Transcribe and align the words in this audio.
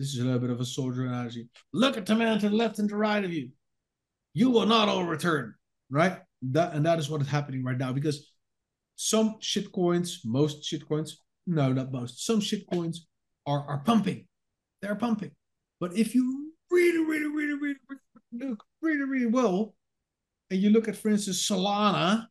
this 0.00 0.14
is 0.14 0.20
a 0.20 0.24
little 0.24 0.40
bit 0.40 0.48
of 0.48 0.60
a 0.60 0.64
soldier 0.64 1.04
analogy. 1.04 1.46
Look 1.74 1.98
at 1.98 2.06
the 2.06 2.14
man 2.14 2.38
to 2.38 2.48
the 2.48 2.56
left 2.56 2.78
and 2.78 2.88
to 2.88 2.94
the 2.94 2.98
right 2.98 3.22
of 3.22 3.30
you. 3.30 3.50
You 4.32 4.48
will 4.48 4.64
not 4.64 4.88
all 4.88 5.04
return, 5.04 5.54
right? 5.90 6.16
That 6.40 6.72
and 6.72 6.86
that 6.86 6.98
is 6.98 7.10
what 7.10 7.20
is 7.20 7.28
happening 7.28 7.62
right 7.62 7.76
now 7.76 7.92
because 7.92 8.32
some 8.96 9.36
shit 9.40 9.70
coins, 9.72 10.22
most 10.24 10.64
shit 10.64 10.88
coins, 10.88 11.20
no, 11.46 11.70
not 11.74 11.92
most, 11.92 12.24
some 12.24 12.40
shit 12.40 12.64
coins 12.72 13.08
are, 13.46 13.62
are 13.68 13.82
pumping. 13.84 14.26
They're 14.80 14.94
pumping. 14.94 15.32
But 15.80 15.94
if 15.94 16.14
you 16.14 16.52
really, 16.70 17.04
really, 17.04 17.26
really, 17.26 17.58
really, 17.60 17.78
really 17.90 18.48
look 18.48 18.64
really, 18.80 19.04
really 19.04 19.26
well, 19.26 19.74
and 20.50 20.58
you 20.60 20.70
look 20.70 20.88
at, 20.88 20.96
for 20.96 21.10
instance, 21.10 21.46
Solana, 21.46 22.26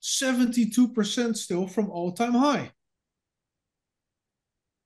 72% 0.00 1.36
still 1.36 1.66
from 1.66 1.90
all-time 1.90 2.34
high. 2.34 2.70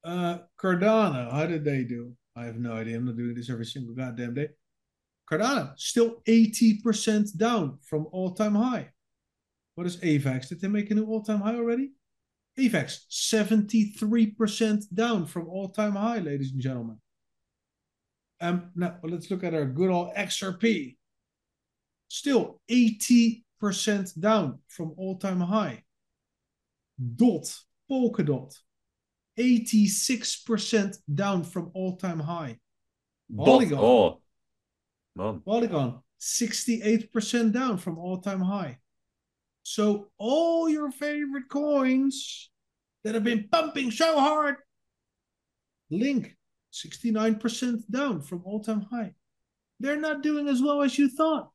Uh, 0.04 0.38
Cardano, 0.60 1.30
how 1.32 1.46
did 1.46 1.64
they 1.64 1.84
do? 1.84 2.12
I 2.36 2.44
have 2.44 2.58
no 2.58 2.72
idea. 2.72 2.96
I'm 2.96 3.06
not 3.06 3.16
doing 3.16 3.34
this 3.34 3.50
every 3.50 3.66
single 3.66 3.94
goddamn 3.94 4.34
day. 4.34 4.48
Cardano, 5.30 5.72
still 5.76 6.22
80% 6.26 7.36
down 7.36 7.78
from 7.82 8.06
all-time 8.12 8.54
high. 8.54 8.90
What 9.74 9.86
is 9.86 9.98
AVAX? 9.98 10.48
Did 10.48 10.60
they 10.60 10.68
make 10.68 10.90
a 10.90 10.94
new 10.94 11.06
all-time 11.06 11.40
high 11.40 11.56
already? 11.56 11.90
AVAX, 12.58 13.06
73% 13.10 14.84
down 14.94 15.26
from 15.26 15.48
all-time 15.48 15.94
high, 15.94 16.18
ladies 16.18 16.52
and 16.52 16.60
gentlemen. 16.60 16.98
Um, 18.40 18.70
now, 18.74 18.96
let's 19.02 19.30
look 19.30 19.44
at 19.44 19.54
our 19.54 19.66
good 19.66 19.90
old 19.90 20.14
XRP. 20.14 20.96
Still 22.08 22.60
80% 22.70 24.18
down 24.18 24.60
from 24.68 24.94
all-time 24.96 25.40
high. 25.40 25.82
DOT, 27.16 27.54
Polkadot, 27.90 28.56
86% 29.38 30.96
down 31.12 31.44
from 31.44 31.70
all-time 31.74 32.20
high. 32.20 32.58
Polygon, 33.34 33.78
oh. 33.78 34.20
Polygon, 35.44 36.00
68% 36.20 37.52
down 37.52 37.78
from 37.78 37.98
all-time 37.98 38.40
high. 38.40 38.78
So 39.62 40.08
all 40.18 40.68
your 40.68 40.90
favorite 40.90 41.48
coins 41.48 42.50
that 43.04 43.14
have 43.14 43.24
been 43.24 43.48
pumping 43.50 43.90
so 43.90 44.18
hard, 44.18 44.56
Link, 45.90 46.36
69% 46.72 47.82
down 47.90 48.20
from 48.22 48.42
all-time 48.44 48.82
high. 48.90 49.14
They're 49.80 50.00
not 50.00 50.22
doing 50.22 50.48
as 50.48 50.60
well 50.62 50.82
as 50.82 50.98
you 50.98 51.08
thought. 51.08 51.50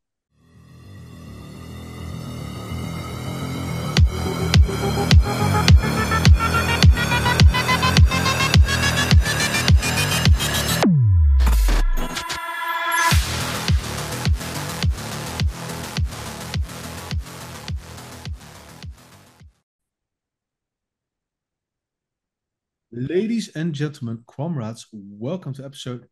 Ladies 22.95 23.49
and 23.55 23.73
gentlemen, 23.73 24.23
comrades, 24.27 24.85
welcome 24.93 25.51
to 25.55 25.65
episode 25.65 26.07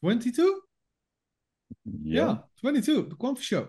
22? 0.00 0.60
Yeah, 1.84 2.26
yeah 2.26 2.36
22, 2.60 3.02
the 3.10 3.14
Quamfy 3.14 3.42
Show. 3.42 3.68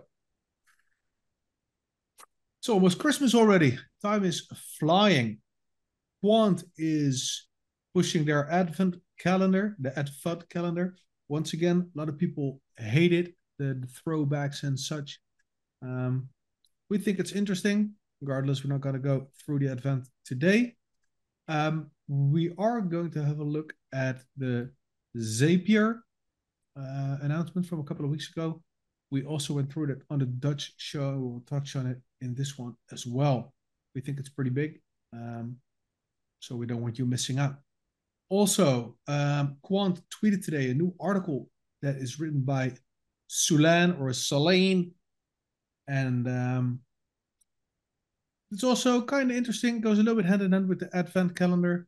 It's 2.59 2.67
almost 2.67 2.97
Christmas 2.97 3.36
already. 3.36 3.78
Time 4.02 4.25
is 4.25 4.47
flying. 4.80 5.38
Quant 6.23 6.64
is 6.80 7.45
pushing 7.94 8.25
their 8.25 8.50
Advent 8.50 8.95
calendar, 9.19 9.75
the 9.80 9.97
Advent 10.00 10.50
calendar. 10.50 10.95
Once 11.30 11.53
again, 11.53 11.92
a 11.95 12.00
lot 12.00 12.09
of 12.09 12.17
people 12.17 12.59
hate 12.75 13.14
it, 13.14 13.36
the, 13.59 13.80
the 13.80 13.88
throwbacks 13.88 14.63
and 14.63 14.80
such. 14.80 15.19
Um, 15.84 16.30
we 16.90 16.97
think 16.97 17.19
it's 17.19 17.34
interesting. 17.34 17.94
Regardless, 18.19 18.63
we're 18.63 18.74
not 18.74 18.81
going 18.81 18.96
to 18.96 19.00
go 19.00 19.28
through 19.46 19.59
the 19.59 19.69
Advent 19.69 20.07
today. 20.25 20.74
Um, 21.51 21.91
we 22.07 22.53
are 22.57 22.79
going 22.79 23.12
to 23.12 23.25
have 23.25 23.39
a 23.39 23.44
look 23.44 23.73
at 23.94 24.23
the 24.38 24.72
Zapier 25.17 26.00
uh, 26.79 27.17
announcement 27.22 27.67
from 27.67 27.81
a 27.81 27.84
couple 27.84 28.06
of 28.06 28.12
weeks 28.12 28.29
ago. 28.29 28.62
We 29.12 29.25
also 29.25 29.56
went 29.56 29.69
through 29.69 29.91
it 29.91 30.01
on 30.09 30.19
the 30.19 30.28
Dutch 30.28 30.73
show. 30.78 31.17
We'll 31.19 31.44
touch 31.45 31.75
on 31.75 31.88
it 31.88 32.00
in 32.22 32.34
this 32.34 32.57
one 32.57 32.78
as 32.94 33.06
well. 33.06 33.53
We 33.94 34.00
think 34.00 34.17
it's 34.17 34.29
pretty 34.29 34.50
big, 34.50 34.79
um, 35.12 35.57
so 36.39 36.56
we 36.56 36.66
don't 36.66 36.81
want 36.81 36.97
you 36.97 37.06
missing 37.06 37.38
out. 37.38 37.56
Also, 38.29 38.95
um, 39.09 39.57
Quant 39.62 40.01
tweeted 40.09 40.45
today 40.45 40.69
a 40.69 40.73
new 40.73 40.94
article 41.01 41.50
that 41.81 41.97
is 41.97 42.18
written 42.18 42.39
by 42.39 42.72
Sulan 43.29 44.00
or 44.00 44.07
Salane, 44.12 44.91
and 45.89 46.29
um, 46.29 46.79
it's 48.51 48.63
also 48.63 49.01
kind 49.01 49.31
of 49.31 49.38
interesting. 49.38 49.81
Goes 49.81 50.00
a 50.00 50.03
little 50.03 50.22
bit 50.22 50.29
hand 50.29 50.41
in 50.41 50.51
hand 50.51 50.67
with 50.67 50.79
the 50.79 50.89
Advent 50.95 51.35
calendar. 51.35 51.88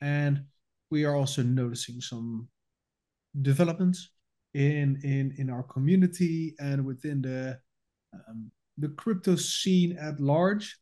And 0.00 0.44
we 0.90 1.04
are 1.04 1.16
also 1.16 1.42
noticing 1.42 2.00
some 2.00 2.48
developments 3.42 4.10
in 4.54 5.00
in 5.04 5.34
in 5.38 5.50
our 5.50 5.62
community 5.62 6.54
and 6.58 6.84
within 6.84 7.22
the 7.22 7.58
um, 8.14 8.50
the 8.78 8.88
crypto 8.88 9.36
scene 9.36 9.96
at 9.98 10.20
large. 10.20 10.78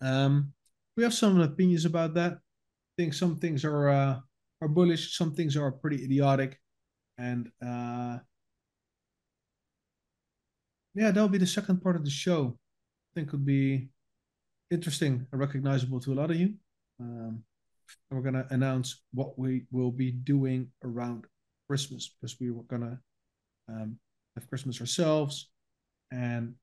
Um, 0.00 0.52
we 0.96 1.02
have 1.02 1.14
some 1.14 1.40
opinions 1.40 1.84
about 1.84 2.14
that. 2.14 2.32
I 2.32 2.94
think 2.96 3.14
some 3.14 3.36
things 3.36 3.64
are 3.64 3.88
uh, 3.88 4.20
are 4.62 4.68
bullish, 4.68 5.16
some 5.16 5.34
things 5.34 5.56
are 5.56 5.72
pretty 5.72 6.04
idiotic, 6.04 6.58
and 7.18 7.50
uh, 7.64 8.18
yeah, 10.94 11.10
that'll 11.10 11.28
be 11.28 11.38
the 11.38 11.46
second 11.46 11.82
part 11.82 11.96
of 11.96 12.04
the 12.04 12.10
show. 12.10 12.56
I 12.56 13.20
think 13.20 13.32
would 13.32 13.44
be 13.44 13.90
interesting 14.70 15.26
and 15.30 15.40
recognizable 15.40 16.00
to 16.00 16.12
a 16.12 16.14
lot 16.14 16.30
of 16.30 16.36
you. 16.36 16.54
Um, 17.00 17.42
and 18.10 18.16
we're 18.18 18.30
going 18.30 18.42
to 18.42 18.46
announce 18.52 19.02
what 19.12 19.38
we 19.38 19.64
will 19.70 19.90
be 19.90 20.12
doing 20.12 20.68
around 20.84 21.24
Christmas 21.68 22.08
because 22.08 22.38
we 22.40 22.50
were 22.50 22.62
going 22.64 22.82
to 22.82 22.98
um, 23.68 23.98
have 24.36 24.48
Christmas 24.48 24.80
ourselves 24.80 25.50
and 26.12 26.54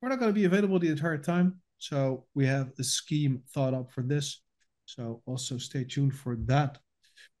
we're 0.00 0.08
not 0.08 0.18
going 0.18 0.30
to 0.30 0.40
be 0.40 0.44
available 0.44 0.78
the 0.78 0.88
entire 0.88 1.18
time. 1.18 1.60
So 1.78 2.24
we 2.34 2.46
have 2.46 2.72
a 2.78 2.84
scheme 2.84 3.42
thought 3.52 3.74
up 3.74 3.90
for 3.92 4.02
this. 4.02 4.42
So 4.86 5.22
also 5.26 5.58
stay 5.58 5.84
tuned 5.84 6.14
for 6.14 6.36
that. 6.46 6.78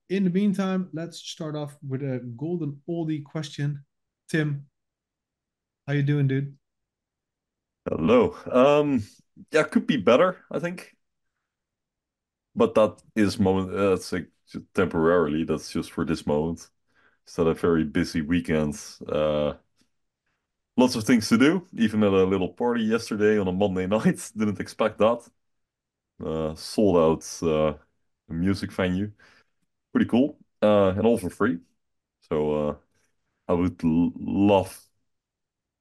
In 0.08 0.24
the 0.24 0.30
meantime, 0.30 0.88
let's 0.92 1.18
start 1.18 1.56
off 1.56 1.76
with 1.86 2.02
a 2.02 2.20
golden 2.36 2.80
oldie 2.88 3.24
question. 3.24 3.84
Tim, 4.28 4.66
how 5.86 5.94
you 5.94 6.02
doing, 6.02 6.26
dude? 6.26 6.56
Hello. 7.88 8.36
Um, 8.50 9.02
yeah, 9.52 9.64
could 9.64 9.86
be 9.86 9.96
better, 9.96 10.44
I 10.50 10.58
think 10.58 10.96
but 12.54 12.74
that 12.74 13.02
is 13.16 13.38
moment. 13.38 13.74
Uh, 13.74 13.90
that's 13.90 14.12
like 14.12 14.28
temporarily. 14.74 15.44
That's 15.44 15.70
just 15.70 15.92
for 15.92 16.04
this 16.04 16.26
moment. 16.26 16.68
Not 17.38 17.48
a 17.48 17.54
very 17.54 17.84
busy 17.84 18.22
weekend. 18.22 18.76
Uh, 19.08 19.54
lots 20.76 20.94
of 20.96 21.04
things 21.04 21.28
to 21.28 21.38
do. 21.38 21.66
Even 21.74 22.02
at 22.02 22.12
a 22.12 22.24
little 22.24 22.48
party 22.48 22.82
yesterday 22.84 23.38
on 23.38 23.48
a 23.48 23.52
Monday 23.52 23.86
night. 23.86 24.30
Didn't 24.36 24.60
expect 24.60 24.98
that. 24.98 25.28
Uh, 26.24 26.54
sold 26.54 26.96
out 26.96 27.42
uh, 27.48 27.74
music 28.28 28.72
venue. 28.72 29.12
Pretty 29.92 30.08
cool. 30.08 30.38
Uh, 30.62 30.90
and 30.96 31.06
all 31.06 31.18
for 31.18 31.30
free. 31.30 31.58
So 32.30 32.68
uh, 32.70 32.76
I 33.48 33.54
would 33.54 33.82
love 33.84 34.80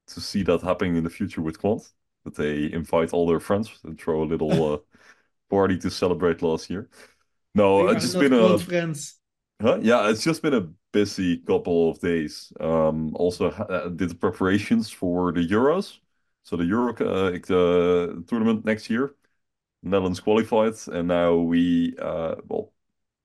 to 0.09 0.21
see 0.21 0.43
that 0.43 0.61
happening 0.61 0.95
in 0.95 1.03
the 1.03 1.09
future 1.09 1.41
with 1.41 1.59
Quant. 1.59 1.81
That 2.25 2.35
they 2.35 2.71
invite 2.71 3.13
all 3.13 3.27
their 3.27 3.39
friends 3.39 3.71
and 3.83 3.99
throw 3.99 4.23
a 4.23 4.25
little 4.25 4.73
uh, 4.73 4.77
party 5.49 5.77
to 5.79 5.89
celebrate 5.89 6.41
last 6.41 6.69
year. 6.69 6.89
No, 7.55 7.87
it's 7.87 8.03
just 8.03 8.19
been 8.19 8.33
a 8.33 8.57
friends. 8.59 9.19
Huh? 9.61 9.79
Yeah, 9.81 10.09
it's 10.09 10.23
just 10.23 10.41
been 10.41 10.53
a 10.53 10.69
busy 10.93 11.37
couple 11.37 11.91
of 11.91 11.99
days. 11.99 12.53
Um, 12.59 13.13
also 13.15 13.49
uh, 13.49 13.89
did 13.89 14.09
the 14.09 14.15
preparations 14.15 14.89
for 14.89 15.31
the 15.31 15.45
Euros, 15.45 15.97
so 16.43 16.55
the 16.55 16.65
Euro 16.65 16.93
uh, 16.93 17.31
the 17.31 18.23
tournament 18.27 18.65
next 18.65 18.89
year. 18.89 19.15
Netherlands 19.81 20.19
qualified, 20.19 20.75
and 20.87 21.07
now 21.07 21.35
we 21.35 21.95
uh, 22.01 22.35
well, 22.47 22.73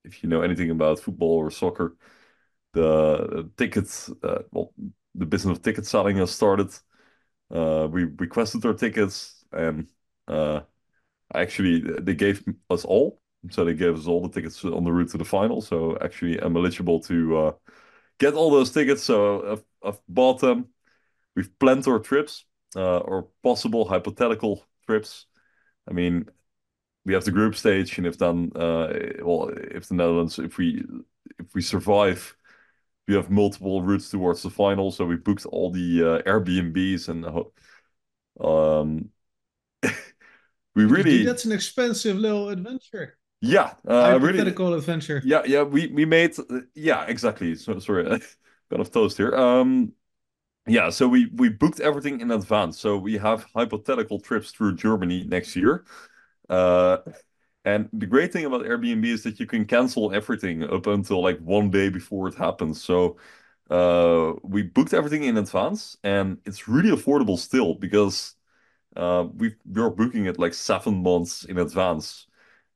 if 0.05 0.23
you 0.23 0.29
know 0.29 0.43
anything 0.43 0.71
about 0.71 1.01
football 1.01 1.37
or 1.37 1.51
soccer, 1.51 1.97
the 2.73 3.51
tickets 3.57 4.11
uh, 4.23 4.43
well, 4.53 4.73
the 5.15 5.27
business 5.27 5.59
of 5.59 5.63
ticket 5.63 5.87
selling 5.87 6.17
has 6.19 6.31
started. 6.31 6.71
Uh, 7.51 7.89
we 7.91 8.05
requested 8.05 8.65
our 8.67 8.75
tickets, 8.75 9.45
and 9.53 9.87
uh, 10.29 10.61
Actually, 11.33 11.81
they 11.81 12.15
gave 12.15 12.45
us 12.71 12.85
all. 12.85 13.21
So 13.51 13.65
they 13.65 13.75
gave 13.75 13.99
us 13.99 14.07
all 14.07 14.23
the 14.23 14.29
tickets 14.29 14.65
on 14.65 14.85
the 14.85 14.93
route 14.93 15.11
to 15.11 15.19
the 15.19 15.25
final. 15.25 15.61
So 15.61 15.99
actually, 16.01 16.39
I'm 16.39 16.57
eligible 16.57 17.01
to 17.01 17.37
uh, 17.37 17.53
get 18.19 18.35
all 18.35 18.51
those 18.51 18.71
tickets. 18.71 19.03
So 19.03 19.53
I've, 19.53 19.65
I've 19.83 20.01
bought 20.09 20.41
them. 20.41 20.69
We've 21.37 21.59
planned 21.59 21.87
our 21.89 21.99
trips 21.99 22.47
uh, 22.77 22.99
or 22.99 23.29
possible 23.43 23.87
hypothetical 23.87 24.65
trips. 24.87 25.27
I 25.89 25.93
mean, 25.93 26.27
we 27.05 27.15
have 27.15 27.25
the 27.25 27.33
group 27.33 27.57
stage, 27.57 27.99
and 27.99 28.07
if 28.07 28.17
then, 28.17 28.53
uh, 28.57 28.93
well, 29.23 29.51
if 29.55 29.89
the 29.89 29.95
Netherlands, 29.95 30.39
if 30.39 30.57
we 30.57 30.85
if 31.39 31.55
we 31.55 31.61
survive, 31.61 32.35
we 33.07 33.15
have 33.15 33.31
multiple 33.31 33.83
routes 33.83 34.11
towards 34.11 34.43
the 34.43 34.51
final. 34.51 34.91
So 34.91 35.05
we 35.05 35.17
booked 35.17 35.47
all 35.47 35.71
the 35.71 36.03
uh, 36.03 36.23
Airbnbs 36.23 37.09
and 37.09 37.25
um, 38.41 39.11
we 40.75 40.85
really 40.85 41.25
that's 41.25 41.45
an 41.45 41.53
expensive 41.53 42.17
little 42.17 42.49
adventure. 42.49 43.19
Yeah, 43.41 43.75
uh, 43.87 44.19
hypothetical 44.19 44.67
really, 44.67 44.79
adventure. 44.79 45.23
Yeah, 45.25 45.43
yeah, 45.47 45.63
we 45.63 45.89
we 45.89 46.05
made 46.05 46.35
yeah 46.75 47.05
exactly. 47.07 47.55
So 47.57 47.79
sorry, 47.79 48.05
kind 48.71 48.81
of 48.81 48.91
toast 48.91 49.17
here. 49.17 49.35
Um, 49.35 49.93
yeah, 50.67 50.91
so 50.91 51.09
we 51.09 51.27
we 51.35 51.51
booked 51.51 51.81
everything 51.81 52.21
in 52.21 52.31
advance. 52.31 52.79
So 52.81 52.97
we 52.99 53.19
have 53.19 53.47
hypothetical 53.55 54.21
trips 54.21 54.53
through 54.53 54.77
Germany 54.77 55.25
next 55.25 55.57
year. 55.57 55.85
Uh, 56.49 56.99
and 57.65 57.89
the 57.93 58.07
great 58.07 58.33
thing 58.33 58.45
about 58.45 58.63
Airbnb 58.63 59.05
is 59.07 59.23
that 59.25 59.41
you 59.41 59.47
can 59.47 59.65
cancel 59.65 60.15
everything 60.15 60.65
up 60.65 60.87
until 60.87 61.23
like 61.23 61.39
one 61.41 61.71
day 61.71 61.89
before 61.89 62.29
it 62.29 62.35
happens. 62.35 62.83
So 62.83 63.17
uh, 63.71 64.35
we 64.43 64.63
booked 64.63 64.93
everything 64.95 65.25
in 65.25 65.37
advance, 65.39 65.97
and 66.05 66.39
it's 66.45 66.69
really 66.69 66.91
affordable 66.91 67.39
still 67.39 67.75
because 67.75 68.35
uh, 68.97 69.27
we 69.35 69.55
we're 69.67 69.91
booking 69.91 70.27
it 70.27 70.39
like 70.39 70.55
seven 70.55 71.03
months 71.03 71.45
in 71.45 71.59
advance, 71.59 72.27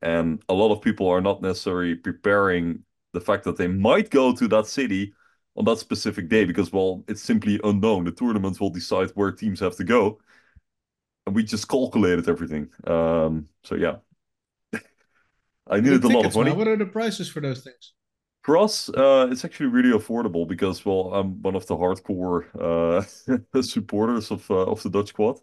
and 0.03 0.43
a 0.49 0.55
lot 0.55 0.73
of 0.73 0.83
people 0.83 1.09
are 1.09 1.21
not 1.21 1.43
necessarily 1.43 1.95
preparing 1.95 2.85
the 3.13 3.21
fact 3.21 3.45
that 3.45 3.57
they 3.57 3.69
might 3.69 4.11
go 4.11 4.35
to 4.35 4.49
that 4.49 4.67
city 4.67 5.15
on 5.57 5.65
that 5.67 5.79
specific 5.79 6.29
day 6.29 6.45
because 6.45 6.73
well, 6.73 7.05
it's 7.09 7.23
simply 7.23 7.61
unknown. 7.65 8.05
The 8.05 8.13
tournament 8.13 8.61
will 8.61 8.71
decide 8.71 9.11
where 9.11 9.33
teams 9.33 9.61
have 9.61 9.77
to 9.77 9.85
go, 9.85 10.21
and 11.27 11.35
we 11.35 11.45
just 11.45 11.69
calculated 11.69 12.29
everything. 12.29 12.71
Um, 12.87 13.49
so 13.65 13.75
yeah. 13.75 13.97
I 15.69 15.81
needed 15.81 16.05
a 16.05 16.09
lot 16.09 16.27
of 16.27 16.35
money. 16.35 16.51
Now. 16.51 16.57
What 16.57 16.69
are 16.69 16.77
the 16.77 16.87
prices 16.87 17.29
for 17.29 17.41
those 17.41 17.63
things? 17.63 17.93
For 18.43 18.57
us, 18.57 18.89
uh, 18.89 19.29
it's 19.31 19.45
actually 19.45 19.67
really 19.67 19.91
affordable 19.91 20.49
because, 20.49 20.85
well, 20.85 21.13
I'm 21.13 21.43
one 21.43 21.55
of 21.55 21.67
the 21.67 21.77
hardcore 21.77 22.47
uh, 22.59 23.63
supporters 23.63 24.31
of 24.31 24.51
uh, 24.51 24.65
of 24.65 24.83
the 24.83 24.89
Dutch 24.89 25.09
squad, 25.09 25.39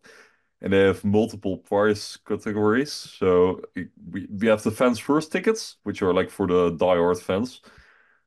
and 0.61 0.73
they 0.73 0.79
have 0.79 1.03
multiple 1.03 1.57
price 1.57 2.17
categories. 2.17 2.91
So 2.91 3.61
we 3.75 4.27
we 4.29 4.47
have 4.47 4.63
the 4.63 4.71
fans 4.71 4.97
first 4.97 5.31
tickets, 5.31 5.77
which 5.83 6.01
are 6.01 6.13
like 6.13 6.31
for 6.31 6.47
the 6.47 6.71
die-hard 6.71 7.19
fans. 7.19 7.61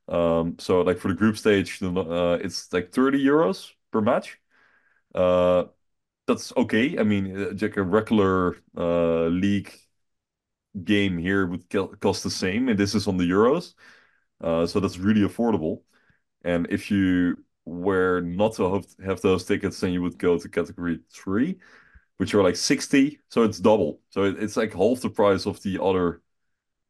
Um, 0.09 0.57
so 0.59 0.83
like 0.83 0.99
for 0.99 1.09
the 1.09 1.15
group 1.15 1.37
stage, 1.37 1.83
uh, 1.83 2.39
it's 2.41 2.73
like 2.73 2.93
30 2.93 3.23
euros 3.25 3.73
per 3.91 4.01
match. 4.01 4.39
Uh, 5.15 5.65
that's 6.27 6.53
okay. 6.57 6.99
I 6.99 7.03
mean, 7.03 7.37
uh, 7.37 7.53
like 7.61 7.77
a 7.77 7.83
regular 7.83 8.57
uh, 8.77 9.27
league 9.27 9.73
game 10.85 11.19
here 11.19 11.47
would 11.47 11.69
cost 12.01 12.23
the 12.25 12.31
same, 12.31 12.69
and 12.69 12.79
this 12.79 12.95
is 12.95 13.07
on 13.07 13.17
the 13.17 13.29
euros. 13.29 13.75
Uh, 14.41 14.67
so 14.67 14.81
that's 14.81 14.99
really 14.99 15.23
affordable. 15.23 15.83
And 16.45 16.67
if 16.71 16.91
you 16.91 17.45
were 17.65 18.21
not 18.23 18.55
to 18.57 18.83
have, 19.05 19.21
those 19.21 19.45
tickets, 19.45 19.81
then 19.81 19.93
you 19.93 20.03
would 20.03 20.19
go 20.19 20.39
to 20.39 20.49
category 20.49 21.01
three, 21.13 21.59
which 22.19 22.35
are 22.35 22.43
like 22.43 22.57
60. 22.57 23.21
So 23.29 23.43
it's 23.45 23.59
double. 23.61 24.01
So 24.11 24.25
it, 24.25 24.43
it's 24.43 24.57
like 24.57 24.75
half 24.75 25.01
the 25.01 25.11
price 25.11 25.47
of 25.47 25.63
the 25.63 25.83
other 25.83 26.23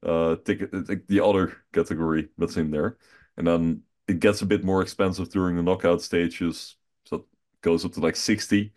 uh 0.04 0.36
ticket, 0.44 0.88
like 0.88 1.06
the 1.08 1.20
other 1.20 1.56
category 1.72 2.28
that's 2.38 2.56
in 2.56 2.70
there. 2.70 2.98
And 3.36 3.46
then 3.46 3.82
it 4.08 4.20
gets 4.20 4.42
a 4.42 4.46
bit 4.46 4.64
more 4.64 4.82
expensive 4.82 5.30
during 5.30 5.56
the 5.56 5.62
knockout 5.62 6.02
stages. 6.02 6.76
So 7.04 7.16
it 7.16 7.24
goes 7.62 7.84
up 7.84 7.92
to 7.94 8.00
like 8.00 8.16
60. 8.16 8.72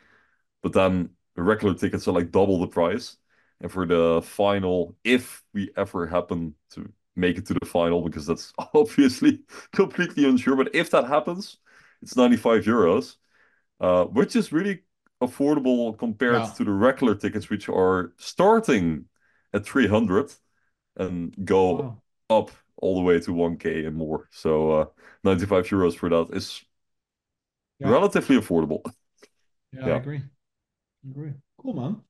But 0.63 0.73
then 0.73 1.11
the 1.35 1.43
regular 1.43 1.75
tickets 1.75 2.07
are 2.07 2.13
like 2.13 2.31
double 2.31 2.59
the 2.59 2.67
price. 2.67 3.17
And 3.61 3.71
for 3.71 3.85
the 3.85 4.21
final, 4.23 4.95
if 5.03 5.43
we 5.53 5.69
ever 5.77 6.07
happen 6.07 6.55
to 6.71 6.91
make 7.15 7.37
it 7.37 7.45
to 7.45 7.53
the 7.53 7.65
final, 7.65 8.01
because 8.01 8.25
that's 8.25 8.51
obviously 8.73 9.41
completely 9.71 10.27
unsure, 10.27 10.55
but 10.55 10.73
if 10.73 10.89
that 10.91 11.07
happens, 11.07 11.57
it's 12.01 12.17
95 12.17 12.63
euros, 12.63 13.15
uh, 13.79 14.05
which 14.05 14.35
is 14.35 14.51
really 14.51 14.81
affordable 15.21 15.97
compared 15.97 16.41
wow. 16.41 16.45
to 16.47 16.63
the 16.63 16.71
regular 16.71 17.13
tickets, 17.13 17.49
which 17.49 17.69
are 17.69 18.13
starting 18.17 19.05
at 19.53 19.65
300 19.65 20.31
and 20.97 21.35
go 21.45 21.73
wow. 21.73 22.01
up 22.29 22.51
all 22.77 22.95
the 22.95 23.01
way 23.01 23.19
to 23.19 23.31
1k 23.31 23.85
and 23.85 23.95
more. 23.95 24.27
So 24.31 24.71
uh, 24.71 24.85
95 25.23 25.67
euros 25.67 25.95
for 25.95 26.09
that 26.09 26.29
is 26.33 26.63
yeah. 27.79 27.89
relatively 27.89 28.37
affordable. 28.37 28.81
Yeah, 29.71 29.87
yeah, 29.87 29.93
I 29.93 29.97
agree. 29.97 30.21
I 31.05 31.09
agree. 31.11 31.33
Cool, 31.59 31.73
man. 31.73 32.01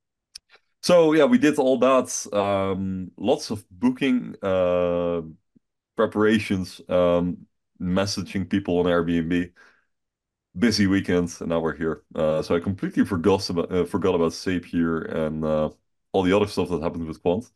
So 0.83 1.13
yeah, 1.13 1.25
we 1.25 1.37
did 1.37 1.57
all 1.59 1.77
that. 1.79 2.33
Um, 2.33 3.11
lots 3.17 3.51
of 3.51 3.63
booking 3.69 4.35
uh, 4.41 5.21
preparations, 5.97 6.81
um, 6.89 7.47
messaging 7.81 8.49
people 8.49 8.79
on 8.79 8.85
Airbnb. 8.85 9.51
Busy 10.57 10.85
weekend, 10.85 11.33
and 11.39 11.47
now 11.49 11.61
we're 11.61 11.77
here. 11.77 12.03
Uh, 12.13 12.41
so 12.41 12.53
I 12.55 12.59
completely 12.59 13.05
forgot 13.05 13.49
about 13.49 13.71
uh, 13.71 13.85
forgot 13.85 14.15
about 14.15 14.33
Zapier 14.33 15.09
and 15.15 15.45
uh, 15.45 15.69
all 16.11 16.23
the 16.23 16.33
other 16.35 16.45
stuff 16.47 16.67
that 16.69 16.81
happened 16.81 17.07
with 17.07 17.21
Quant. 17.21 17.49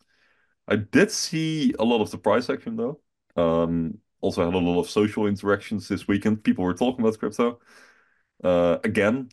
I 0.67 0.77
did 0.77 1.11
see 1.11 1.73
a 1.79 1.83
lot 1.85 2.01
of 2.01 2.11
the 2.11 2.17
price 2.19 2.49
action 2.49 2.77
though. 2.77 3.01
Um, 3.37 3.99
also 4.21 4.45
had 4.45 4.53
a 4.53 4.57
lot 4.59 4.79
of 4.79 4.89
social 4.89 5.27
interactions 5.27 5.87
this 5.89 6.07
weekend. 6.07 6.43
People 6.43 6.65
were 6.65 6.73
talking 6.75 7.01
about 7.01 7.19
crypto 7.19 7.59
uh, 8.43 8.79
again 8.83 9.29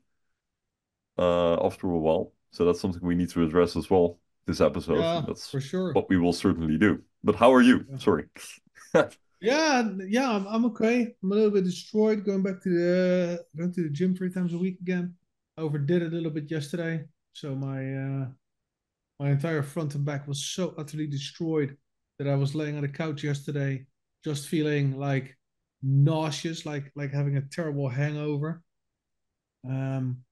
uh, 1.19 1.65
after 1.65 1.87
a 1.91 1.99
while. 1.99 2.33
So 2.53 2.65
that's 2.65 2.81
something 2.81 3.01
we 3.03 3.15
need 3.15 3.31
to 3.31 3.43
address 3.43 3.77
as 3.77 3.91
well 3.91 4.19
this 4.47 4.61
episode. 4.61 5.01
Yeah, 5.01 5.23
that's 5.27 5.51
for 5.51 5.61
sure. 5.61 5.93
What 5.93 6.09
we 6.09 6.19
will 6.19 6.33
certainly 6.33 6.79
do. 6.79 7.03
But 7.25 7.37
how 7.37 7.53
are 7.53 7.63
you? 7.63 7.85
Yeah. 7.91 7.99
Sorry. 7.99 8.25
yeah, 9.41 9.89
yeah, 10.07 10.31
I'm, 10.31 10.47
I'm 10.47 10.65
okay. 10.67 11.15
I'm 11.23 11.33
a 11.33 11.35
little 11.35 11.51
bit 11.51 11.65
destroyed 11.65 12.25
going 12.25 12.43
back 12.43 12.63
to 12.63 12.69
the 12.69 13.45
going 13.57 13.73
to 13.73 13.83
the 13.83 13.91
gym 13.91 14.15
three 14.15 14.31
times 14.31 14.53
a 14.53 14.59
week 14.59 14.79
again. 14.81 15.15
I 15.57 15.63
overdid 15.63 16.03
it 16.03 16.13
a 16.13 16.17
little 16.17 16.31
bit 16.31 16.51
yesterday, 16.51 17.05
so 17.33 17.55
my 17.55 17.95
uh, 17.95 18.27
my 19.19 19.31
entire 19.31 19.63
front 19.63 19.95
and 19.95 20.05
back 20.05 20.29
was 20.29 20.45
so 20.45 20.75
utterly 20.77 21.07
destroyed 21.07 21.77
that 22.19 22.29
I 22.29 22.35
was 22.35 22.55
laying 22.55 22.77
on 22.77 22.83
the 22.83 22.89
couch 22.89 23.25
yesterday, 23.25 23.87
just 24.25 24.49
feeling 24.49 24.99
like 24.99 25.37
nauseous, 25.83 26.67
like 26.67 26.93
like 26.97 27.13
having 27.13 27.37
a 27.37 27.43
terrible 27.43 27.89
hangover. 27.89 28.63
Um, 29.65 30.25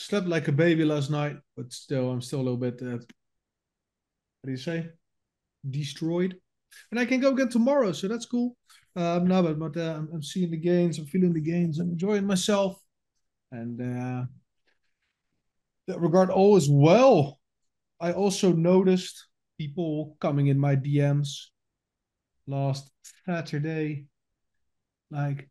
slept 0.00 0.26
like 0.26 0.48
a 0.48 0.52
baby 0.52 0.84
last 0.84 1.10
night, 1.10 1.36
but 1.56 1.72
still, 1.72 2.10
I'm 2.10 2.22
still 2.22 2.40
a 2.40 2.42
little 2.42 2.56
bit. 2.56 2.80
Uh, 2.80 2.96
what 2.96 4.46
do 4.46 4.50
you 4.50 4.56
say? 4.56 4.88
Destroyed. 5.68 6.36
And 6.90 6.98
I 6.98 7.04
can 7.04 7.20
go 7.20 7.32
again 7.32 7.50
tomorrow, 7.50 7.92
so 7.92 8.08
that's 8.08 8.26
cool. 8.26 8.56
Um, 8.96 9.26
no, 9.26 9.42
but, 9.42 9.58
but 9.58 9.76
uh, 9.76 10.00
I'm, 10.12 10.22
seeing 10.22 10.50
the 10.50 10.56
gains, 10.56 10.98
I'm 10.98 11.06
feeling 11.06 11.32
the 11.32 11.40
gains, 11.40 11.78
I'm 11.78 11.90
enjoying 11.90 12.26
myself, 12.26 12.80
and 13.52 13.80
uh, 13.80 14.24
that 15.86 16.00
regard 16.00 16.30
all 16.30 16.56
is 16.56 16.68
well. 16.68 17.38
I 18.00 18.12
also 18.12 18.52
noticed 18.52 19.26
people 19.58 20.16
coming 20.20 20.46
in 20.46 20.58
my 20.58 20.76
DMs 20.76 21.46
last 22.46 22.90
Saturday, 23.26 24.06
like, 25.10 25.48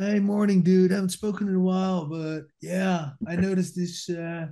Hey, 0.00 0.18
morning, 0.18 0.62
dude. 0.62 0.92
I 0.92 0.94
Haven't 0.94 1.10
spoken 1.10 1.46
in 1.46 1.56
a 1.56 1.60
while, 1.60 2.06
but 2.06 2.44
yeah, 2.62 3.10
I 3.28 3.36
noticed 3.36 3.76
this 3.76 4.08
uh, 4.08 4.46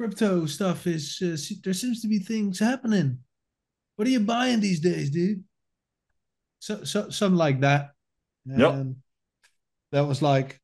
crypto 0.00 0.46
stuff 0.46 0.86
is 0.86 1.18
uh, 1.20 1.36
there 1.62 1.74
seems 1.74 2.00
to 2.00 2.08
be 2.08 2.18
things 2.18 2.58
happening. 2.58 3.18
What 3.96 4.08
are 4.08 4.10
you 4.10 4.20
buying 4.20 4.60
these 4.60 4.80
days, 4.80 5.10
dude? 5.10 5.44
So, 6.60 6.82
so 6.84 7.10
something 7.10 7.36
like 7.36 7.60
that. 7.60 7.90
Yeah. 8.46 8.84
That 9.92 10.06
was 10.06 10.22
like, 10.22 10.58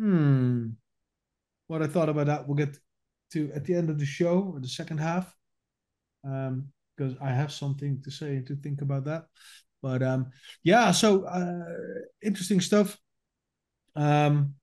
hmm. 0.00 0.70
What 1.68 1.82
I 1.82 1.86
thought 1.86 2.08
about 2.08 2.26
that, 2.26 2.48
we'll 2.48 2.56
get 2.56 2.76
to 3.34 3.52
at 3.54 3.66
the 3.66 3.74
end 3.76 3.88
of 3.88 4.00
the 4.00 4.04
show 4.04 4.50
or 4.52 4.58
the 4.58 4.66
second 4.66 4.98
half, 4.98 5.32
um, 6.24 6.72
because 6.96 7.14
I 7.22 7.30
have 7.30 7.52
something 7.52 8.02
to 8.02 8.10
say 8.10 8.34
and 8.34 8.46
to 8.48 8.56
think 8.56 8.82
about 8.82 9.04
that. 9.04 9.26
But 9.82 10.02
um, 10.02 10.30
yeah, 10.62 10.90
so 10.90 11.24
uh, 11.24 11.64
interesting 12.22 12.60
stuff. 12.60 12.98
Um, 13.94 14.54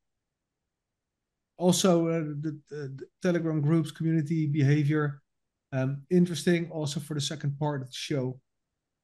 also, 1.58 2.08
uh, 2.08 2.20
the, 2.20 2.60
the, 2.70 3.00
Telegram 3.22 3.62
groups, 3.62 3.92
community 3.92 4.48
behavior, 4.48 5.22
um, 5.72 6.04
interesting. 6.10 6.70
Also 6.72 7.00
for 7.00 7.14
the 7.14 7.22
second 7.22 7.58
part 7.58 7.82
of 7.82 7.88
the 7.88 7.94
show, 7.94 8.40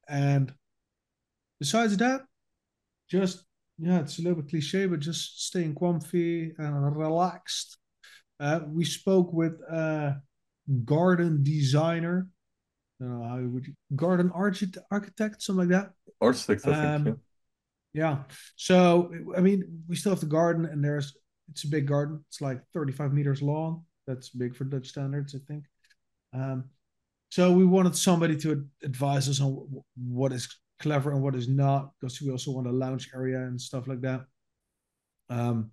and 0.08 0.54
besides 1.60 1.96
that, 1.98 2.22
just 3.10 3.44
yeah, 3.78 4.00
it's 4.02 4.20
a 4.20 4.22
little 4.22 4.42
bit 4.42 4.50
cliche, 4.50 4.88
but 4.88 5.00
just 5.00 5.46
staying 5.46 5.76
comfy 5.76 6.54
and 6.58 6.96
relaxed. 6.98 7.78
Uh, 8.40 8.62
we 8.68 8.84
spoke 8.84 9.32
with 9.32 9.54
a 9.72 10.16
garden 10.86 11.44
designer 11.44 12.28
don't 13.06 13.22
know 13.22 13.28
how 13.28 13.38
would 13.38 13.68
you, 13.68 13.74
garden 13.96 14.32
architect, 14.34 14.86
architect, 14.92 15.42
something 15.42 15.70
like 15.70 15.78
that. 15.78 15.92
Architect, 16.22 16.68
I 16.68 16.96
um, 16.96 17.04
think. 17.04 17.18
Yeah. 17.94 18.10
yeah. 18.10 18.18
So 18.56 19.12
I 19.36 19.42
mean, 19.42 19.84
we 19.88 19.96
still 19.96 20.12
have 20.12 20.20
the 20.20 20.26
garden, 20.26 20.66
and 20.66 20.84
there's 20.84 21.16
it's 21.52 21.64
a 21.64 21.68
big 21.68 21.88
garden. 21.88 22.24
It's 22.28 22.42
like 22.42 22.62
35 22.74 23.14
meters 23.14 23.42
long. 23.42 23.86
That's 24.06 24.30
big 24.30 24.56
for 24.56 24.66
Dutch 24.66 24.90
standards, 24.90 25.36
I 25.36 25.40
think. 25.48 25.66
Um, 26.34 26.66
so 27.30 27.52
we 27.52 27.66
wanted 27.66 27.96
somebody 27.96 28.36
to 28.38 28.66
advise 28.84 29.30
us 29.30 29.42
on 29.42 29.84
what 29.96 30.34
is 30.34 30.48
clever 30.80 31.12
and 31.12 31.22
what 31.22 31.36
is 31.36 31.48
not, 31.48 31.92
because 32.00 32.22
we 32.22 32.32
also 32.32 32.52
want 32.52 32.68
a 32.68 32.72
lounge 32.72 33.12
area 33.14 33.40
and 33.40 33.60
stuff 33.60 33.88
like 33.88 34.02
that. 34.02 34.22
Um, 35.30 35.72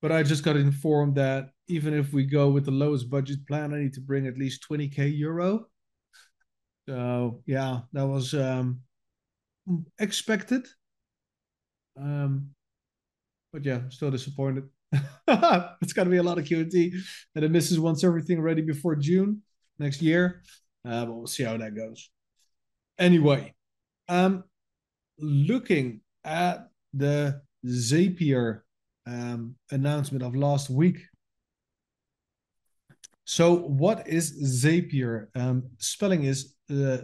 but 0.00 0.12
I 0.12 0.22
just 0.22 0.44
got 0.44 0.56
informed 0.56 1.16
that 1.16 1.50
even 1.68 1.94
if 1.94 2.12
we 2.12 2.24
go 2.24 2.50
with 2.50 2.64
the 2.64 2.70
lowest 2.70 3.10
budget 3.10 3.46
plan, 3.46 3.74
I 3.74 3.78
need 3.78 3.94
to 3.94 4.00
bring 4.00 4.26
at 4.26 4.38
least 4.38 4.64
20k 4.68 5.16
euro. 5.16 5.66
So 6.88 7.42
yeah, 7.46 7.80
that 7.92 8.06
was 8.06 8.34
um, 8.34 8.80
expected. 9.98 10.66
Um, 12.00 12.50
but 13.52 13.64
yeah, 13.64 13.80
still 13.88 14.10
disappointed. 14.10 14.68
it's 14.92 15.92
got 15.92 16.04
to 16.04 16.10
be 16.10 16.18
a 16.18 16.22
lot 16.22 16.38
of 16.38 16.44
QT, 16.44 16.92
and 17.34 17.44
it 17.44 17.50
misses 17.50 17.80
wants 17.80 18.04
everything 18.04 18.40
ready 18.40 18.62
before 18.62 18.94
June 18.94 19.42
next 19.78 20.02
year. 20.02 20.42
Uh, 20.84 21.06
but 21.06 21.12
we'll 21.14 21.26
see 21.26 21.42
how 21.42 21.56
that 21.56 21.74
goes. 21.74 22.10
Anyway, 22.98 23.54
um, 24.08 24.44
looking 25.18 26.00
at 26.24 26.68
the 26.94 27.40
Zapier 27.66 28.60
um, 29.06 29.56
announcement 29.70 30.22
of 30.22 30.36
last 30.36 30.70
week. 30.70 30.98
So, 33.28 33.56
what 33.56 34.06
is 34.06 34.62
Zapier? 34.62 35.26
Um, 35.34 35.64
spelling 35.78 36.22
is 36.22 36.54
uh, 36.70 36.98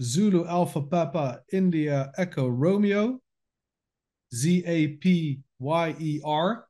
Zulu 0.00 0.46
Alpha 0.46 0.80
Papa 0.80 1.42
India 1.52 2.10
Echo 2.16 2.48
Romeo, 2.48 3.20
Z 4.34 4.64
A 4.66 4.88
P 4.96 5.40
Y 5.58 5.94
E 6.00 6.20
R. 6.24 6.64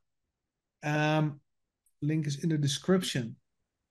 Um, 0.83 1.41
link 2.03 2.27
is 2.27 2.43
in 2.43 2.49
the 2.49 2.59
description. 2.59 3.37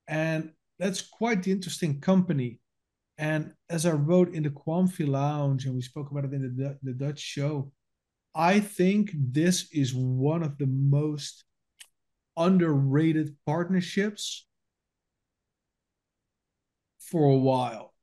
And 0.09 0.51
that's 0.77 1.01
quite 1.01 1.41
the 1.41 1.53
interesting 1.53 2.01
company. 2.01 2.59
And 3.17 3.53
as 3.69 3.85
I 3.85 3.91
wrote 3.91 4.33
in 4.33 4.43
the 4.43 4.49
Quamfy 4.49 5.07
Lounge, 5.07 5.65
and 5.65 5.73
we 5.73 5.81
spoke 5.81 6.11
about 6.11 6.25
it 6.25 6.33
in 6.33 6.53
the, 6.57 6.77
the 6.83 6.93
Dutch 6.93 7.19
show, 7.19 7.71
I 8.35 8.59
think 8.59 9.11
this 9.13 9.69
is 9.71 9.95
one 9.95 10.43
of 10.43 10.57
the 10.57 10.67
most 10.67 11.45
underrated 12.35 13.37
partnerships 13.45 14.47
for 17.09 17.25
a 17.25 17.37
while. 17.37 17.93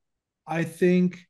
I 0.47 0.65
think 0.65 1.21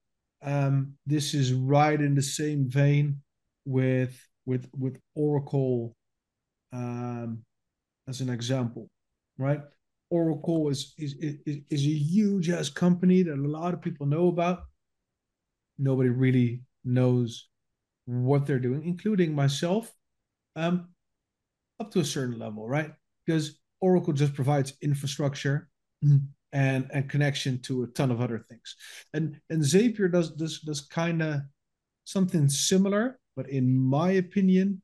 um, 0.43 0.95
this 1.07 1.35
is 1.35 1.53
right 1.53 2.01
in 2.01 2.15
the 2.15 2.23
same 2.23 2.69
vein 2.69 3.21
with 3.65 4.19
with 4.47 4.69
with 4.77 4.99
Oracle 5.15 5.97
um, 6.73 7.45
as 8.09 8.21
an 8.21 8.29
example, 8.29 8.89
right? 9.39 9.61
Oracle 10.11 10.69
is 10.69 10.95
is 10.99 11.15
is, 11.21 11.59
is 11.71 11.87
a 11.87 11.99
huge 12.15 12.51
ass 12.51 12.69
company 12.69 13.23
that 13.23 13.35
a 13.35 13.49
lot 13.49 13.75
of 13.75 13.83
people 13.83 14.07
know 14.07 14.29
about. 14.29 14.65
Nobody 15.79 16.11
really 16.11 16.63
knows 16.85 17.49
what 18.05 18.47
they're 18.47 18.59
doing, 18.59 18.85
including 18.85 19.35
myself, 19.35 19.93
um, 20.57 20.89
up 21.81 21.91
to 21.93 22.01
a 22.01 22.05
certain 22.05 22.39
level, 22.39 22.69
right? 22.69 22.93
Because 23.25 23.59
Oracle 23.81 24.13
just 24.13 24.35
provides 24.35 24.75
infrastructure 24.83 25.69
and 26.55 26.89
and 26.95 27.11
connection 27.11 27.61
to 27.63 27.83
a 27.83 27.87
ton 27.89 28.11
of 28.11 28.23
other 28.23 28.39
things, 28.39 28.77
and 29.13 29.39
and 29.51 29.63
Zapier 29.63 30.11
does 30.11 30.35
this 30.37 30.61
does 30.61 30.81
kind 30.81 31.23
of 31.23 31.43
something 32.05 32.49
similar, 32.49 33.19
but 33.37 33.51
in 33.51 33.77
my 33.77 34.13
opinion, 34.13 34.81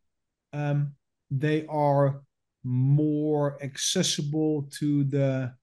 um, 0.52 0.92
they 1.30 1.64
are 1.66 2.20
more 2.62 3.56
accessible 3.62 4.68
to 4.78 5.04
the 5.04 5.54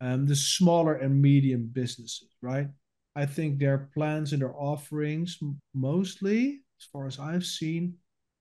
um, 0.00 0.26
the 0.26 0.36
smaller 0.36 0.94
and 0.94 1.20
medium 1.20 1.68
businesses, 1.70 2.30
right? 2.40 2.68
I 3.14 3.26
think 3.26 3.58
their 3.58 3.90
plans 3.92 4.32
and 4.32 4.40
their 4.40 4.54
offerings 4.54 5.38
mostly 5.74 6.62
as 6.78 6.86
far 6.92 7.06
as 7.06 7.18
I've 7.18 7.44
seen, 7.44 7.94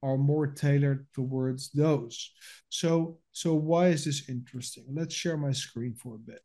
are 0.03 0.17
more 0.17 0.47
tailored 0.47 1.07
towards 1.13 1.71
those. 1.71 2.31
So, 2.69 3.17
so 3.31 3.55
why 3.55 3.87
is 3.87 4.05
this 4.05 4.29
interesting? 4.29 4.85
Let's 4.89 5.15
share 5.15 5.37
my 5.37 5.51
screen 5.51 5.95
for 5.95 6.15
a 6.15 6.19
bit. 6.19 6.41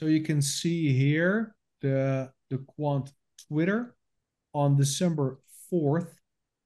So 0.00 0.06
you 0.06 0.22
can 0.22 0.40
see 0.40 0.94
here 0.96 1.54
the 1.82 2.32
the 2.48 2.56
Quant 2.56 3.12
Twitter 3.46 3.94
on 4.54 4.78
December 4.78 5.42
4th. 5.70 6.14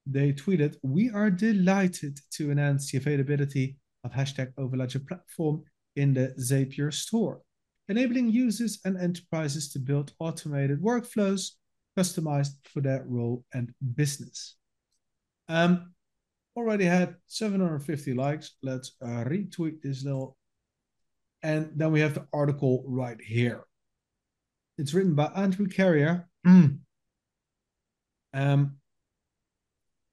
They 0.07 0.33
tweeted, 0.33 0.77
"We 0.85 1.11
are 1.11 1.33
delighted 1.33 2.21
to 2.37 2.53
announce 2.53 2.93
the 2.93 2.99
availability 2.99 3.77
of 4.05 4.13
hashtag 4.13 4.55
Overledger 4.55 5.05
platform 5.09 5.65
in 5.97 6.15
the 6.15 6.33
Zapier 6.39 6.93
store, 6.93 7.43
enabling 7.89 8.31
users 8.31 8.79
and 8.85 8.97
enterprises 8.97 9.69
to 9.73 9.81
build 9.81 10.15
automated 10.21 10.81
workflows 10.81 11.57
customized 11.99 12.55
for 12.73 12.83
their 12.83 13.03
role 13.05 13.45
and 13.53 13.75
business. 13.97 14.55
Um, 15.49 15.93
already 16.55 16.85
had 16.85 17.17
750 17.27 18.15
likes. 18.15 18.53
Let's 18.63 18.93
uh, 19.03 19.25
retweet 19.27 19.83
this 19.83 20.05
little. 20.05 20.37
And 21.45 21.71
then 21.77 21.93
we 21.93 22.01
have 22.01 22.15
the 22.15 22.27
article 22.33 22.83
right 22.87 23.21
here. 23.21 23.65
It's 24.79 24.95
written 24.95 25.15
by 25.15 25.27
Andrew 25.27 25.67
Carrier. 25.67 26.27
um, 26.47 26.81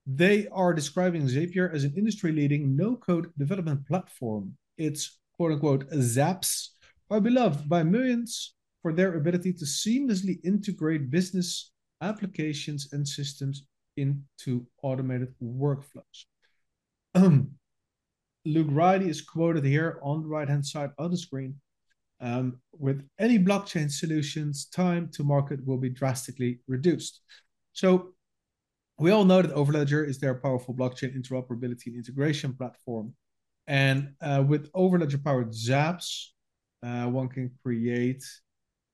they 0.05 0.47
are 0.49 0.73
describing 0.73 1.27
Zapier 1.27 1.73
as 1.73 1.85
an 1.85 1.93
industry 1.95 2.33
leading 2.33 2.75
no 2.75 2.97
code 2.97 3.31
development 3.37 3.87
platform. 3.87 4.57
Its 4.77 5.19
quote 5.37 5.53
unquote 5.53 5.89
zaps 5.91 6.67
are 7.09 7.21
beloved 7.21 7.69
by 7.69 7.81
millions 7.81 8.53
for 8.81 8.91
their 8.91 9.15
ability 9.15 9.53
to 9.53 9.63
seamlessly 9.63 10.37
integrate 10.43 11.09
business 11.09 11.71
applications 12.01 12.91
and 12.91 13.07
systems 13.07 13.63
into 13.95 14.67
automated 14.83 15.33
workflows. 15.41 16.25
Um, 17.13 17.55
Luke 18.45 18.67
Riley 18.71 19.09
is 19.09 19.21
quoted 19.21 19.63
here 19.63 19.99
on 20.01 20.21
the 20.21 20.27
right 20.27 20.47
hand 20.47 20.65
side 20.65 20.91
of 20.97 21.11
the 21.11 21.17
screen. 21.17 21.55
Um, 22.19 22.57
with 22.77 23.07
any 23.19 23.39
blockchain 23.39 23.89
solutions, 23.91 24.65
time 24.65 25.09
to 25.13 25.23
market 25.23 25.65
will 25.65 25.77
be 25.77 25.89
drastically 25.89 26.59
reduced. 26.67 27.21
So, 27.73 28.13
we 28.99 29.09
all 29.09 29.25
know 29.25 29.41
that 29.41 29.55
Overledger 29.55 30.07
is 30.07 30.19
their 30.19 30.35
powerful 30.35 30.75
blockchain 30.75 31.17
interoperability 31.17 31.87
and 31.87 31.95
integration 31.95 32.53
platform. 32.53 33.15
And 33.65 34.13
uh, 34.21 34.43
with 34.47 34.71
Overledger 34.73 35.23
powered 35.23 35.51
Zaps, 35.51 36.27
uh, 36.83 37.05
one 37.05 37.27
can 37.27 37.51
create 37.63 38.23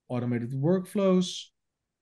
automated 0.07 0.51
workflows, 0.51 1.43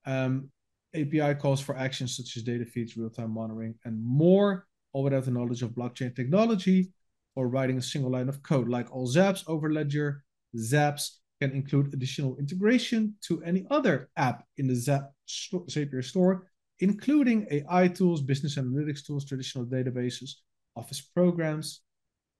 um, 0.04 0.50
API 0.94 1.34
calls 1.34 1.60
for 1.60 1.76
actions 1.76 2.16
such 2.16 2.36
as 2.36 2.44
data 2.44 2.64
feeds, 2.64 2.96
real-time 2.96 3.32
monitoring, 3.32 3.74
and 3.84 4.00
more, 4.00 4.66
all 4.92 5.02
without 5.02 5.24
the 5.24 5.32
knowledge 5.32 5.62
of 5.62 5.70
blockchain 5.70 6.14
technology 6.14 6.92
or 7.36 7.48
writing 7.48 7.78
a 7.78 7.82
single 7.82 8.10
line 8.10 8.28
of 8.28 8.42
code. 8.42 8.68
Like 8.68 8.92
all 8.94 9.06
Zaps, 9.06 9.44
Overledger, 9.44 10.20
Zaps 10.56 11.18
can 11.40 11.52
include 11.52 11.92
additional 11.94 12.36
integration 12.38 13.14
to 13.28 13.42
any 13.42 13.66
other 13.70 14.08
app 14.16 14.44
in 14.56 14.66
the 14.66 14.74
Zap 14.74 15.12
Zapier 15.28 16.02
store, 16.02 16.50
including 16.80 17.46
AI 17.50 17.88
tools, 17.88 18.22
business 18.22 18.56
analytics 18.56 19.04
tools, 19.04 19.24
traditional 19.24 19.66
databases, 19.66 20.30
office 20.74 21.00
programs, 21.00 21.82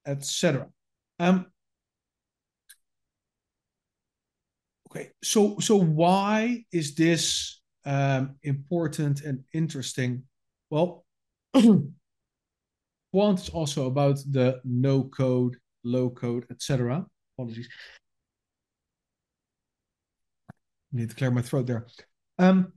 etc. 0.07 0.67
Um, 1.19 1.47
okay, 4.91 5.11
so 5.23 5.59
so 5.61 5.77
why 5.77 6.65
is 6.73 6.95
this 6.95 7.61
um, 7.87 8.35
important 8.43 9.23
and 9.23 9.45
interesting. 9.55 10.25
Well, 10.69 11.07
Quant 13.13 13.39
is 13.41 13.49
also 13.49 13.87
about 13.87 14.19
the 14.31 14.61
no 14.65 15.05
code, 15.05 15.57
low 15.85 16.11
code, 16.11 16.47
etc. 16.51 17.05
Apologies. 17.37 17.69
Need 20.93 21.11
to 21.11 21.17
clear 21.17 21.31
my 21.31 21.43
throat 21.43 21.67
there. 21.67 21.87
Um, 22.39 22.73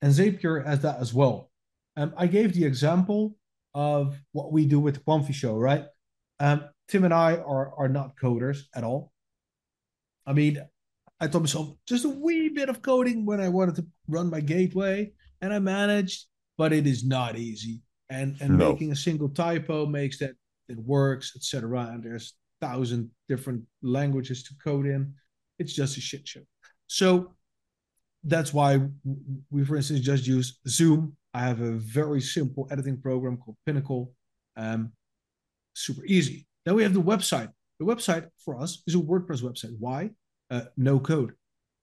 and 0.00 0.12
Zapier 0.12 0.64
has 0.66 0.80
that 0.80 0.98
as 0.98 1.14
well. 1.14 1.50
Um, 1.96 2.12
I 2.16 2.26
gave 2.26 2.52
the 2.52 2.64
example 2.64 3.36
of 3.74 4.18
what 4.32 4.52
we 4.52 4.66
do 4.66 4.80
with 4.80 4.94
the 4.94 5.00
Quamfy 5.00 5.34
show, 5.34 5.56
right? 5.56 5.84
Um, 6.40 6.64
Tim 6.88 7.04
and 7.04 7.14
I 7.14 7.36
are 7.36 7.72
are 7.78 7.88
not 7.88 8.16
coders 8.16 8.62
at 8.74 8.84
all. 8.84 9.12
I 10.26 10.32
mean, 10.32 10.58
I 11.20 11.28
taught 11.28 11.42
myself 11.42 11.76
just 11.86 12.04
a 12.04 12.08
wee 12.08 12.48
bit 12.48 12.68
of 12.68 12.82
coding 12.82 13.24
when 13.24 13.40
I 13.40 13.48
wanted 13.48 13.76
to 13.76 13.86
run 14.08 14.28
my 14.30 14.40
gateway, 14.40 15.12
and 15.40 15.52
I 15.54 15.58
managed, 15.58 16.26
but 16.58 16.72
it 16.72 16.86
is 16.86 17.04
not 17.04 17.36
easy. 17.36 17.80
And 18.12 18.36
and 18.40 18.58
no. 18.58 18.72
making 18.72 18.92
a 18.92 18.96
single 18.96 19.30
typo 19.30 19.86
makes 19.86 20.18
that 20.18 20.34
it 20.68 20.78
works, 20.78 21.32
etc. 21.34 21.90
And 21.92 22.02
there's 22.02 22.34
thousand 22.60 23.10
different 23.28 23.62
languages 23.82 24.42
to 24.44 24.54
code 24.62 24.86
in. 24.86 25.14
It's 25.58 25.72
just 25.72 25.96
a 25.96 26.00
shit 26.00 26.28
show. 26.28 26.42
So 26.86 27.34
that's 28.24 28.52
why 28.52 28.80
we, 29.50 29.64
for 29.64 29.76
instance, 29.76 30.00
just 30.00 30.26
use 30.26 30.58
Zoom. 30.68 31.16
I 31.34 31.40
have 31.40 31.60
a 31.60 31.72
very 31.72 32.20
simple 32.20 32.68
editing 32.70 33.00
program 33.00 33.38
called 33.38 33.56
Pinnacle. 33.64 34.12
Um, 34.56 34.92
super 35.74 36.04
easy. 36.04 36.46
Then 36.64 36.74
we 36.74 36.82
have 36.82 36.94
the 36.94 37.02
website. 37.02 37.50
the 37.80 37.86
website 37.86 38.28
for 38.44 38.60
us 38.60 38.82
is 38.86 38.94
a 38.94 38.98
WordPress 38.98 39.42
website. 39.42 39.74
Why? 39.78 40.10
Uh, 40.50 40.64
no 40.76 41.00
code. 41.00 41.32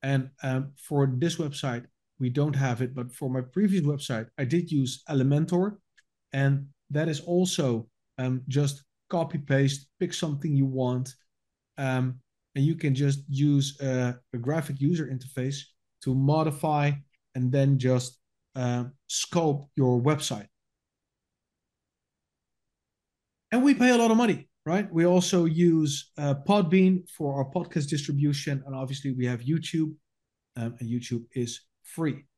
And 0.03 0.29
um, 0.43 0.71
for 0.77 1.11
this 1.11 1.37
website, 1.37 1.85
we 2.19 2.29
don't 2.29 2.55
have 2.55 2.81
it. 2.81 2.93
But 2.93 3.11
for 3.11 3.29
my 3.29 3.41
previous 3.41 3.83
website, 3.83 4.27
I 4.37 4.45
did 4.45 4.71
use 4.71 5.03
Elementor. 5.09 5.77
And 6.33 6.67
that 6.89 7.07
is 7.07 7.21
also 7.21 7.87
um, 8.17 8.41
just 8.47 8.83
copy 9.09 9.37
paste, 9.37 9.87
pick 9.99 10.13
something 10.13 10.55
you 10.55 10.65
want. 10.65 11.13
Um, 11.77 12.19
and 12.55 12.65
you 12.65 12.75
can 12.75 12.93
just 12.93 13.19
use 13.29 13.79
a, 13.79 14.19
a, 14.33 14.37
graphic 14.37 14.81
user 14.81 15.07
interface 15.07 15.61
to 16.03 16.13
modify 16.13 16.91
and 17.35 17.51
then 17.51 17.79
just 17.79 18.19
uh, 18.55 18.85
scope 19.07 19.69
your 19.75 20.01
website. 20.01 20.47
And 23.51 23.63
we 23.63 23.73
pay 23.73 23.89
a 23.91 23.97
lot 23.97 24.11
of 24.11 24.17
money 24.17 24.49
right? 24.69 24.91
We 24.93 25.05
also 25.07 25.45
use 25.45 26.11
uh, 26.17 26.35
Podbean 26.47 27.09
for 27.09 27.33
our 27.37 27.45
podcast 27.45 27.87
distribution, 27.87 28.61
and 28.65 28.75
obviously 28.75 29.11
we 29.13 29.25
have 29.25 29.41
YouTube, 29.41 29.95
um, 30.57 30.75
and 30.79 30.87
YouTube 30.87 31.23
is 31.33 31.61
free. 31.83 32.28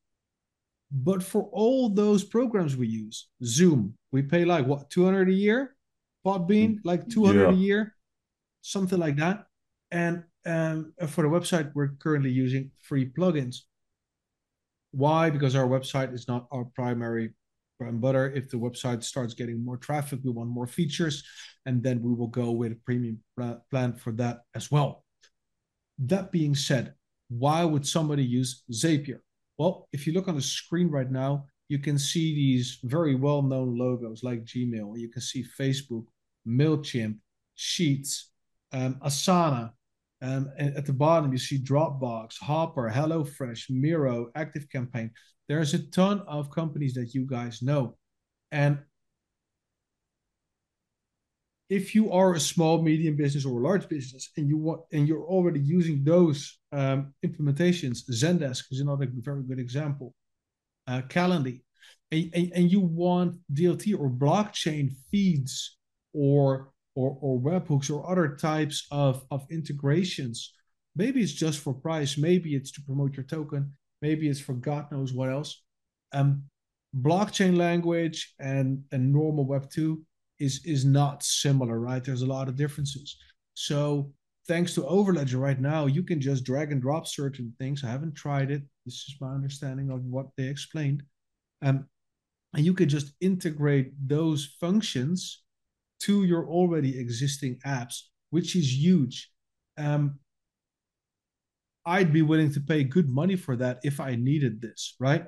But 0.92 1.24
for 1.24 1.44
all 1.54 1.90
those 1.90 2.24
programs 2.24 2.76
we 2.76 2.88
use, 2.88 3.30
Zoom, 3.44 3.94
we 4.12 4.22
pay 4.22 4.44
like 4.44 4.66
what 4.66 4.90
200 4.90 5.30
a 5.30 5.34
year, 5.34 5.76
Podbean 6.26 6.80
like 6.84 7.08
200 7.08 7.42
yeah. 7.42 7.50
a 7.50 7.54
year, 7.54 7.96
something 8.62 9.00
like 9.00 9.16
that. 9.16 9.46
And 9.92 10.24
um, 10.46 10.94
for 11.08 11.24
the 11.24 11.30
website, 11.30 11.72
we're 11.74 11.96
currently 12.00 12.32
using 12.32 12.72
free 12.82 13.10
plugins. 13.10 13.58
Why? 14.92 15.30
Because 15.30 15.56
our 15.56 15.68
website 15.68 16.14
is 16.14 16.28
not 16.28 16.48
our 16.52 16.66
primary 16.66 17.34
bread 17.80 17.94
and 17.94 18.02
butter. 18.02 18.30
If 18.30 18.50
the 18.50 18.58
website 18.58 19.04
starts 19.04 19.34
getting 19.34 19.64
more 19.64 19.78
traffic, 19.78 20.20
we 20.24 20.32
want 20.32 20.50
more 20.50 20.68
features, 20.68 21.24
and 21.66 21.82
then 21.82 22.02
we 22.02 22.14
will 22.14 22.28
go 22.28 22.52
with 22.52 22.74
a 22.74 22.80
premium 22.86 23.20
plan 23.70 23.94
for 23.94 24.12
that 24.14 24.42
as 24.56 24.70
well. 24.70 25.06
That 26.00 26.32
being 26.32 26.56
said, 26.56 26.96
why 27.30 27.64
would 27.64 27.88
somebody 27.88 28.24
use 28.24 28.64
Zapier? 28.72 29.20
Well, 29.62 29.88
if 29.94 30.08
you 30.08 30.14
look 30.14 30.28
on 30.28 30.34
the 30.34 30.42
screen 30.42 30.90
right 30.90 31.12
now, 31.12 31.46
you 31.70 31.78
can 31.78 32.00
see 32.00 32.34
these 32.34 32.80
very 32.84 33.14
well 33.14 33.44
known 33.44 33.78
logos 33.78 34.24
like 34.24 34.44
Gmail. 34.44 34.98
You 34.98 35.08
can 35.08 35.22
see 35.22 35.46
Facebook, 35.60 36.06
MailChimp, 36.48 37.18
Sheets, 37.54 38.32
um, 38.72 38.96
Asana. 39.06 39.72
Um, 40.24 40.50
and 40.58 40.76
at 40.76 40.88
the 40.88 40.94
bottom, 40.94 41.32
you 41.32 41.38
see 41.38 41.60
Dropbox, 41.60 42.40
Hopper, 42.40 42.90
HelloFresh, 42.92 43.70
Miro, 43.70 44.32
ActiveCampaign. 44.36 45.12
There's 45.48 45.76
a 45.76 45.88
ton 45.92 46.22
of 46.22 46.50
companies 46.50 46.96
that 46.96 47.14
you 47.14 47.28
guys 47.28 47.62
know. 47.62 47.98
And 48.52 48.80
if 51.72 51.96
you 51.96 52.12
are 52.12 52.34
a 52.34 52.40
small, 52.40 52.82
medium 52.82 53.16
business 53.16 53.46
or 53.46 53.62
a 53.62 53.64
large 53.64 53.88
business 53.88 54.30
and 54.36 54.50
you 54.50 54.58
want 54.58 54.82
and 54.92 55.08
you're 55.08 55.24
already 55.24 55.62
using 55.62 56.04
those 56.04 56.60
um, 56.74 57.14
implementations, 57.26 58.00
Zendesk 58.12 58.66
is 58.72 58.82
another 58.82 59.08
very 59.10 59.42
good 59.44 59.58
example. 59.58 60.14
Uh, 60.86 61.02
Calendly, 61.04 61.62
and, 62.12 62.30
and, 62.34 62.52
and, 62.54 62.72
you 62.72 62.82
want 62.82 63.38
DLT 63.54 63.98
or 63.98 64.10
blockchain 64.10 64.92
feeds 65.10 65.78
or 66.14 66.74
or 66.96 67.18
or 67.22 67.40
webhooks 67.40 67.90
or 67.90 68.10
other 68.12 68.36
types 68.36 68.86
of 68.92 69.24
of 69.32 69.48
integrations. 69.50 70.54
Maybe 70.94 71.22
it's 71.22 71.32
just 71.32 71.60
for 71.60 71.74
price. 71.74 72.18
Maybe 72.18 72.54
it's 72.54 72.72
to 72.74 72.82
promote 72.82 73.16
your 73.16 73.26
token. 73.26 73.72
Maybe 74.02 74.28
it's 74.28 74.42
for 74.42 74.56
God 74.56 74.92
knows 74.92 75.14
what 75.14 75.30
else. 75.30 75.64
Um, 76.12 76.44
blockchain 76.94 77.56
language 77.56 78.34
and, 78.40 78.84
and 78.92 79.14
normal 79.14 79.46
Web 79.46 79.70
2 79.70 80.02
is, 80.42 80.62
is 80.66 80.84
not 80.84 81.24
similar, 81.24 81.80
right? 81.80 82.04
There's 82.04 82.24
a 82.24 82.34
lot 82.38 82.48
of 82.48 82.56
differences. 82.56 83.18
So 83.54 84.12
thanks 84.48 84.74
to 84.74 84.82
Overledger 84.82 85.40
right 85.40 85.60
now, 85.60 85.86
you 85.86 86.04
can 86.04 86.20
just 86.20 86.44
drag 86.44 86.72
and 86.72 86.82
drop 86.82 87.08
certain 87.08 87.54
things. 87.60 87.84
I 87.84 87.90
haven't 87.90 88.16
tried 88.16 88.52
it. 88.52 88.64
This 88.86 88.96
is 89.08 89.16
my 89.22 89.32
understanding 89.32 89.92
of 89.92 90.04
what 90.04 90.28
they 90.38 90.48
explained. 90.48 91.04
Um, 91.62 91.88
and 92.54 92.66
you 92.66 92.74
can 92.74 92.90
just 92.90 93.14
integrate 93.22 93.94
those 94.08 94.58
functions 94.60 95.44
to 96.02 96.24
your 96.24 96.48
already 96.48 97.00
existing 97.00 97.60
apps, 97.66 98.02
which 98.32 98.56
is 98.56 98.74
huge. 98.74 99.32
Um, 99.78 100.20
I'd 101.86 102.12
be 102.12 102.22
willing 102.22 102.52
to 102.54 102.60
pay 102.60 102.84
good 102.84 103.10
money 103.10 103.36
for 103.36 103.56
that 103.58 103.80
if 103.84 104.00
I 104.00 104.16
needed 104.16 104.62
this, 104.62 104.96
right? 105.00 105.26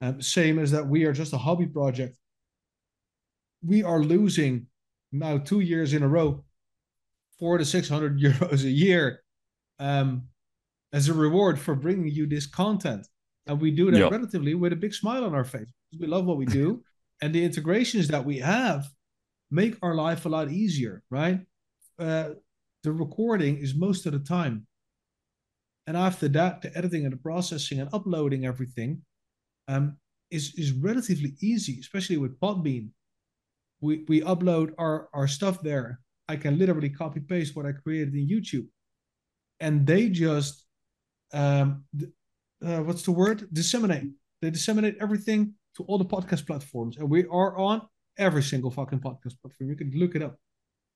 Um, 0.00 0.20
same 0.20 0.58
as 0.58 0.70
that 0.70 0.86
we 0.86 1.04
are 1.04 1.12
just 1.12 1.32
a 1.32 1.38
hobby 1.38 1.66
project. 1.66 2.16
We 3.66 3.82
are 3.82 4.00
losing 4.00 4.66
now 5.12 5.38
two 5.38 5.60
years 5.60 5.94
in 5.94 6.02
a 6.02 6.08
row, 6.08 6.44
four 7.38 7.58
to 7.58 7.64
six 7.64 7.88
hundred 7.88 8.20
euros 8.26 8.64
a 8.64 8.70
year, 8.70 9.22
um, 9.78 10.28
as 10.92 11.08
a 11.08 11.14
reward 11.14 11.58
for 11.58 11.74
bringing 11.74 12.08
you 12.08 12.26
this 12.26 12.46
content, 12.46 13.06
and 13.46 13.60
we 13.60 13.70
do 13.70 13.90
that 13.90 13.98
yep. 13.98 14.12
relatively 14.12 14.54
with 14.54 14.72
a 14.72 14.76
big 14.76 14.94
smile 14.94 15.24
on 15.24 15.34
our 15.34 15.44
face. 15.44 15.72
We 15.98 16.06
love 16.06 16.24
what 16.24 16.36
we 16.36 16.46
do, 16.46 16.82
and 17.22 17.34
the 17.34 17.44
integrations 17.44 18.08
that 18.08 18.24
we 18.24 18.38
have 18.38 18.86
make 19.50 19.76
our 19.82 19.94
life 19.94 20.26
a 20.26 20.28
lot 20.28 20.50
easier, 20.50 21.02
right? 21.10 21.40
Uh, 21.98 22.30
the 22.82 22.92
recording 22.92 23.58
is 23.58 23.74
most 23.74 24.06
of 24.06 24.12
the 24.12 24.18
time 24.18 24.66
and 25.86 25.96
after 25.96 26.28
that, 26.28 26.62
the 26.62 26.76
editing 26.76 27.04
and 27.04 27.12
the 27.12 27.18
processing 27.18 27.80
and 27.80 27.88
uploading 27.92 28.44
everything 28.44 29.02
um, 29.68 29.96
is 30.30 30.54
is 30.56 30.72
relatively 30.72 31.34
easy, 31.40 31.78
especially 31.80 32.16
with 32.16 32.38
Podbean. 32.40 32.90
We 33.80 34.04
we 34.08 34.20
upload 34.22 34.72
our 34.78 35.08
our 35.12 35.28
stuff 35.28 35.62
there. 35.62 36.00
I 36.28 36.36
can 36.36 36.58
literally 36.58 36.90
copy 36.90 37.20
paste 37.20 37.54
what 37.54 37.66
I 37.66 37.72
created 37.72 38.14
in 38.14 38.28
YouTube, 38.28 38.66
and 39.60 39.86
they 39.86 40.08
just 40.08 40.64
um, 41.32 41.84
uh, 42.64 42.80
what's 42.82 43.02
the 43.02 43.12
word? 43.12 43.48
Disseminate. 43.52 44.10
They 44.42 44.50
disseminate 44.50 44.96
everything 45.00 45.54
to 45.76 45.84
all 45.84 45.98
the 45.98 46.04
podcast 46.04 46.46
platforms, 46.46 46.96
and 46.96 47.08
we 47.08 47.24
are 47.26 47.56
on 47.58 47.82
every 48.18 48.42
single 48.42 48.70
fucking 48.70 49.00
podcast 49.00 49.40
platform. 49.40 49.70
You 49.70 49.76
can 49.76 49.90
look 49.94 50.14
it 50.14 50.22
up, 50.22 50.38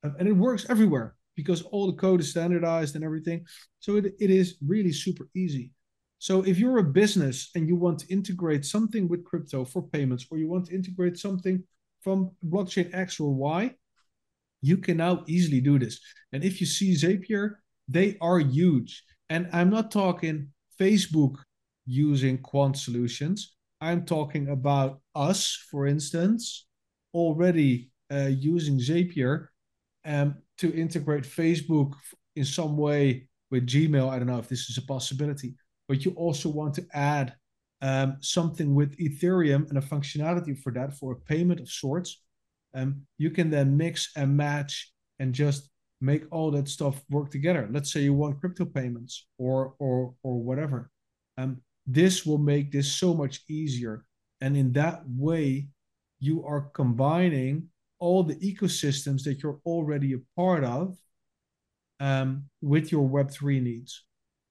um, 0.03 0.15
and 0.19 0.27
it 0.27 0.33
works 0.33 0.65
everywhere 0.69 1.15
because 1.35 1.61
all 1.61 1.87
the 1.87 1.97
code 1.97 2.19
is 2.19 2.31
standardized 2.31 2.95
and 2.95 3.03
everything. 3.03 3.45
So 3.79 3.95
it, 3.95 4.13
it 4.19 4.29
is 4.29 4.57
really 4.65 4.91
super 4.91 5.29
easy. 5.35 5.71
So 6.19 6.43
if 6.43 6.59
you're 6.59 6.77
a 6.79 6.83
business 6.83 7.49
and 7.55 7.67
you 7.67 7.75
want 7.75 7.99
to 7.99 8.13
integrate 8.13 8.65
something 8.65 9.07
with 9.07 9.23
crypto 9.23 9.65
for 9.65 9.81
payments, 9.81 10.25
or 10.29 10.37
you 10.37 10.47
want 10.47 10.67
to 10.67 10.75
integrate 10.75 11.17
something 11.17 11.63
from 12.01 12.31
blockchain 12.47 12.93
X 12.93 13.19
or 13.19 13.33
Y, 13.33 13.71
you 14.61 14.77
can 14.77 14.97
now 14.97 15.23
easily 15.27 15.61
do 15.61 15.79
this. 15.79 15.99
And 16.33 16.43
if 16.43 16.61
you 16.61 16.67
see 16.67 16.93
Zapier, 16.93 17.55
they 17.87 18.17
are 18.21 18.39
huge. 18.39 19.03
And 19.29 19.49
I'm 19.53 19.69
not 19.69 19.91
talking 19.91 20.49
Facebook 20.79 21.35
using 21.85 22.37
quant 22.37 22.77
solutions. 22.77 23.55
I'm 23.79 24.05
talking 24.05 24.49
about 24.49 25.01
us, 25.15 25.57
for 25.71 25.87
instance, 25.87 26.67
already 27.13 27.91
uh, 28.11 28.29
using 28.29 28.77
Zapier 28.77 29.47
um, 30.05 30.35
to 30.59 30.73
integrate 30.73 31.23
Facebook 31.23 31.93
in 32.35 32.45
some 32.45 32.77
way 32.77 33.27
with 33.49 33.67
Gmail. 33.67 34.09
I 34.09 34.17
don't 34.17 34.27
know 34.27 34.37
if 34.37 34.47
this 34.47 34.69
is 34.69 34.77
a 34.77 34.83
possibility, 34.83 35.55
but 35.87 36.05
you 36.05 36.11
also 36.11 36.49
want 36.49 36.75
to 36.75 36.85
add 36.93 37.33
um, 37.81 38.17
something 38.21 38.75
with 38.75 38.97
Ethereum 38.97 39.67
and 39.69 39.77
a 39.77 39.81
functionality 39.81 40.57
for 40.57 40.71
that 40.73 40.93
for 40.97 41.13
a 41.13 41.15
payment 41.15 41.59
of 41.59 41.69
sorts. 41.69 42.21
Um, 42.73 43.01
you 43.17 43.31
can 43.31 43.49
then 43.49 43.75
mix 43.75 44.11
and 44.15 44.37
match 44.37 44.91
and 45.19 45.33
just 45.33 45.69
make 45.99 46.23
all 46.31 46.51
that 46.51 46.67
stuff 46.67 47.01
work 47.09 47.31
together. 47.31 47.67
Let's 47.71 47.91
say 47.91 48.01
you 48.01 48.13
want 48.13 48.39
crypto 48.39 48.65
payments 48.65 49.27
or 49.37 49.75
or 49.79 50.13
or 50.23 50.41
whatever. 50.41 50.89
Um, 51.37 51.61
this 51.85 52.25
will 52.25 52.37
make 52.37 52.71
this 52.71 52.91
so 52.91 53.13
much 53.13 53.41
easier, 53.49 54.05
and 54.39 54.55
in 54.55 54.71
that 54.73 55.01
way, 55.07 55.67
you 56.19 56.45
are 56.45 56.61
combining 56.73 57.67
all 57.99 58.23
the 58.23 58.35
ecosystems 58.35 59.23
that 59.23 59.43
you're 59.43 59.59
already 59.65 60.13
a 60.13 60.19
part 60.35 60.63
of 60.63 60.97
um, 61.99 62.45
with 62.61 62.91
your 62.91 63.07
Web3 63.07 63.61
needs. 63.61 64.03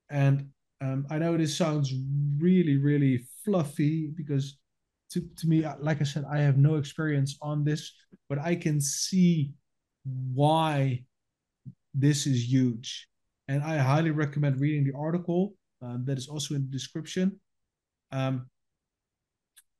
And 0.08 0.50
um, 0.80 1.06
I 1.10 1.18
know 1.18 1.36
this 1.36 1.56
sounds 1.56 1.92
really, 2.38 2.78
really 2.78 3.26
fluffy 3.44 4.08
because 4.16 4.58
to, 5.12 5.20
to 5.36 5.46
me, 5.46 5.64
like 5.80 6.00
I 6.00 6.04
said, 6.04 6.24
I 6.30 6.38
have 6.38 6.56
no 6.56 6.76
experience 6.76 7.36
on 7.42 7.64
this, 7.64 7.92
but 8.28 8.38
I 8.38 8.54
can 8.54 8.80
see 8.80 9.52
why 10.04 11.04
this 11.92 12.26
is 12.26 12.50
huge. 12.50 13.08
And 13.48 13.62
I 13.62 13.78
highly 13.78 14.10
recommend 14.10 14.60
reading 14.60 14.84
the 14.84 14.96
article 14.96 15.54
uh, 15.84 15.96
that 16.04 16.16
is 16.16 16.28
also 16.28 16.54
in 16.54 16.62
the 16.62 16.70
description 16.70 17.40
um, 18.12 18.46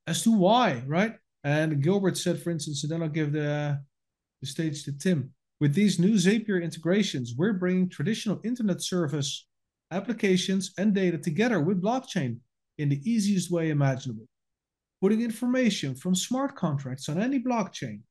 as 0.07 0.23
to 0.23 0.37
why, 0.37 0.83
right? 0.85 1.15
And 1.43 1.81
Gilbert 1.81 2.17
said, 2.17 2.41
for 2.41 2.51
instance, 2.51 2.83
and 2.83 2.91
then 2.91 3.01
I'll 3.01 3.09
give 3.09 3.31
the, 3.31 3.79
the 4.41 4.47
stage 4.47 4.83
to 4.83 4.91
Tim. 4.91 5.31
With 5.59 5.73
these 5.73 5.99
new 5.99 6.15
Zapier 6.15 6.61
integrations, 6.61 7.35
we're 7.37 7.53
bringing 7.53 7.87
traditional 7.87 8.41
internet 8.43 8.81
service 8.81 9.47
applications 9.91 10.73
and 10.77 10.93
data 10.93 11.17
together 11.17 11.59
with 11.59 11.81
blockchain 11.81 12.37
in 12.77 12.89
the 12.89 13.01
easiest 13.09 13.51
way 13.51 13.69
imaginable. 13.69 14.25
Putting 15.01 15.21
information 15.21 15.95
from 15.95 16.15
smart 16.15 16.55
contracts 16.55 17.09
on 17.09 17.19
any 17.19 17.39
blockchain 17.39 18.01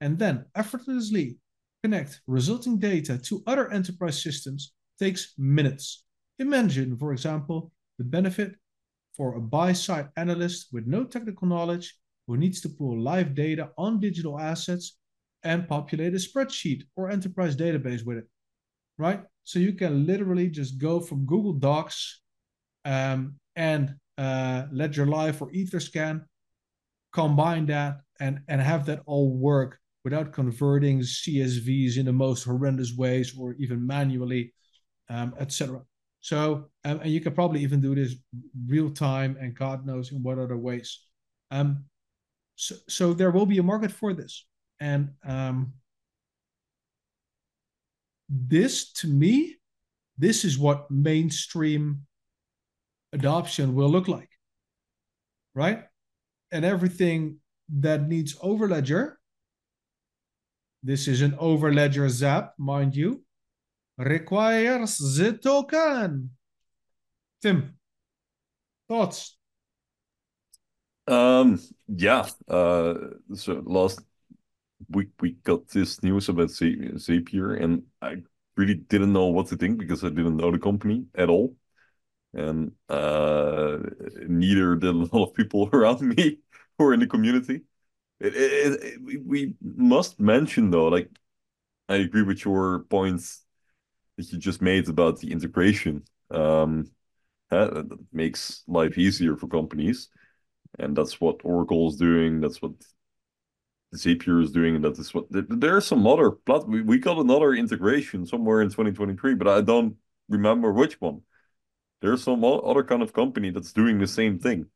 and 0.00 0.18
then 0.18 0.44
effortlessly 0.54 1.36
connect 1.82 2.20
resulting 2.26 2.78
data 2.78 3.18
to 3.18 3.42
other 3.46 3.70
enterprise 3.70 4.22
systems 4.22 4.72
takes 4.98 5.34
minutes. 5.38 6.04
Imagine, 6.38 6.96
for 6.96 7.12
example, 7.12 7.72
the 7.98 8.04
benefit 8.04 8.54
for 9.16 9.34
a 9.34 9.40
buy 9.40 9.72
side 9.72 10.08
analyst 10.16 10.68
with 10.72 10.86
no 10.86 11.04
technical 11.04 11.46
knowledge 11.48 11.96
who 12.26 12.36
needs 12.36 12.60
to 12.60 12.68
pull 12.68 13.00
live 13.00 13.34
data 13.34 13.70
on 13.76 14.00
digital 14.00 14.38
assets 14.38 14.96
and 15.42 15.68
populate 15.68 16.14
a 16.14 16.18
spreadsheet 16.18 16.82
or 16.96 17.10
enterprise 17.10 17.56
database 17.56 18.04
with 18.04 18.18
it, 18.18 18.28
right? 18.98 19.22
So 19.48 19.58
you 19.58 19.72
can 19.72 20.04
literally 20.04 20.50
just 20.50 20.76
go 20.76 21.00
from 21.00 21.24
Google 21.24 21.54
Docs 21.54 22.20
um, 22.84 23.36
and 23.56 23.94
uh, 24.18 24.64
Ledger 24.70 25.06
Live 25.06 25.40
or 25.40 25.50
Etherscan, 25.52 26.26
combine 27.14 27.64
that 27.64 28.02
and, 28.20 28.40
and 28.48 28.60
have 28.60 28.84
that 28.84 29.00
all 29.06 29.30
work 29.30 29.78
without 30.04 30.34
converting 30.34 31.00
CSVs 31.00 31.96
in 31.96 32.04
the 32.04 32.12
most 32.12 32.44
horrendous 32.44 32.94
ways 32.94 33.34
or 33.38 33.54
even 33.54 33.86
manually, 33.86 34.52
um, 35.08 35.32
etc. 35.40 35.80
So, 36.20 36.68
um, 36.84 37.00
and 37.00 37.10
you 37.10 37.22
can 37.22 37.32
probably 37.32 37.62
even 37.62 37.80
do 37.80 37.94
this 37.94 38.16
real 38.66 38.90
time 38.90 39.38
and 39.40 39.56
God 39.56 39.86
knows 39.86 40.12
in 40.12 40.22
what 40.22 40.38
other 40.38 40.58
ways. 40.58 41.06
Um, 41.50 41.84
so, 42.56 42.74
so 42.86 43.14
there 43.14 43.30
will 43.30 43.46
be 43.46 43.56
a 43.56 43.62
market 43.62 43.92
for 43.92 44.12
this. 44.12 44.44
And 44.78 45.08
um, 45.26 45.72
this, 48.28 48.92
to 48.92 49.08
me, 49.08 49.56
this 50.16 50.44
is 50.44 50.58
what 50.58 50.90
mainstream 50.90 52.06
adoption 53.12 53.74
will 53.74 53.88
look 53.88 54.08
like, 54.08 54.30
right? 55.54 55.84
And 56.52 56.64
everything 56.64 57.38
that 57.80 58.08
needs 58.08 58.34
overledger, 58.36 59.14
this 60.82 61.08
is 61.08 61.22
an 61.22 61.32
overledger 61.32 62.08
zap, 62.08 62.54
mind 62.58 62.94
you, 62.94 63.22
requires 63.96 64.98
the 65.16 65.32
token. 65.32 66.30
Tim, 67.42 67.76
thoughts? 68.88 69.36
Um, 71.06 71.58
yeah. 71.88 72.28
Uh, 72.46 72.94
so 73.34 73.62
last 73.64 74.00
week 74.90 75.08
we 75.20 75.32
got 75.44 75.68
this 75.68 76.02
news 76.02 76.28
about 76.28 76.48
Zapier, 76.48 77.62
and 77.62 77.82
I 78.00 78.16
really 78.56 78.74
didn't 78.74 79.12
know 79.12 79.26
what 79.26 79.48
to 79.48 79.56
think 79.56 79.78
because 79.78 80.04
I 80.04 80.08
didn't 80.08 80.36
know 80.36 80.50
the 80.50 80.58
company 80.58 81.06
at 81.14 81.28
all, 81.28 81.56
and 82.34 82.72
uh, 82.88 83.78
neither 84.26 84.76
did 84.76 84.94
a 84.94 84.98
lot 85.16 85.28
of 85.28 85.34
people 85.34 85.68
around 85.72 86.02
me 86.02 86.38
who 86.78 86.84
are 86.86 86.94
in 86.94 87.00
the 87.00 87.06
community. 87.06 87.62
It, 88.20 88.34
it, 88.34 88.82
it, 88.82 89.24
we 89.24 89.54
must 89.62 90.18
mention 90.18 90.70
though, 90.70 90.88
like 90.88 91.08
I 91.88 91.96
agree 91.96 92.22
with 92.22 92.44
your 92.44 92.80
points 92.90 93.44
that 94.16 94.32
you 94.32 94.38
just 94.38 94.60
made 94.60 94.88
about 94.88 95.20
the 95.20 95.30
integration. 95.30 96.04
Um, 96.30 96.90
that 97.50 97.98
makes 98.12 98.62
life 98.66 98.98
easier 98.98 99.36
for 99.36 99.46
companies, 99.48 100.08
and 100.78 100.94
that's 100.94 101.20
what 101.20 101.40
Oracle 101.44 101.88
is 101.88 101.96
doing. 101.96 102.40
That's 102.40 102.60
what 102.60 102.72
Zapier 103.94 104.42
is 104.42 104.52
doing, 104.52 104.76
and 104.76 104.84
that 104.84 104.98
is 104.98 105.14
what 105.14 105.26
there's 105.30 105.86
some 105.86 106.06
other 106.06 106.30
plat. 106.30 106.68
We, 106.68 106.82
we 106.82 106.98
got 106.98 107.18
another 107.18 107.54
integration 107.54 108.26
somewhere 108.26 108.60
in 108.60 108.68
2023, 108.70 109.34
but 109.34 109.48
I 109.48 109.60
don't 109.62 109.96
remember 110.28 110.72
which 110.72 111.00
one. 111.00 111.22
There's 112.00 112.22
some 112.22 112.44
other 112.44 112.84
kind 112.84 113.02
of 113.02 113.12
company 113.12 113.50
that's 113.50 113.72
doing 113.72 113.98
the 113.98 114.06
same 114.06 114.38
thing, 114.38 114.66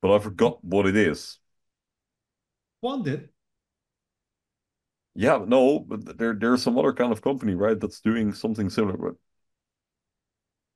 but 0.00 0.14
I 0.14 0.18
forgot 0.20 0.64
what 0.64 0.86
it 0.86 0.96
is. 0.96 1.38
One 2.80 3.02
did. 3.02 3.30
Yeah, 5.14 5.44
no, 5.46 5.80
but 5.80 6.18
there 6.18 6.34
there's 6.34 6.62
some 6.62 6.78
other 6.78 6.92
kind 6.92 7.12
of 7.12 7.20
company, 7.22 7.54
right, 7.54 7.78
that's 7.78 8.00
doing 8.00 8.32
something 8.32 8.70
similar, 8.70 8.96
but 8.96 9.16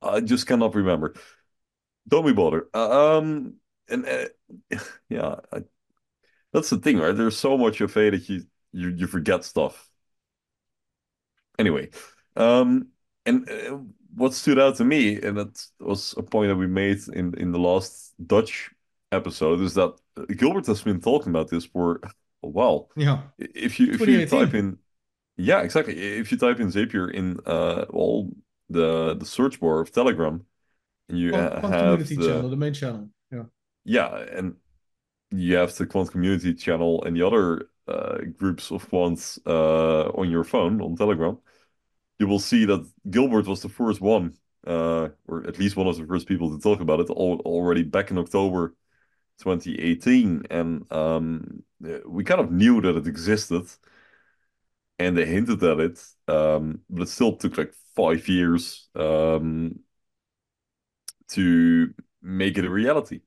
I 0.01 0.21
just 0.21 0.47
cannot 0.47 0.75
remember. 0.75 1.15
Don't 2.07 2.25
be 2.25 2.33
bothered. 2.33 2.67
Uh, 2.73 3.17
um, 3.19 3.55
and 3.89 4.05
uh, 4.07 4.27
yeah, 5.09 5.37
I, 5.51 5.59
that's 6.55 6.69
the 6.69 6.77
thing, 6.77 6.97
right? 6.97 7.15
There's 7.15 7.37
so 7.37 7.57
much 7.57 7.81
of 7.81 7.95
it 7.97 8.11
that 8.11 8.29
you 8.29 8.43
you 8.71 8.89
you 8.89 9.07
forget 9.07 9.43
stuff. 9.43 9.89
Anyway, 11.59 11.89
um, 12.35 12.87
and 13.25 13.49
uh, 13.49 13.77
what 14.15 14.33
stood 14.33 14.57
out 14.57 14.77
to 14.77 14.85
me, 14.85 15.21
and 15.21 15.37
that 15.37 15.67
was 15.79 16.13
a 16.17 16.23
point 16.23 16.49
that 16.49 16.55
we 16.55 16.67
made 16.67 16.99
in 17.09 17.33
in 17.37 17.51
the 17.51 17.59
last 17.59 18.13
Dutch 18.25 18.71
episode, 19.11 19.59
is 19.59 19.73
that 19.73 19.93
Gilbert 20.37 20.65
has 20.67 20.81
been 20.81 21.01
talking 21.01 21.29
about 21.29 21.49
this 21.49 21.65
for 21.65 21.99
a 22.41 22.47
while. 22.47 22.89
Yeah. 22.95 23.19
If 23.37 23.79
you 23.79 23.91
if 23.91 23.99
you 24.07 24.25
type 24.25 24.53
in, 24.53 24.77
yeah, 25.35 25.61
exactly. 25.61 25.97
If 25.97 26.31
you 26.31 26.37
type 26.37 26.59
in 26.61 26.71
Zapier 26.71 27.11
in 27.13 27.39
uh 27.45 27.85
all 27.89 28.31
the 28.69 29.15
the 29.15 29.25
search 29.25 29.59
bar 29.59 29.81
of 29.81 29.91
Telegram, 29.91 30.45
and 31.09 31.19
you 31.19 31.33
have 31.33 31.61
the, 31.61 32.15
channel, 32.15 32.49
the 32.49 32.55
main 32.55 32.73
channel. 32.73 33.09
Yeah. 33.29 33.43
Yeah, 33.83 34.25
and 34.37 34.55
you 35.31 35.55
have 35.55 35.75
the 35.75 35.85
Quant 35.85 36.09
community 36.11 36.53
channel 36.53 37.03
and 37.03 37.15
the 37.15 37.25
other 37.25 37.69
uh, 37.87 38.17
groups 38.37 38.71
of 38.71 38.89
quants 38.89 39.39
uh, 39.45 40.09
on 40.17 40.29
your 40.29 40.43
phone 40.43 40.81
on 40.81 40.95
Telegram, 40.95 41.37
you 42.19 42.27
will 42.27 42.39
see 42.39 42.65
that 42.65 42.89
Gilbert 43.09 43.47
was 43.47 43.61
the 43.61 43.69
first 43.69 44.01
one, 44.01 44.33
uh, 44.65 45.09
or 45.27 45.45
at 45.47 45.59
least 45.59 45.75
one 45.75 45.87
of 45.87 45.97
the 45.97 46.05
first 46.05 46.27
people 46.27 46.49
to 46.55 46.61
talk 46.61 46.79
about 46.79 46.99
it 46.99 47.09
all, 47.09 47.39
already 47.45 47.83
back 47.83 48.11
in 48.11 48.17
October 48.17 48.75
2018. 49.39 50.43
And 50.49 50.91
um, 50.91 51.63
we 52.05 52.23
kind 52.23 52.41
of 52.41 52.51
knew 52.51 52.81
that 52.81 52.95
it 52.95 53.07
existed 53.07 53.67
and 54.97 55.17
they 55.17 55.25
hinted 55.25 55.61
at 55.63 55.79
it, 55.79 56.03
um, 56.27 56.79
but 56.89 57.03
it 57.03 57.09
still 57.09 57.35
took 57.35 57.57
like 57.57 57.73
five 57.95 58.27
years 58.27 58.87
um, 58.95 59.79
to 61.29 61.93
make 62.21 62.57
it 62.57 62.65
a 62.65 62.69
reality. 62.69 63.21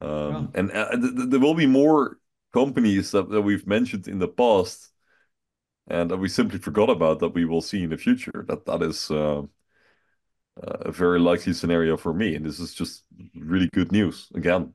Um, 0.00 0.50
And 0.54 0.70
uh, 0.70 0.90
th 0.90 1.14
th 1.16 1.30
there 1.30 1.40
will 1.40 1.54
be 1.54 1.66
more 1.66 2.18
companies 2.52 3.10
that, 3.10 3.28
that 3.30 3.42
we've 3.42 3.66
mentioned 3.66 4.08
in 4.08 4.18
the 4.18 4.28
past 4.28 4.92
and 5.88 6.10
that 6.10 6.18
we 6.18 6.28
simply 6.28 6.58
forgot 6.58 6.90
about 6.90 7.18
that 7.20 7.34
we 7.34 7.44
will 7.44 7.62
see 7.62 7.82
in 7.82 7.90
the 7.90 7.98
future. 7.98 8.44
That 8.48 8.64
that 8.66 8.82
is 8.82 9.10
uh, 9.10 9.42
a 10.62 10.92
very 10.92 11.20
likely 11.20 11.52
scenario 11.52 11.96
for 11.96 12.12
me, 12.12 12.34
and 12.34 12.44
this 12.44 12.58
is 12.58 12.74
just 12.74 13.04
really 13.34 13.68
good 13.72 13.92
news 13.92 14.28
again. 14.34 14.74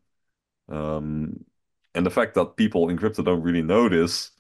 Um, 0.70 1.46
and 1.96 2.06
the 2.06 2.12
fact 2.12 2.36
that 2.36 2.56
people 2.58 2.90
in 2.90 2.98
crypto 2.98 3.24
don't 3.24 3.42
really 3.44 3.62
know 3.62 3.90
this 3.90 4.32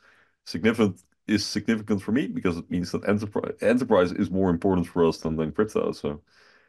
significant 0.46 1.02
is 1.28 1.46
significant 1.46 2.02
for 2.02 2.12
me 2.12 2.28
because 2.28 2.58
it 2.58 2.70
means 2.70 2.92
that 2.92 3.08
enterprise 3.08 3.56
enterprise 3.62 4.12
is 4.12 4.30
more 4.32 4.50
important 4.50 4.88
for 4.88 5.06
us 5.06 5.18
than, 5.20 5.36
than 5.38 5.52
crypto. 5.52 5.92
So 5.92 6.22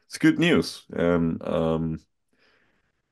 it's 0.07 0.17
good 0.17 0.39
news. 0.39 0.85
And 0.93 1.41
um, 1.43 1.99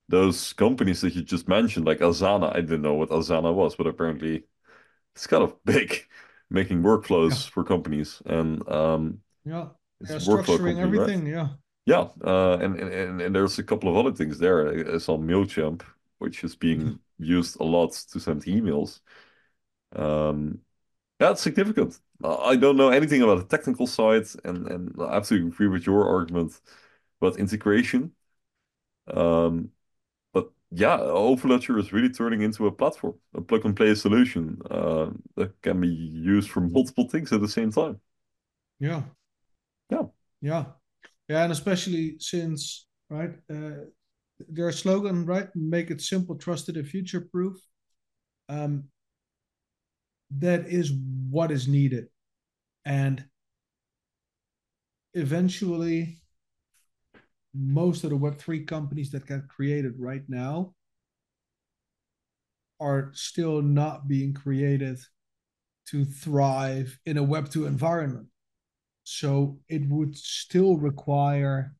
those 0.09 0.53
companies 0.53 1.01
that 1.01 1.15
you 1.15 1.23
just 1.23 1.47
mentioned, 1.47 1.85
like 1.85 1.99
Asana, 1.99 2.55
I 2.55 2.61
didn't 2.61 2.81
know 2.81 2.93
what 2.93 3.09
Asana 3.09 3.53
was, 3.53 3.75
but 3.75 3.87
apparently 3.87 4.43
it's 5.15 5.27
kind 5.27 5.43
of 5.43 5.55
big, 5.65 6.05
making 6.49 6.83
workflows 6.83 7.31
yeah. 7.31 7.51
for 7.51 7.63
companies 7.63 8.21
and 8.25 8.67
um, 8.69 9.19
yeah, 9.45 9.67
it's 10.01 10.11
yeah, 10.11 10.17
structuring 10.17 10.45
company, 10.45 10.81
everything. 10.81 11.23
Right? 11.23 11.31
Yeah, 11.31 11.47
yeah, 11.85 12.07
uh, 12.23 12.57
and, 12.61 12.79
and 12.79 13.21
and 13.21 13.35
there's 13.35 13.59
a 13.59 13.63
couple 13.63 13.89
of 13.89 13.97
other 13.97 14.15
things 14.15 14.39
there. 14.39 14.95
I 14.95 14.97
saw 14.97 15.17
Mailchimp, 15.17 15.81
which 16.19 16.43
is 16.43 16.55
being 16.55 16.81
mm-hmm. 16.81 17.23
used 17.23 17.59
a 17.59 17.63
lot 17.63 17.91
to 18.11 18.19
send 18.19 18.43
emails. 18.43 19.01
Um, 19.95 20.59
that's 21.19 21.41
significant. 21.41 21.99
I 22.23 22.55
don't 22.55 22.77
know 22.77 22.89
anything 22.89 23.21
about 23.21 23.39
the 23.39 23.57
technical 23.57 23.87
side, 23.87 24.27
and 24.45 24.67
and 24.67 24.95
I 25.01 25.15
absolutely 25.15 25.49
agree 25.49 25.67
with 25.67 25.85
your 25.85 26.07
argument 26.07 26.59
about 27.21 27.37
integration. 27.37 28.13
Um, 29.07 29.71
yeah, 30.75 30.97
Overledger 30.97 31.77
is 31.79 31.93
really 31.93 32.09
turning 32.09 32.41
into 32.41 32.65
a 32.67 32.71
platform, 32.71 33.13
a 33.35 33.41
plug 33.41 33.65
and 33.65 33.75
play 33.75 33.93
solution 33.93 34.59
uh, 34.71 35.11
that 35.35 35.61
can 35.61 35.79
be 35.79 35.87
used 35.87 36.49
for 36.49 36.61
multiple 36.61 37.07
things 37.07 37.31
at 37.31 37.41
the 37.41 37.47
same 37.47 37.71
time. 37.71 37.99
Yeah. 38.79 39.03
Yeah. 39.91 40.03
Yeah. 40.41 40.65
Yeah. 41.29 41.43
And 41.43 41.51
especially 41.51 42.15
since, 42.19 42.87
right, 43.09 43.35
uh, 43.49 43.85
their 44.49 44.71
slogan, 44.71 45.25
right, 45.25 45.47
make 45.55 45.91
it 45.91 46.01
simple, 46.01 46.35
trusted, 46.35 46.75
and 46.75 46.87
future 46.87 47.21
proof. 47.21 47.57
Um, 48.49 48.85
that 50.39 50.67
is 50.67 50.91
what 51.29 51.51
is 51.51 51.67
needed. 51.67 52.07
And 52.83 53.23
eventually, 55.13 56.22
most 57.53 58.03
of 58.03 58.09
the 58.09 58.17
Web3 58.17 58.65
companies 58.67 59.11
that 59.11 59.27
get 59.27 59.47
created 59.47 59.93
right 59.97 60.23
now 60.27 60.73
are 62.79 63.11
still 63.13 63.61
not 63.61 64.07
being 64.07 64.33
created 64.33 64.99
to 65.87 66.05
thrive 66.05 66.97
in 67.05 67.17
a 67.17 67.23
Web2 67.23 67.67
environment. 67.67 68.27
So 69.03 69.59
it 69.69 69.87
would 69.89 70.17
still 70.17 70.77
require 70.77 71.75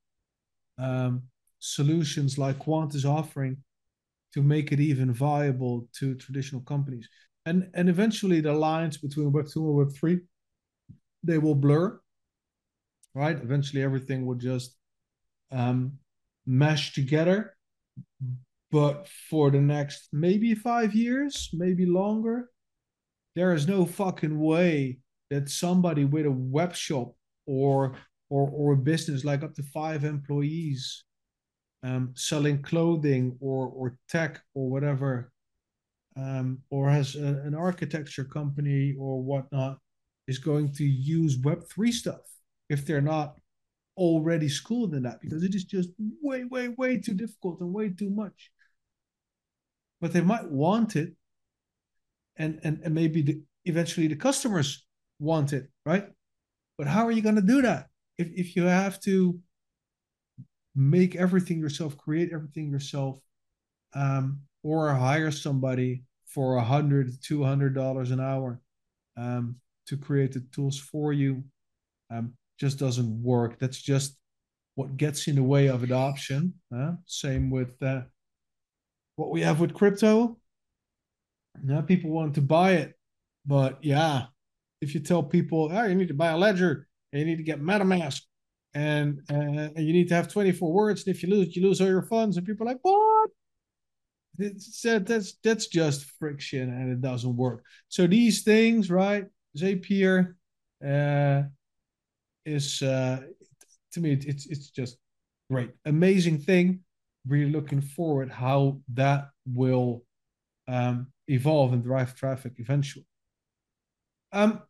um, 0.77 1.23
solutions 1.59 2.37
like 2.37 2.59
Quant 2.59 2.93
is 2.93 3.05
offering 3.05 3.57
to 4.33 4.41
make 4.41 4.71
it 4.71 4.79
even 4.79 5.13
viable 5.13 5.87
to 5.99 6.15
traditional 6.15 6.61
companies. 6.61 7.07
And 7.45 7.69
and 7.73 7.89
eventually 7.89 8.41
the 8.41 8.53
lines 8.53 8.97
between 8.97 9.31
Web2 9.31 9.55
and 9.55 9.91
Web3 9.91 10.21
they 11.23 11.37
will 11.37 11.55
blur, 11.55 11.99
right? 13.15 13.37
Eventually, 13.37 13.81
everything 13.81 14.25
will 14.25 14.35
just 14.35 14.75
um, 15.53 15.93
mesh 16.45 16.93
together. 16.93 17.55
But 18.71 19.07
for 19.29 19.51
the 19.51 19.61
next 19.61 20.09
maybe 20.11 20.55
five 20.55 20.95
years, 20.95 21.49
maybe 21.53 21.85
longer, 21.85 22.49
there 23.35 23.53
is 23.53 23.67
no 23.67 23.85
fucking 23.85 24.39
way 24.39 24.99
that 25.29 25.49
somebody 25.49 26.05
with 26.05 26.25
a 26.25 26.31
web 26.31 26.75
shop 26.75 27.15
or 27.45 27.95
or 28.29 28.49
or 28.51 28.73
a 28.73 28.77
business 28.77 29.23
like 29.23 29.43
up 29.43 29.53
to 29.55 29.63
five 29.63 30.03
employees 30.03 31.03
um, 31.83 32.13
selling 32.15 32.61
clothing 32.61 33.37
or 33.39 33.67
or 33.67 33.97
tech 34.09 34.41
or 34.53 34.69
whatever 34.69 35.31
um, 36.15 36.59
or 36.69 36.89
has 36.89 37.15
a, 37.15 37.41
an 37.45 37.55
architecture 37.55 38.23
company 38.23 38.95
or 38.97 39.21
whatnot 39.21 39.77
is 40.27 40.37
going 40.37 40.71
to 40.71 40.85
use 40.85 41.37
web3 41.37 41.91
stuff 41.91 42.21
if 42.69 42.85
they're 42.85 43.01
not 43.01 43.35
already 43.97 44.49
schooled 44.49 44.93
in 44.93 45.03
that 45.03 45.21
because 45.21 45.43
it 45.43 45.53
is 45.55 45.63
just 45.63 45.89
way 46.21 46.43
way 46.45 46.69
way 46.69 46.97
too 46.99 47.13
difficult 47.13 47.59
and 47.61 47.73
way 47.73 47.89
too 47.89 48.09
much. 48.09 48.51
But 50.01 50.13
they 50.13 50.21
might 50.21 50.49
want 50.49 50.95
it 50.95 51.13
and 52.37 52.59
and, 52.63 52.79
and 52.83 52.93
maybe 52.93 53.21
the, 53.21 53.41
eventually 53.65 54.07
the 54.07 54.15
customers 54.15 54.85
want 55.19 55.53
it 55.53 55.69
right? 55.85 56.07
But 56.77 56.87
how 56.87 57.05
are 57.05 57.11
you 57.11 57.21
going 57.21 57.35
to 57.35 57.41
do 57.41 57.61
that? 57.61 57.87
If, 58.17 58.27
if 58.35 58.55
you 58.55 58.63
have 58.63 58.99
to 59.01 59.39
make 60.75 61.15
everything 61.15 61.59
yourself 61.59 61.97
create 61.97 62.31
everything 62.33 62.71
yourself 62.71 63.19
um, 63.93 64.41
or 64.63 64.93
hire 64.93 65.31
somebody 65.31 66.03
for 66.25 66.55
a 66.55 66.63
hundred 66.63 67.11
two 67.21 67.43
hundred 67.43 67.75
dollars 67.75 68.09
an 68.11 68.19
hour 68.19 68.59
um, 69.17 69.55
to 69.85 69.97
create 69.97 70.31
the 70.31 70.43
tools 70.51 70.79
for 70.79 71.13
you 71.13 71.43
um, 72.09 72.33
just 72.59 72.79
doesn't 72.79 73.21
work 73.21 73.59
that's 73.59 73.81
just 73.81 74.17
what 74.75 74.97
gets 74.97 75.27
in 75.27 75.35
the 75.35 75.43
way 75.43 75.67
of 75.67 75.83
adoption 75.83 76.53
uh, 76.75 76.91
same 77.05 77.49
with 77.49 77.81
uh, 77.81 78.01
what 79.15 79.31
we 79.31 79.41
have 79.41 79.59
with 79.59 79.73
crypto 79.73 80.37
now 81.63 81.81
people 81.81 82.09
want 82.09 82.33
to 82.35 82.41
buy 82.41 82.73
it 82.73 82.93
but 83.45 83.77
yeah 83.83 84.25
if 84.81 84.93
you 84.93 84.99
tell 84.99 85.23
people 85.23 85.69
oh, 85.71 85.83
you 85.83 85.95
need 85.95 86.07
to 86.07 86.13
buy 86.13 86.29
a 86.29 86.37
ledger 86.37 86.87
you 87.11 87.25
need 87.25 87.37
to 87.37 87.43
get 87.43 87.61
metamask 87.61 88.21
and, 88.75 89.21
uh, 89.29 89.69
you 89.79 89.93
need 89.93 90.07
to 90.07 90.15
have 90.15 90.31
24 90.31 90.73
words 90.73 91.05
and 91.05 91.15
if 91.15 91.21
you 91.21 91.29
lose 91.29 91.55
you 91.55 91.61
lose 91.61 91.79
all 91.79 91.87
your 91.87 92.01
funds 92.01 92.37
and 92.37 92.45
people 92.45 92.67
are 92.67 92.71
like 92.71 92.79
what 92.81 93.29
it's, 94.39 94.81
that's 94.81 95.33
that's 95.43 95.67
just 95.67 96.05
friction 96.19 96.69
and 96.69 96.91
it 96.91 97.01
doesn't 97.01 97.35
work. 97.35 97.63
So 97.89 98.07
these 98.07 98.43
things, 98.43 98.89
right? 98.89 99.25
Zapier 99.57 100.33
uh, 100.83 101.43
is 102.45 102.81
uh, 102.81 103.21
to 103.93 103.99
me 103.99 104.13
it's 104.13 104.45
it's 104.47 104.69
just 104.69 104.97
great, 105.49 105.71
amazing 105.85 106.39
thing. 106.39 106.81
Really 107.27 107.51
looking 107.51 107.81
forward 107.81 108.29
how 108.29 108.81
that 108.93 109.29
will 109.45 110.03
um, 110.67 111.07
evolve 111.27 111.73
and 111.73 111.83
drive 111.83 112.15
traffic 112.15 112.53
eventually. 112.57 113.05
Um, 114.31 114.61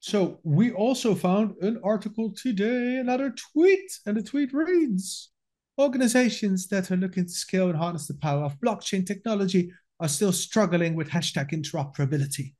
so 0.00 0.40
we 0.42 0.72
also 0.72 1.14
found 1.14 1.54
an 1.62 1.80
article 1.82 2.32
today, 2.34 2.98
another 2.98 3.34
tweet, 3.52 3.90
and 4.06 4.16
the 4.16 4.22
tweet 4.22 4.52
reads 4.52 5.30
Organizations 5.76 6.68
that 6.68 6.92
are 6.92 6.96
looking 6.96 7.24
to 7.24 7.32
scale 7.32 7.68
and 7.68 7.76
harness 7.76 8.06
the 8.06 8.14
power 8.14 8.44
of 8.44 8.60
blockchain 8.60 9.04
technology 9.04 9.72
are 9.98 10.08
still 10.08 10.32
struggling 10.32 10.94
with 10.94 11.08
hashtag 11.08 11.50
interoperability. 11.50 12.54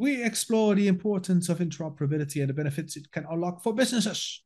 We 0.00 0.24
explore 0.24 0.74
the 0.74 0.88
importance 0.88 1.50
of 1.50 1.58
interoperability 1.58 2.40
and 2.40 2.48
the 2.48 2.54
benefits 2.54 2.96
it 2.96 3.12
can 3.12 3.26
unlock 3.30 3.62
for 3.62 3.74
businesses. 3.74 4.42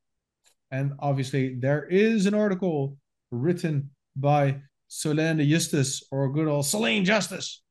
And 0.72 0.94
obviously, 0.98 1.54
there 1.54 1.84
is 1.84 2.26
an 2.26 2.34
article 2.34 2.96
written 3.30 3.90
by 4.16 4.62
Solane 4.90 5.48
Justice 5.48 6.02
or 6.10 6.32
good 6.32 6.48
old 6.48 6.66
Selene 6.66 7.04
Justice, 7.04 7.62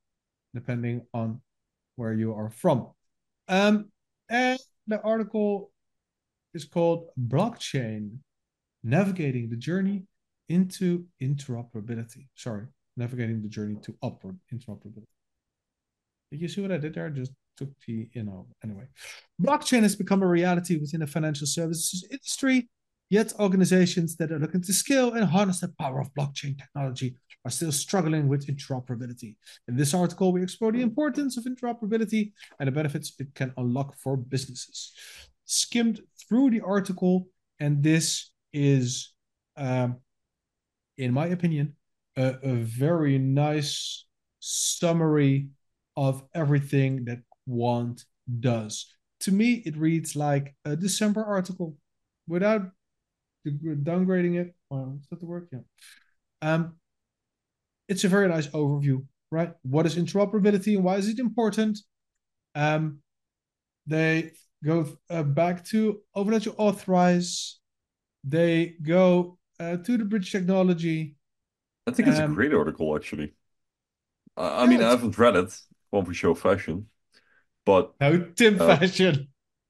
depending 0.53 1.01
on 1.13 1.41
where 1.97 2.13
you 2.13 2.33
are 2.33 2.49
from. 2.49 2.87
Um, 3.49 3.91
and 4.29 4.57
the 4.87 5.01
article 5.01 5.69
is 6.53 6.63
called 6.63 7.09
Blockchain 7.19 8.19
Navigating 8.81 9.49
the 9.49 9.57
Journey 9.57 10.03
into 10.47 11.05
interoperability. 11.21 12.27
Sorry, 12.35 12.65
navigating 12.95 13.41
the 13.41 13.49
journey 13.49 13.75
to 13.81 13.93
upward 14.01 14.39
interoperability. 14.53 15.03
Did 16.31 16.39
you 16.39 16.47
see 16.47 16.61
what 16.61 16.71
I 16.71 16.77
did 16.77 16.93
there? 16.93 17.09
Just 17.09 17.33
took 17.57 17.69
the, 17.87 18.07
you 18.13 18.23
know, 18.23 18.47
anyway. 18.63 18.87
Blockchain 19.41 19.83
has 19.83 19.95
become 19.95 20.23
a 20.23 20.27
reality 20.27 20.77
within 20.77 21.01
the 21.01 21.07
financial 21.07 21.47
services 21.47 22.05
industry, 22.09 22.69
yet 23.09 23.33
organizations 23.39 24.15
that 24.17 24.31
are 24.31 24.39
looking 24.39 24.61
to 24.61 24.73
scale 24.73 25.13
and 25.13 25.25
harness 25.25 25.59
the 25.59 25.73
power 25.79 25.99
of 25.99 26.13
blockchain 26.13 26.57
technology 26.57 27.15
are 27.45 27.51
still 27.51 27.71
struggling 27.71 28.27
with 28.27 28.47
interoperability. 28.47 29.35
In 29.67 29.75
this 29.75 29.93
article, 29.93 30.31
we 30.31 30.41
explore 30.41 30.71
the 30.71 30.81
importance 30.81 31.37
of 31.37 31.43
interoperability 31.43 32.31
and 32.59 32.67
the 32.67 32.71
benefits 32.71 33.13
it 33.19 33.35
can 33.35 33.53
unlock 33.57 33.95
for 33.97 34.15
businesses. 34.15 34.93
Skimmed 35.45 35.99
through 36.27 36.51
the 36.51 36.61
article, 36.61 37.27
and 37.59 37.83
this 37.83 38.31
is 38.53 39.13
um, 39.57 39.97
in 40.97 41.13
my 41.13 41.27
opinion, 41.27 41.75
a, 42.17 42.35
a 42.43 42.53
very 42.53 43.17
nice 43.17 44.05
summary 44.39 45.49
of 45.95 46.23
everything 46.33 47.05
that 47.05 47.19
Quant 47.47 48.03
does. 48.39 48.87
To 49.21 49.31
me, 49.31 49.63
it 49.65 49.77
reads 49.77 50.15
like 50.15 50.55
a 50.65 50.75
December 50.75 51.23
article 51.23 51.77
without 52.27 52.71
downgrading 53.47 54.35
it. 54.39 54.55
Well, 54.69 54.97
is 55.01 55.07
that 55.09 55.19
the 55.19 55.25
word? 55.25 55.47
Yeah. 55.51 55.59
Um, 56.41 56.75
it's 57.87 58.03
a 58.03 58.07
very 58.07 58.27
nice 58.27 58.47
overview, 58.47 59.05
right? 59.31 59.53
What 59.63 59.85
is 59.85 59.95
interoperability 59.95 60.75
and 60.75 60.83
why 60.83 60.95
is 60.97 61.07
it 61.09 61.19
important? 61.19 61.79
Um, 62.55 62.99
they 63.87 64.31
go 64.63 64.97
uh, 65.09 65.23
back 65.23 65.65
to 65.65 66.01
overnet 66.15 66.43
to 66.43 66.53
authorize. 66.53 67.59
They 68.23 68.75
go 68.81 69.37
uh, 69.59 69.77
to 69.77 69.97
the 69.97 70.05
bridge 70.05 70.31
technology. 70.31 71.15
I 71.87 71.91
think 71.91 72.07
it's 72.07 72.19
um, 72.19 72.31
a 72.31 72.35
great 72.35 72.53
article, 72.53 72.95
actually. 72.95 73.33
I, 74.37 74.63
I 74.63 74.65
yeah, 74.65 74.67
mean, 74.67 74.81
I 74.81 74.89
haven't 74.89 75.17
read 75.17 75.35
it, 75.35 75.53
one 75.89 76.05
for 76.05 76.13
show 76.13 76.33
fashion, 76.33 76.87
but 77.65 77.93
no, 77.99 78.19
Tim 78.35 78.59
uh, 78.59 78.77
Fashion. 78.77 79.27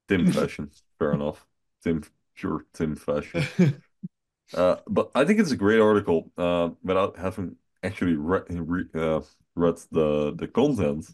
Tim 0.07 0.31
Fashion, 0.31 0.71
fair 0.99 1.13
enough. 1.13 1.45
Tim, 1.83 2.03
sure, 2.33 2.65
Tim 2.73 2.95
Fashion. 2.95 3.43
uh, 4.53 4.77
but 4.87 5.11
I 5.15 5.25
think 5.25 5.39
it's 5.39 5.51
a 5.51 5.57
great 5.57 5.79
article 5.79 6.31
uh, 6.37 6.69
without 6.83 7.17
having 7.17 7.55
actually 7.83 8.15
re- 8.15 8.41
re- 8.49 8.89
uh, 8.95 9.21
read 9.55 9.77
the 9.91 10.33
the 10.35 10.47
content. 10.47 11.09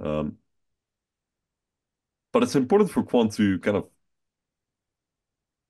Um, 0.00 0.38
but 2.32 2.42
it's 2.42 2.56
important 2.56 2.90
for 2.90 3.02
Quant 3.02 3.32
to 3.34 3.58
kind 3.60 3.76
of 3.76 3.88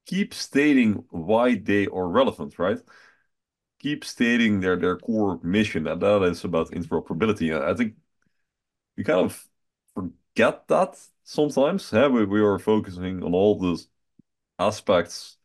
keep 0.07 0.35
stating 0.35 1.05
why 1.11 1.57
they 1.57 1.87
are 1.87 2.09
relevant, 2.09 2.59
right? 2.59 2.79
Keep 3.81 4.05
stating 4.05 4.61
their 4.61 4.77
their 4.77 4.97
core 4.97 5.39
mission, 5.43 5.87
and 5.87 6.01
that 6.01 6.23
is 6.23 6.45
about 6.45 6.71
interoperability. 6.71 7.53
I 7.61 7.75
think 7.75 7.95
we 8.97 9.05
kind 9.05 9.21
of 9.21 9.47
forget 10.35 10.67
that 10.69 10.99
sometimes. 11.25 11.91
Yeah, 11.93 12.09
we, 12.09 12.25
we 12.25 12.41
are 12.41 12.59
focusing 12.59 13.23
on 13.23 13.35
all 13.35 13.59
those 13.59 13.89
aspects 14.59 15.37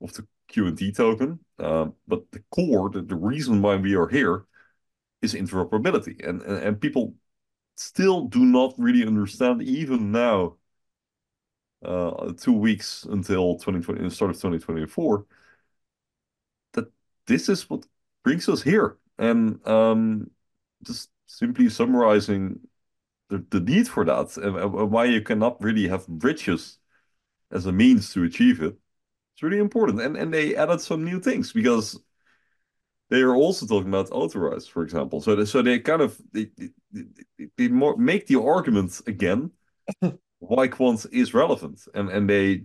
of 0.00 0.12
the 0.14 0.26
QNT 0.52 0.92
token, 0.96 1.40
uh, 1.58 1.88
but 2.06 2.30
the 2.32 2.42
core, 2.50 2.90
the, 2.90 3.02
the 3.02 3.16
reason 3.16 3.62
why 3.62 3.76
we 3.76 3.94
are 3.96 4.08
here, 4.08 4.44
is 5.22 5.34
interoperability, 5.34 6.26
and, 6.26 6.42
and 6.42 6.58
and 6.62 6.80
people 6.80 7.14
still 7.76 8.26
do 8.26 8.44
not 8.44 8.74
really 8.78 9.06
understand 9.06 9.62
even 9.62 10.12
now 10.12 10.56
uh, 11.84 12.32
two 12.38 12.52
weeks 12.52 13.04
until 13.04 13.56
2020, 13.56 14.10
start 14.10 14.30
of 14.30 14.36
2024, 14.36 15.26
that 16.74 16.86
this 17.26 17.48
is 17.48 17.68
what 17.70 17.86
brings 18.24 18.48
us 18.48 18.62
here. 18.62 18.98
And 19.18 19.66
um, 19.66 20.30
just 20.84 21.10
simply 21.26 21.70
summarizing 21.70 22.60
the, 23.28 23.44
the 23.50 23.60
need 23.60 23.88
for 23.88 24.04
that 24.04 24.36
and, 24.36 24.56
and 24.56 24.90
why 24.90 25.04
you 25.04 25.20
cannot 25.20 25.62
really 25.62 25.88
have 25.88 26.06
bridges 26.06 26.78
as 27.50 27.66
a 27.66 27.72
means 27.72 28.12
to 28.12 28.24
achieve 28.24 28.62
it. 28.62 28.76
It's 29.34 29.42
really 29.42 29.58
important. 29.58 30.00
And 30.00 30.16
and 30.16 30.32
they 30.32 30.56
added 30.56 30.80
some 30.80 31.04
new 31.04 31.20
things 31.20 31.52
because 31.52 31.98
they 33.08 33.20
are 33.20 33.36
also 33.36 33.66
talking 33.66 33.88
about 33.88 34.10
authorize, 34.10 34.66
for 34.66 34.82
example. 34.82 35.20
So 35.20 35.36
they, 35.36 35.44
so 35.44 35.62
they 35.62 35.78
kind 35.78 36.02
of 36.02 36.20
they, 36.32 36.48
they, 36.92 37.48
they 37.56 37.68
more 37.68 37.96
make 37.96 38.26
the 38.26 38.40
argument 38.40 39.00
again 39.06 39.50
why 40.38 40.68
quant 40.68 41.06
is 41.12 41.34
relevant, 41.34 41.86
and 41.94 42.08
and 42.08 42.28
they 42.28 42.64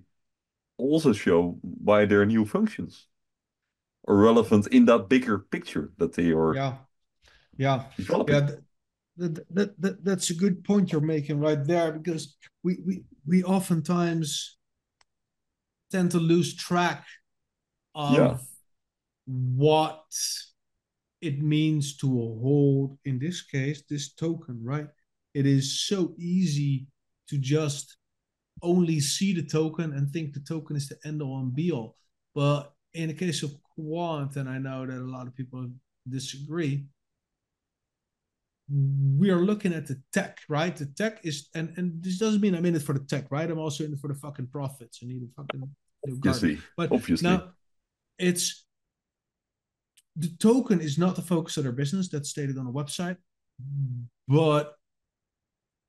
also 0.77 1.13
show 1.13 1.59
why 1.61 2.05
their 2.05 2.25
new 2.25 2.45
functions 2.45 3.07
are 4.07 4.15
relevant 4.15 4.67
in 4.67 4.85
that 4.85 5.09
bigger 5.09 5.37
picture 5.37 5.91
that 5.97 6.13
they 6.13 6.31
are. 6.31 6.55
Yeah, 6.55 6.73
yeah, 7.57 7.83
developing. 7.97 8.35
yeah. 8.35 8.55
That, 9.17 9.45
that, 9.53 9.81
that, 9.81 10.05
that's 10.05 10.29
a 10.29 10.33
good 10.33 10.63
point 10.63 10.91
you're 10.91 11.01
making 11.01 11.39
right 11.39 11.63
there 11.63 11.91
because 11.91 12.37
we, 12.63 12.77
we 12.85 13.03
we 13.27 13.43
oftentimes 13.43 14.57
tend 15.91 16.11
to 16.11 16.17
lose 16.19 16.55
track 16.55 17.05
of 17.93 18.15
Yeah. 18.15 18.37
what 19.25 20.05
it 21.21 21.41
means 21.41 21.97
to 21.97 22.07
hold, 22.07 22.97
in 23.05 23.19
this 23.19 23.41
case, 23.43 23.83
this 23.89 24.13
token, 24.13 24.59
right? 24.63 24.87
It 25.33 25.45
is 25.45 25.81
so 25.81 26.15
easy 26.17 26.87
to 27.27 27.37
just 27.37 27.97
only 28.63 28.99
see 28.99 29.33
the 29.33 29.43
token 29.43 29.93
and 29.93 30.09
think 30.09 30.33
the 30.33 30.39
token 30.39 30.75
is 30.75 30.87
the 30.87 30.97
end 31.05 31.21
all 31.21 31.39
and 31.39 31.53
be 31.53 31.71
all. 31.71 31.95
But 32.33 32.73
in 32.93 33.09
the 33.09 33.13
case 33.13 33.43
of 33.43 33.51
Quant, 33.75 34.35
and 34.35 34.49
I 34.49 34.57
know 34.57 34.85
that 34.85 34.97
a 34.97 35.11
lot 35.17 35.27
of 35.27 35.35
people 35.35 35.69
disagree, 36.09 36.85
we 39.17 39.29
are 39.29 39.39
looking 39.39 39.73
at 39.73 39.87
the 39.87 39.99
tech, 40.13 40.39
right? 40.47 40.75
The 40.75 40.85
tech 40.85 41.19
is, 41.23 41.49
and 41.55 41.73
and 41.77 42.01
this 42.01 42.17
doesn't 42.17 42.41
mean 42.41 42.55
I'm 42.55 42.65
in 42.65 42.75
it 42.75 42.81
for 42.81 42.93
the 42.93 42.99
tech, 42.99 43.29
right? 43.29 43.49
I'm 43.49 43.59
also 43.59 43.83
in 43.83 43.93
it 43.93 43.99
for 43.99 44.07
the 44.07 44.15
fucking 44.15 44.47
profits. 44.47 44.99
I 45.03 45.07
need 45.07 45.23
a 45.23 45.41
fucking 45.41 45.59
new 46.05 46.15
garden. 46.17 46.29
Obviously. 46.29 46.59
But 46.77 46.91
Obviously. 46.91 47.29
now 47.29 47.49
it's 48.17 48.65
the 50.15 50.29
token 50.39 50.79
is 50.79 50.97
not 50.97 51.15
the 51.15 51.21
focus 51.21 51.57
of 51.57 51.63
their 51.63 51.71
business. 51.71 52.09
That's 52.09 52.29
stated 52.29 52.57
on 52.57 52.65
the 52.65 52.71
website, 52.71 53.17
but 54.27 54.75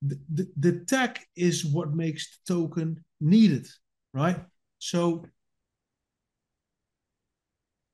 the, 0.00 0.18
the, 0.32 0.48
the 0.56 0.84
tech 0.84 1.24
is 1.36 1.64
what 1.64 1.94
makes 1.94 2.38
the 2.46 2.54
token 2.54 3.04
needed, 3.20 3.66
right? 4.12 4.40
So 4.78 5.24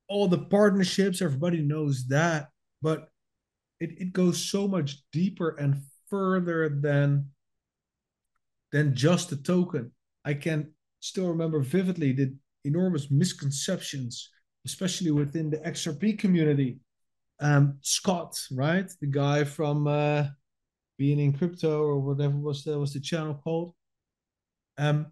all 0.07 0.27
the 0.27 0.39
partnerships, 0.39 1.21
everybody 1.21 1.61
knows 1.61 2.07
that, 2.07 2.49
but 2.81 3.09
it, 3.79 3.91
it 3.97 4.13
goes 4.13 4.43
so 4.43 4.67
much 4.67 4.97
deeper 5.11 5.55
and 5.57 5.81
further 6.09 6.69
than 6.69 7.29
than 8.71 8.95
just 8.95 9.29
the 9.29 9.35
token. 9.35 9.91
I 10.25 10.33
can 10.33 10.71
still 10.99 11.27
remember 11.29 11.59
vividly 11.61 12.11
the 12.11 12.35
enormous 12.65 13.09
misconceptions, 13.09 14.29
especially 14.65 15.11
within 15.11 15.49
the 15.49 15.57
XRP 15.57 16.19
community. 16.19 16.79
Um, 17.39 17.77
Scott, 17.81 18.37
right, 18.51 18.91
the 19.01 19.07
guy 19.07 19.43
from 19.43 19.87
uh, 19.87 20.25
being 20.97 21.19
in 21.19 21.33
crypto 21.33 21.81
or 21.81 21.99
whatever 21.99 22.35
was 22.35 22.63
the 22.63 22.77
was 22.77 22.93
the 22.93 22.99
channel 22.99 23.39
called. 23.43 23.73
Um, 24.77 25.07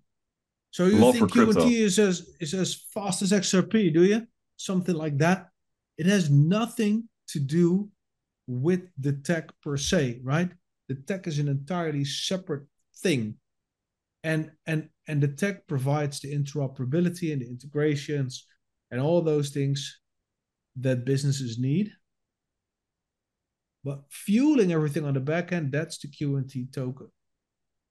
so 0.71 0.85
you 0.85 0.97
Love 0.97 1.15
think. 1.15 1.31
QT 1.31 1.71
is 1.71 1.97
as 1.97 2.29
is 2.39 2.53
as 2.53 2.75
fast 2.93 3.21
as 3.21 3.31
XRP, 3.31 3.93
do 3.93 4.03
you? 4.03 4.27
Something 4.57 4.95
like 4.95 5.17
that. 5.19 5.47
It 5.97 6.05
has 6.05 6.29
nothing 6.29 7.09
to 7.29 7.39
do 7.39 7.89
with 8.47 8.81
the 8.97 9.13
tech 9.13 9.49
per 9.61 9.77
se, 9.77 10.21
right? 10.23 10.49
The 10.87 10.95
tech 10.95 11.27
is 11.27 11.37
an 11.39 11.47
entirely 11.49 12.05
separate 12.05 12.63
thing. 12.97 13.35
And 14.23 14.51
and 14.65 14.89
and 15.07 15.21
the 15.21 15.27
tech 15.27 15.67
provides 15.67 16.19
the 16.19 16.33
interoperability 16.33 17.31
and 17.31 17.41
the 17.41 17.47
integrations 17.47 18.45
and 18.89 18.99
all 18.99 19.21
those 19.21 19.49
things 19.51 19.99
that 20.77 21.05
businesses 21.05 21.59
need. 21.59 21.91
But 23.83 24.01
fueling 24.09 24.73
everything 24.73 25.05
on 25.05 25.13
the 25.13 25.19
back 25.19 25.51
end, 25.51 25.71
that's 25.71 25.97
the 25.99 26.07
QNT 26.07 26.73
token. 26.73 27.07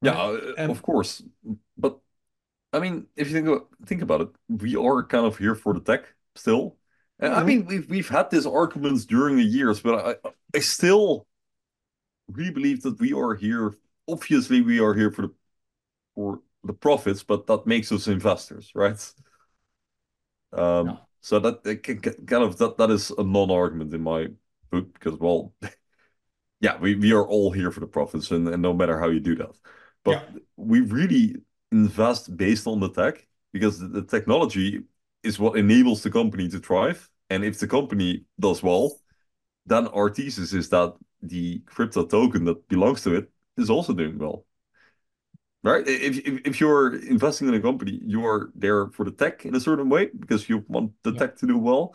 Yeah, 0.02 0.12
right? 0.12 0.42
uh, 0.42 0.54
And- 0.58 0.70
of 0.72 0.82
course. 0.82 1.22
But 1.78 1.98
I 2.72 2.80
mean, 2.80 3.06
if 3.16 3.28
you 3.28 3.34
think 3.34 3.46
about, 3.46 3.68
think 3.86 4.02
about 4.02 4.20
it, 4.22 4.28
we 4.48 4.76
are 4.76 5.02
kind 5.06 5.24
of 5.24 5.38
here 5.38 5.54
for 5.54 5.72
the 5.72 5.80
tech 5.80 6.12
still. 6.34 6.76
And 7.18 7.32
I 7.32 7.42
Mhm. 7.42 7.46
mean, 7.46 7.66
we've 7.66 7.88
we've 7.88 8.08
had 8.08 8.30
these 8.30 8.46
arguments 8.46 9.06
during 9.06 9.36
the 9.36 9.42
years, 9.44 9.80
but 9.80 10.18
I 10.24 10.30
I 10.54 10.60
still 10.60 11.26
really 12.28 12.50
believe 12.50 12.82
that 12.82 12.98
we 13.00 13.12
are 13.12 13.34
here. 13.34 13.74
Obviously, 14.08 14.60
we 14.60 14.80
are 14.80 14.94
here 14.94 15.10
for 15.10 15.22
the 15.22 15.34
for 16.14 16.40
the 16.64 16.74
profits, 16.74 17.24
but 17.24 17.46
that 17.48 17.66
makes 17.66 17.92
us 17.92 18.08
investors, 18.08 18.72
right? 18.74 18.98
Um, 20.52 20.88
Yeah. 20.88 20.96
so 21.20 21.38
that 21.40 21.64
that 21.64 21.82
can- 21.82 22.00
can- 22.00 22.26
kind 22.26 22.44
of 22.44 22.56
that 22.58 22.76
that 22.78 22.90
is 22.90 23.10
a 23.10 23.22
non-argument 23.24 23.92
in 23.94 24.02
my 24.02 24.28
book 24.70 24.92
because 24.92 25.18
well, 25.18 25.54
yeah, 26.60 26.78
we 26.80 26.94
we 26.96 27.12
are 27.12 27.26
all 27.26 27.50
here 27.52 27.70
for 27.70 27.80
the 27.80 27.86
profits, 27.86 28.30
and, 28.30 28.48
and 28.48 28.62
no 28.62 28.72
matter 28.72 28.98
how 28.98 29.08
you 29.08 29.20
do 29.20 29.36
that, 29.36 29.58
but 30.04 30.14
Yeah. 30.14 30.40
we 30.56 30.80
really 30.80 31.36
invest 31.72 32.36
based 32.36 32.66
on 32.66 32.80
the 32.80 32.90
tech 32.90 33.26
because 33.52 33.78
the, 33.80 33.88
the 33.88 34.02
technology 34.04 34.82
is 35.26 35.38
what 35.38 35.58
enables 35.58 36.02
the 36.02 36.10
company 36.10 36.48
to 36.48 36.58
thrive, 36.60 37.10
and 37.30 37.44
if 37.44 37.58
the 37.58 37.68
company 37.68 38.24
does 38.40 38.62
well, 38.62 39.00
then 39.66 39.88
our 39.88 40.10
thesis 40.10 40.52
is 40.52 40.68
that 40.70 40.94
the 41.22 41.60
crypto 41.66 42.06
token 42.06 42.44
that 42.44 42.68
belongs 42.68 43.02
to 43.02 43.14
it 43.16 43.30
is 43.56 43.70
also 43.70 43.92
doing 43.94 44.18
well. 44.18 44.44
Right? 45.62 45.86
If, 45.88 46.18
if 46.18 46.46
if 46.46 46.60
you're 46.60 46.94
investing 46.96 47.48
in 47.48 47.54
a 47.54 47.60
company, 47.60 48.00
you 48.04 48.24
are 48.24 48.52
there 48.54 48.88
for 48.92 49.04
the 49.04 49.10
tech 49.10 49.44
in 49.44 49.54
a 49.56 49.60
certain 49.60 49.88
way 49.88 50.10
because 50.18 50.48
you 50.48 50.64
want 50.68 50.92
the 51.02 51.10
Yeah. 51.12 51.18
tech 51.18 51.36
to 51.38 51.46
do 51.46 51.58
well. 51.58 51.94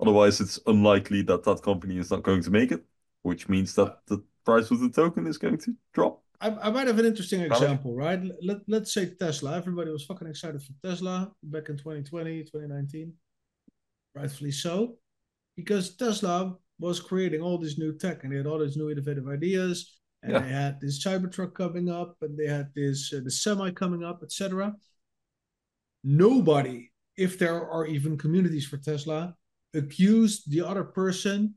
Otherwise, 0.00 0.40
it's 0.40 0.60
unlikely 0.66 1.22
that 1.22 1.42
that 1.44 1.62
company 1.62 1.96
is 1.98 2.10
not 2.10 2.22
going 2.22 2.42
to 2.42 2.50
make 2.50 2.72
it, 2.72 2.84
which 3.22 3.48
means 3.48 3.74
that 3.76 4.04
the 4.06 4.22
price 4.44 4.70
of 4.70 4.80
the 4.80 4.90
token 4.90 5.26
is 5.26 5.38
going 5.38 5.58
to 5.58 5.74
drop. 5.94 6.22
I, 6.40 6.50
I 6.50 6.70
might 6.70 6.86
have 6.86 6.98
an 6.98 7.06
interesting 7.06 7.40
example, 7.40 7.94
right? 7.94 8.20
Let, 8.42 8.58
let's 8.68 8.92
say 8.92 9.14
Tesla. 9.18 9.56
Everybody 9.56 9.90
was 9.90 10.04
fucking 10.04 10.28
excited 10.28 10.62
for 10.62 10.72
Tesla 10.84 11.30
back 11.42 11.68
in 11.68 11.76
2020, 11.76 12.42
2019. 12.44 13.12
Rightfully 14.14 14.52
so. 14.52 14.96
Because 15.56 15.96
Tesla 15.96 16.56
was 16.78 17.00
creating 17.00 17.40
all 17.40 17.58
this 17.58 17.78
new 17.78 17.96
tech 17.96 18.24
and 18.24 18.32
they 18.32 18.36
had 18.36 18.46
all 18.46 18.58
these 18.58 18.76
new 18.76 18.90
innovative 18.90 19.28
ideas. 19.28 19.98
And 20.22 20.32
Yeah. 20.32 20.40
they 20.40 20.48
had 20.48 20.80
this 20.80 21.04
Cybertruck 21.04 21.54
coming 21.54 21.88
up 21.90 22.16
and 22.20 22.36
they 22.38 22.46
had 22.46 22.68
this 22.74 23.12
uh, 23.12 23.20
the 23.22 23.30
semi 23.30 23.70
coming 23.70 24.02
up, 24.02 24.20
etc. 24.22 24.74
Nobody, 26.04 26.90
if 27.16 27.38
there 27.38 27.68
are 27.68 27.86
even 27.86 28.18
communities 28.18 28.66
for 28.66 28.76
Tesla, 28.76 29.34
accused 29.74 30.50
the 30.50 30.62
other 30.62 30.84
person 30.84 31.54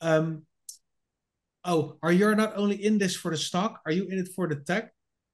um, 0.00 0.42
oh, 1.68 1.98
are 2.02 2.10
you 2.10 2.34
not 2.34 2.56
only 2.56 2.82
in 2.84 2.98
this 2.98 3.14
for 3.14 3.30
the 3.30 3.36
stock? 3.36 3.80
Are 3.86 3.92
you 3.92 4.06
in 4.06 4.18
it 4.18 4.30
for 4.34 4.48
the 4.48 4.56
tech? 4.56 4.90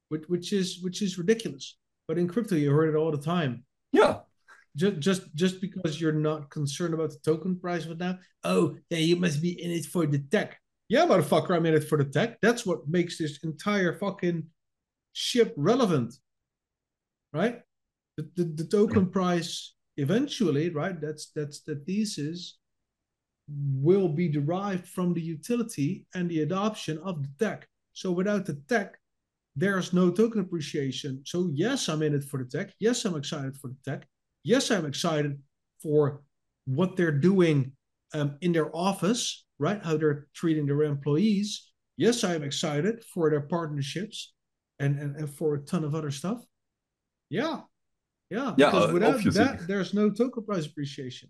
Which, 0.09 0.25
which 0.27 0.53
is 0.53 0.79
which 0.83 1.01
is 1.01 1.17
ridiculous. 1.17 1.77
But 2.07 2.19
in 2.19 2.27
crypto, 2.27 2.55
you 2.55 2.71
heard 2.71 2.93
it 2.93 2.97
all 2.97 3.09
the 3.11 3.17
time. 3.17 3.63
Yeah, 3.91 4.19
Just 4.75 4.99
just 4.99 5.23
just 5.35 5.61
because 5.61 5.99
you're 5.99 6.11
not 6.11 6.49
concerned 6.51 6.93
about 6.93 7.11
the 7.11 7.19
token 7.23 7.57
price 7.57 7.87
right 7.87 7.97
now. 7.97 8.19
Oh, 8.43 8.75
yeah, 8.91 8.99
you 8.99 9.15
must 9.15 9.41
be 9.41 9.59
in 9.63 9.71
it 9.71 9.85
for 9.85 10.05
the 10.05 10.19
tech. 10.19 10.59
Yeah, 10.89 11.07
motherfucker, 11.07 11.55
I'm 11.55 11.65
in 11.65 11.73
it 11.73 11.87
for 11.89 11.97
the 11.97 12.05
tech. 12.05 12.39
That's 12.41 12.65
what 12.65 12.87
makes 12.87 13.17
this 13.17 13.39
entire 13.43 13.97
fucking 13.97 14.43
ship 15.13 15.53
relevant, 15.57 16.13
right? 17.33 17.61
The 18.17 18.29
the, 18.35 18.43
the 18.43 18.65
token 18.65 19.09
price 19.09 19.73
eventually, 19.97 20.69
right? 20.69 20.99
That's 20.99 21.31
that's 21.33 21.61
the 21.61 21.75
thesis 21.87 22.59
will 23.47 24.09
be 24.09 24.27
derived 24.27 24.87
from 24.87 25.13
the 25.13 25.21
utility 25.21 26.05
and 26.15 26.29
the 26.29 26.41
adoption 26.41 26.97
of 26.99 27.21
the 27.21 27.29
tech. 27.45 27.67
So 27.93 28.11
without 28.11 28.45
the 28.45 28.55
tech, 28.67 28.97
there's 29.55 29.93
no 29.93 30.11
token 30.11 30.41
appreciation. 30.41 31.21
So 31.25 31.49
yes, 31.53 31.87
I'm 31.87 32.01
in 32.01 32.15
it 32.15 32.23
for 32.23 32.43
the 32.43 32.49
tech. 32.49 32.73
Yes, 32.79 33.05
I'm 33.05 33.15
excited 33.15 33.55
for 33.57 33.69
the 33.69 33.77
tech. 33.89 34.07
Yes, 34.43 34.69
I'm 34.71 34.85
excited 34.85 35.39
for 35.81 36.21
what 36.65 36.97
they're 36.97 37.11
doing 37.11 37.71
um, 38.13 38.37
in 38.41 38.51
their 38.51 38.75
office, 38.75 39.45
right? 39.59 39.83
How 39.83 39.97
they're 39.97 40.27
treating 40.33 40.65
their 40.65 40.83
employees. 40.83 41.71
Yes, 41.97 42.23
I'm 42.23 42.43
excited 42.43 43.03
for 43.13 43.29
their 43.29 43.41
partnerships 43.41 44.33
and, 44.79 44.99
and, 44.99 45.15
and 45.15 45.29
for 45.29 45.55
a 45.55 45.59
ton 45.59 45.83
of 45.83 45.95
other 45.95 46.11
stuff. 46.11 46.43
Yeah. 47.29 47.61
Yeah. 48.29 48.53
Yeah, 48.57 48.71
Because 48.71 48.89
uh, 48.89 48.93
without 48.93 49.15
obviously. 49.15 49.43
that, 49.43 49.67
there's 49.67 49.93
no 49.93 50.09
token 50.09 50.43
price 50.43 50.65
appreciation. 50.65 51.29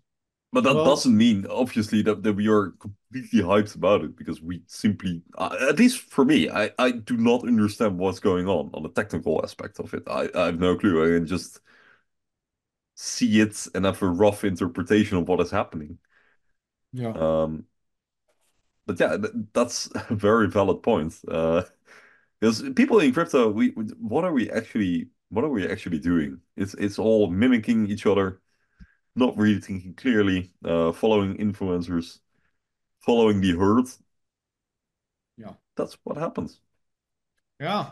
But 0.52 0.64
that 0.64 0.74
Well- 0.74 0.84
doesn't 0.84 1.16
mean 1.16 1.46
obviously 1.48 2.02
that, 2.02 2.22
that 2.22 2.32
we 2.34 2.48
are 2.48 2.70
completely 2.72 3.40
hyped 3.42 3.74
about 3.74 4.02
it 4.04 4.16
because 4.16 4.40
we 4.40 4.62
simply, 4.66 5.22
uh, 5.36 5.56
at 5.68 5.78
least 5.78 5.98
for 6.00 6.24
me, 6.24 6.48
I, 6.50 6.70
I 6.78 6.92
do 6.92 7.16
not 7.16 7.42
understand 7.46 7.98
what's 7.98 8.20
going 8.20 8.48
on 8.48 8.70
on 8.74 8.82
the 8.82 8.88
technical 8.90 9.40
aspect 9.44 9.78
of 9.80 9.92
it. 9.94 10.04
I, 10.08 10.28
I 10.34 10.46
have 10.46 10.58
no 10.60 10.76
clue. 10.76 11.04
I 11.16 11.18
can 11.18 11.26
just 11.26 11.60
see 12.94 13.40
it 13.40 13.66
and 13.74 13.84
have 13.84 14.02
a 14.02 14.08
rough 14.08 14.44
interpretation 14.44 15.18
of 15.18 15.28
what 15.28 15.40
is 15.40 15.50
happening. 15.50 15.98
Yeah. 16.92 17.14
Um, 17.14 17.66
but 18.86 19.00
yeah, 19.00 19.16
th 19.16 19.32
that's 19.52 19.88
a 20.10 20.14
very 20.14 20.48
valid 20.48 20.82
point. 20.82 21.14
Uh, 21.28 21.62
because 22.40 22.62
people 22.76 23.00
in 23.00 23.12
crypto, 23.14 23.50
we 23.50 23.70
what 24.00 24.24
are 24.24 24.32
we 24.32 24.50
actually 24.50 25.08
what 25.30 25.44
are 25.44 25.50
we 25.50 25.68
actually 25.68 25.98
doing? 26.00 26.40
It's 26.56 26.74
it's 26.74 26.98
all 27.00 27.30
mimicking 27.30 27.88
each 27.90 28.06
other, 28.06 28.40
not 29.16 29.36
really 29.36 29.60
thinking 29.60 29.94
clearly, 29.94 30.52
uh, 30.64 30.92
following 30.92 31.36
influencers, 31.38 32.20
following 33.00 33.40
the 33.40 33.52
herd. 33.56 33.86
Yeah. 35.36 35.54
That's 35.76 35.96
what 36.04 36.16
happens. 36.16 36.60
Yeah. 37.60 37.86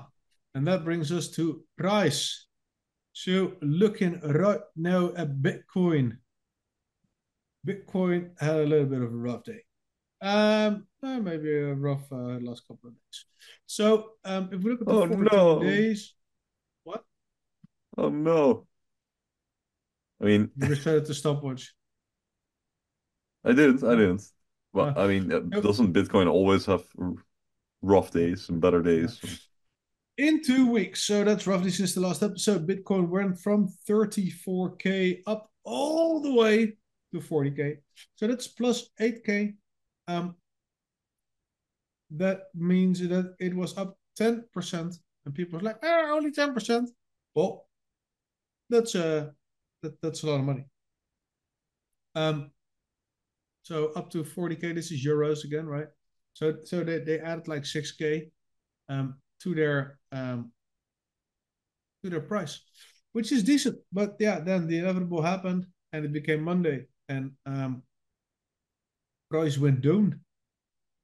And 0.55 0.66
that 0.68 0.85
brings 0.85 1.11
us 1.11 1.31
to 1.33 1.64
price. 1.77 2.47
So 3.12 3.53
looking 3.62 4.20
right 4.20 4.61
now 4.77 5.12
at 5.16 5.37
Bitcoin. 5.37 6.18
Bitcoin 7.66 8.31
had 8.39 8.57
a 8.57 8.64
little 8.66 8.87
bit 8.87 9.01
of 9.03 9.12
a 9.12 9.16
rough 9.16 9.45
day. 9.45 9.62
Um, 10.20 10.87
maybe 11.03 11.55
a 11.55 11.75
rough 11.75 12.11
uh, 12.12 12.39
last 12.41 12.66
couple 12.66 12.89
of 12.89 12.95
days. 12.95 13.25
So 13.66 14.11
um, 14.25 14.51
if 14.53 14.62
we 14.62 14.70
look 14.70 14.83
at 14.83 14.87
the 14.87 14.93
Oh, 14.95 15.07
14 15.07 15.25
no. 15.33 15.61
days, 15.61 16.14
what? 16.85 17.05
Oh 17.97 18.09
no. 18.09 18.66
I 20.21 20.25
mean, 20.25 20.51
You 20.57 20.69
restarted 20.69 21.07
the 21.07 21.15
stopwatch. 21.15 21.75
I 23.45 23.53
didn't. 23.53 23.85
I 23.85 23.95
didn't. 23.95 24.23
Well, 24.73 24.95
uh, 24.97 25.05
I 25.05 25.07
mean, 25.07 25.33
uh, 25.33 25.41
doesn't 25.61 25.93
Bitcoin 25.93 26.31
always 26.31 26.67
have 26.67 26.85
rough 27.83 28.11
days 28.11 28.49
and 28.49 28.61
better 28.61 28.83
days? 28.83 29.21
In 30.17 30.43
two 30.43 30.71
weeks, 30.71 31.03
so 31.03 31.25
that's 31.25 31.47
roughly 31.47 31.71
since 31.71 31.95
the 31.95 32.01
last 32.01 32.23
episode, 32.23 32.67
Bitcoin 32.67 33.09
went 33.09 33.39
from 33.39 33.69
34k 33.89 35.23
up 35.27 35.51
all 35.65 36.21
the 36.21 36.33
way 36.33 36.77
to 37.12 37.21
40k. 37.21 37.79
So 38.15 38.27
that's 38.27 38.47
plus 38.47 38.91
8k. 39.01 39.55
Um, 40.07 40.37
that 42.11 42.45
means 42.55 43.01
that 43.01 43.35
it 43.41 43.55
was 43.55 43.77
up 43.77 43.99
10%, 44.19 44.45
and 45.25 45.35
people 45.35 45.59
were 45.59 45.65
like, 45.65 45.79
ah, 45.83 46.11
only 46.12 46.31
10%. 46.31 46.87
Well, 47.35 47.67
that's 48.71 48.95
uh 48.95 49.31
that, 49.85 50.01
that's 50.03 50.22
a 50.22 50.26
lot 50.26 50.41
of 50.41 50.45
money. 50.45 50.64
Um, 52.14 52.51
so 53.62 53.93
up 53.97 54.11
to 54.11 54.24
40k. 54.24 54.72
This 54.72 54.91
is 54.93 55.05
euros 55.05 55.45
again, 55.45 55.66
right? 55.66 55.89
So 56.35 56.57
so 56.64 56.85
they, 56.85 56.99
they 56.99 57.18
added 57.18 57.49
like 57.49 57.64
6k 57.64 58.30
um 58.89 59.16
to 59.41 59.55
their 59.55 59.99
um 60.12 60.53
to 62.03 62.11
their 62.11 62.20
price, 62.20 62.61
which 63.12 63.32
is 63.32 63.43
decent. 63.43 63.78
But 63.93 64.16
yeah, 64.20 64.41
then 64.41 64.66
the 64.66 64.78
inevitable 64.78 65.22
happened 65.22 65.66
and 65.93 66.05
it 66.05 66.12
became 66.12 66.43
Monday 66.43 66.87
and 67.09 67.32
um 67.47 67.82
price 69.30 69.57
went 69.59 69.80
down. 69.80 70.20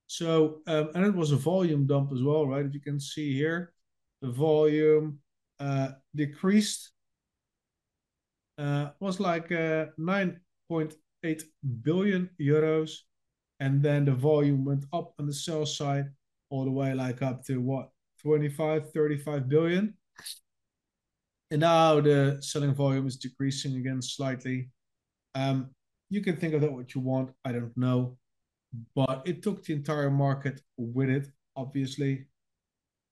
So 0.06 0.60
um 0.66 0.90
and 0.94 1.06
it 1.06 1.14
was 1.14 1.32
a 1.32 1.36
volume 1.36 1.86
dump 1.86 2.12
as 2.12 2.22
well, 2.22 2.46
right? 2.46 2.66
If 2.66 2.74
you 2.74 2.80
can 2.80 3.00
see 3.00 3.32
here, 3.32 3.72
the 4.20 4.30
volume 4.30 5.20
uh 5.58 5.92
decreased 6.14 6.90
was 9.00 9.20
like 9.20 9.50
uh 9.52 9.86
9.8 9.98 11.42
billion 11.82 12.30
euros 12.40 12.92
and 13.61 13.82
then 13.82 14.04
the 14.04 14.12
volume 14.12 14.64
went 14.64 14.84
up 14.92 15.12
on 15.18 15.26
the 15.26 15.32
sell 15.32 15.66
side 15.66 16.06
all 16.50 16.64
the 16.64 16.70
way 16.70 16.94
like 16.94 17.22
up 17.22 17.44
to 17.44 17.61
what 17.61 17.90
25 18.22 18.92
35 18.92 19.48
billion. 19.48 19.94
And 21.52 21.61
now 21.61 22.00
the 22.00 22.38
selling 22.40 22.74
volume 22.74 23.06
is 23.06 23.16
decreasing 23.16 23.76
again 23.76 24.02
slightly. 24.02 24.70
Um 25.34 25.70
you 26.11 26.20
can 26.20 26.36
think 26.36 26.54
of 26.54 26.61
that 26.61 26.72
what 26.72 26.94
you 26.94 27.00
want 27.00 27.30
i 27.44 27.52
don't 27.52 27.76
know 27.76 28.18
but 28.94 29.22
it 29.24 29.42
took 29.42 29.64
the 29.64 29.72
entire 29.72 30.11
market 30.11 30.61
with 30.76 31.08
it 31.08 31.28
obviously 31.56 32.26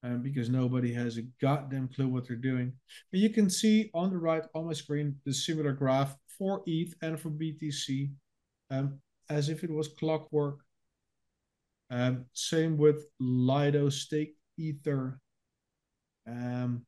um, 0.02 0.22
because 0.22 0.48
nobody 0.48 0.92
has 0.92 1.18
a 1.18 1.22
goddamn 1.40 1.88
clue 1.88 2.08
what 2.08 2.26
they're 2.26 2.36
doing. 2.36 2.72
And 3.12 3.22
you 3.22 3.30
can 3.30 3.50
see 3.50 3.90
on 3.94 4.10
the 4.10 4.18
right 4.18 4.44
on 4.54 4.66
my 4.66 4.72
screen 4.72 5.16
the 5.24 5.32
similar 5.32 5.72
graph 5.72 6.16
for 6.38 6.62
eth 6.68 6.94
and 7.02 7.18
for 7.18 7.30
btc 7.30 8.10
um, 8.70 9.00
as 9.28 9.48
if 9.48 9.64
it 9.64 9.70
was 9.70 9.88
clockwork. 9.88 10.60
Um, 11.90 12.26
same 12.34 12.76
with 12.76 13.10
Lido, 13.18 13.88
Stake, 13.88 14.36
Ether, 14.58 15.18
um, 16.26 16.84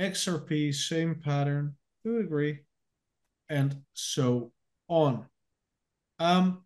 XRP, 0.00 0.74
same 0.74 1.14
pattern. 1.14 1.76
To 2.04 2.18
a 2.18 2.22
degree, 2.22 2.60
and 3.48 3.82
so 3.94 4.52
on. 4.86 5.26
Um, 6.20 6.62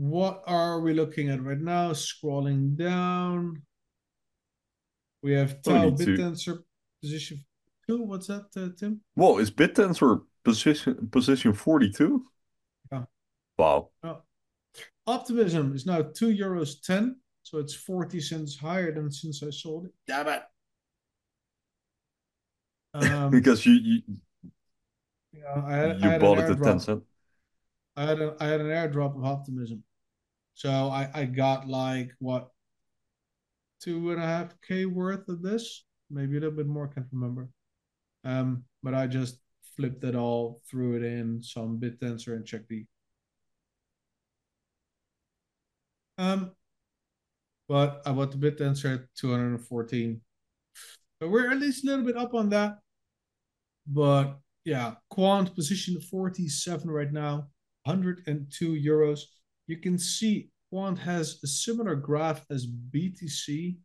what 0.00 0.42
are 0.46 0.80
we 0.80 0.94
looking 0.94 1.28
at 1.28 1.42
right 1.42 1.60
now? 1.60 1.90
Scrolling 1.92 2.74
down, 2.74 3.60
we 5.22 5.32
have 5.32 5.60
TAO 5.60 5.90
22. 5.90 6.16
BitTensor 6.16 6.62
position 7.02 7.44
two. 7.86 8.02
What's 8.04 8.28
that, 8.28 8.46
uh, 8.56 8.70
Tim? 8.78 9.02
Whoa, 9.14 9.36
is 9.36 9.50
BitTensor 9.50 10.22
position 10.42 11.06
position 11.12 11.52
42? 11.52 12.24
Yeah. 12.90 13.02
Wow. 13.58 13.90
Oh. 14.02 14.22
Optimism 15.06 15.74
is 15.74 15.84
now 15.84 16.00
two 16.00 16.34
euros 16.34 16.80
ten, 16.80 17.16
so 17.42 17.58
it's 17.58 17.74
forty 17.74 18.22
cents 18.22 18.56
higher 18.56 18.94
than 18.94 19.12
since 19.12 19.42
I 19.42 19.50
sold 19.50 19.84
it. 19.84 19.92
Damn 20.06 20.28
it! 20.28 20.42
Um, 22.94 23.30
Because 23.30 23.66
you 23.66 23.74
you, 23.74 24.02
you 25.34 25.42
know, 25.42 25.62
I 25.66 25.76
had, 25.76 26.02
I 26.02 26.08
had 26.12 26.20
bought 26.22 26.38
it 26.38 26.50
at 26.50 26.62
10 26.62 26.80
cent. 26.80 27.02
I 27.96 28.06
had 28.06 28.20
a, 28.20 28.34
I 28.40 28.46
had 28.46 28.60
an 28.62 28.68
airdrop 28.68 29.16
of 29.16 29.24
optimism, 29.24 29.84
so 30.60 30.90
I 30.90 31.08
I 31.14 31.24
got 31.24 31.66
like 31.66 32.10
what 32.18 32.50
two 33.80 34.10
and 34.10 34.20
a 34.20 34.26
half 34.26 34.54
k 34.60 34.84
worth 34.84 35.26
of 35.30 35.40
this, 35.40 35.86
maybe 36.10 36.36
a 36.36 36.40
little 36.40 36.54
bit 36.54 36.66
more. 36.66 36.86
Can't 36.86 37.06
remember. 37.10 37.48
Um, 38.24 38.64
but 38.82 38.92
I 38.92 39.06
just 39.06 39.38
flipped 39.74 40.04
it 40.04 40.14
all, 40.14 40.60
threw 40.70 40.96
it 40.96 41.02
in 41.02 41.42
some 41.42 41.80
BitTensor, 41.80 42.36
and 42.36 42.44
checked 42.44 42.68
the. 42.68 42.84
Um, 46.18 46.50
but 47.66 48.02
I 48.04 48.12
bought 48.12 48.32
the 48.32 48.46
at 48.46 48.58
hundred 48.58 49.52
and 49.52 49.66
fourteen. 49.66 50.20
So 51.22 51.28
we're 51.30 51.50
at 51.50 51.58
least 51.58 51.84
a 51.84 51.86
little 51.86 52.04
bit 52.04 52.18
up 52.18 52.34
on 52.34 52.50
that. 52.50 52.80
But 53.86 54.36
yeah, 54.66 54.96
quant 55.08 55.54
position 55.54 55.98
47 56.02 56.90
right 56.90 57.10
now, 57.10 57.48
102 57.84 58.72
euros. 58.72 59.20
You 59.70 59.76
can 59.76 59.98
see 59.98 60.50
quant 60.68 60.98
has 60.98 61.38
a 61.44 61.46
similar 61.46 61.94
graph 61.94 62.44
as 62.50 62.66
BTC, 62.66 63.76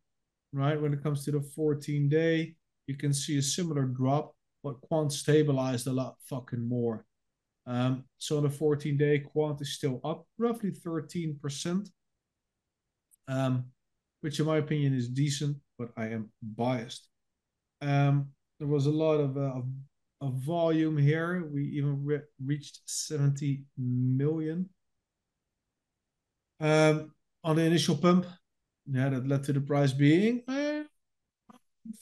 right? 0.52 0.82
When 0.82 0.96
it 0.96 1.04
comes 1.04 1.24
to 1.26 1.32
the 1.32 1.42
14 1.42 2.10
day, 2.10 2.56
you 2.88 2.96
can 2.96 3.14
see 3.14 3.38
a 3.38 3.42
similar 3.44 3.84
drop, 3.84 4.34
but 4.64 4.82
quant 4.82 5.14
stabilized 5.14 5.86
a 5.86 5.94
lot 5.94 6.16
fucking 6.28 6.68
more. 6.68 7.06
Um, 7.68 8.06
so 8.18 8.38
on 8.38 8.44
the 8.44 8.50
14 8.50 8.98
day, 8.98 9.20
quant 9.20 9.62
is 9.62 9.76
still 9.76 10.02
up 10.04 10.26
roughly 10.40 10.72
13%, 10.72 11.88
um, 13.28 13.66
which 14.22 14.40
in 14.40 14.48
my 14.48 14.58
opinion 14.58 14.96
is 14.96 15.08
decent, 15.08 15.56
but 15.78 15.90
I 15.96 16.08
am 16.08 16.32
biased. 16.42 17.08
Um, 17.84 18.30
there 18.58 18.68
was 18.68 18.88
a 18.88 18.92
lot 19.06 19.20
of, 19.20 19.38
uh, 19.38 19.60
of, 19.60 19.66
of 20.22 20.34
volume 20.34 20.98
here. 20.98 21.48
We 21.54 21.66
even 21.78 22.04
re- 22.04 22.22
reached 22.44 22.80
70 22.86 23.66
million. 23.78 24.68
Um, 26.60 27.12
on 27.44 27.58
the 27.58 27.64
initial 27.64 27.98
pump, 27.98 28.26
yeah, 28.88 29.10
that 29.10 29.28
led 29.28 29.44
to 29.46 29.54
the 29.54 29.62
price 29.62 29.94
being 29.94 30.44
eh, 30.48 30.84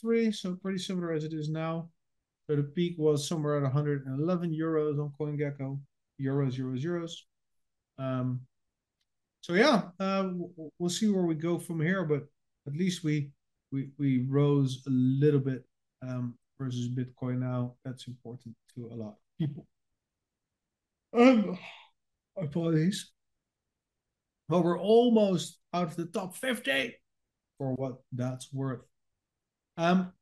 three, 0.00 0.32
so 0.32 0.54
pretty 0.54 0.78
similar 0.78 1.12
as 1.12 1.24
it 1.24 1.32
is 1.32 1.48
now. 1.48 1.88
So 2.46 2.56
the 2.56 2.62
peak 2.62 2.96
was 2.98 3.26
somewhere 3.26 3.56
at 3.56 3.62
111 3.62 4.52
euros 4.52 5.00
on 5.00 5.12
CoinGecko. 5.18 5.80
Euros, 6.20 6.58
euros, 6.58 6.82
euros. 6.82 7.12
Um, 7.98 8.40
so 9.40 9.54
yeah, 9.54 9.82
uh, 9.98 10.30
we'll 10.78 10.90
see 10.90 11.08
where 11.08 11.24
we 11.24 11.34
go 11.34 11.58
from 11.58 11.80
here, 11.80 12.04
but 12.04 12.26
at 12.66 12.74
least 12.74 13.04
we 13.04 13.30
we 13.72 13.90
we 13.98 14.24
rose 14.28 14.82
a 14.86 14.90
little 14.90 15.40
bit 15.40 15.64
um, 16.02 16.34
versus 16.58 16.88
Bitcoin 16.88 17.38
now. 17.40 17.74
That's 17.84 18.06
important 18.06 18.54
to 18.74 18.86
a 18.86 18.94
lot 18.94 19.16
of 19.16 19.38
people. 19.38 19.66
Um, 21.12 21.58
apologies. 22.36 23.13
But 24.48 24.62
we're 24.62 24.78
almost 24.78 25.58
out 25.72 25.88
of 25.88 25.96
the 25.96 26.06
top 26.06 26.36
50 26.36 26.94
for 27.58 27.74
what 27.74 27.96
that's 28.12 28.52
worth. 28.52 28.82
Um, 29.76 30.12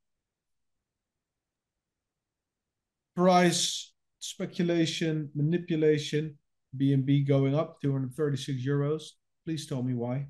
price 3.16 3.92
speculation, 4.20 5.30
manipulation, 5.34 6.38
BNB 6.76 7.26
going 7.26 7.54
up 7.54 7.80
236 7.82 8.64
euros. 8.64 9.02
Please 9.44 9.66
tell 9.66 9.82
me 9.82 9.94
why. 9.94 10.28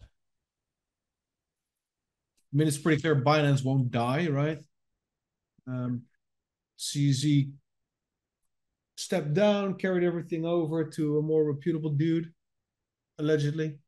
I 0.00 0.06
mean, 2.52 2.68
it's 2.68 2.78
pretty 2.78 3.02
clear 3.02 3.22
Binance 3.22 3.64
won't 3.64 3.90
die, 3.90 4.28
right? 4.28 4.58
Um, 5.66 6.02
CZ 6.78 7.50
stepped 8.96 9.34
down, 9.34 9.74
carried 9.74 10.04
everything 10.04 10.46
over 10.46 10.84
to 10.84 11.18
a 11.18 11.22
more 11.22 11.52
reputable 11.52 11.90
dude, 11.90 12.32
allegedly, 13.18 13.78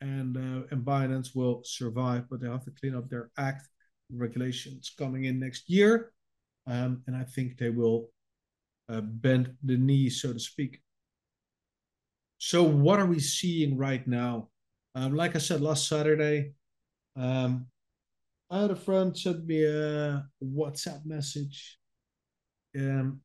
and 0.00 0.36
uh, 0.36 0.66
and 0.70 0.84
Binance 0.84 1.34
will 1.34 1.62
survive, 1.64 2.24
but 2.30 2.40
they 2.40 2.48
have 2.48 2.64
to 2.64 2.70
clean 2.70 2.94
up 2.94 3.08
their 3.08 3.30
act 3.36 3.68
regulations 4.12 4.92
coming 4.96 5.24
in 5.24 5.38
next 5.38 5.68
year, 5.68 6.12
um, 6.66 7.02
and 7.06 7.16
I 7.16 7.24
think 7.24 7.58
they 7.58 7.70
will 7.70 8.10
uh, 8.88 9.00
bend 9.00 9.54
the 9.62 9.76
knee, 9.76 10.08
so 10.10 10.32
to 10.32 10.38
speak. 10.38 10.80
So, 12.38 12.62
what 12.62 13.00
are 13.00 13.06
we 13.06 13.18
seeing 13.18 13.76
right 13.76 14.06
now? 14.06 14.48
Um, 14.94 15.14
like 15.14 15.34
I 15.34 15.38
said 15.38 15.60
last 15.60 15.88
Saturday, 15.88 16.52
um, 17.16 17.66
I 18.50 18.62
had 18.62 18.70
a 18.70 18.76
friend 18.76 19.16
send 19.16 19.46
me 19.46 19.64
a 19.64 20.24
WhatsApp 20.42 21.04
message. 21.04 21.78
Um, 22.76 23.20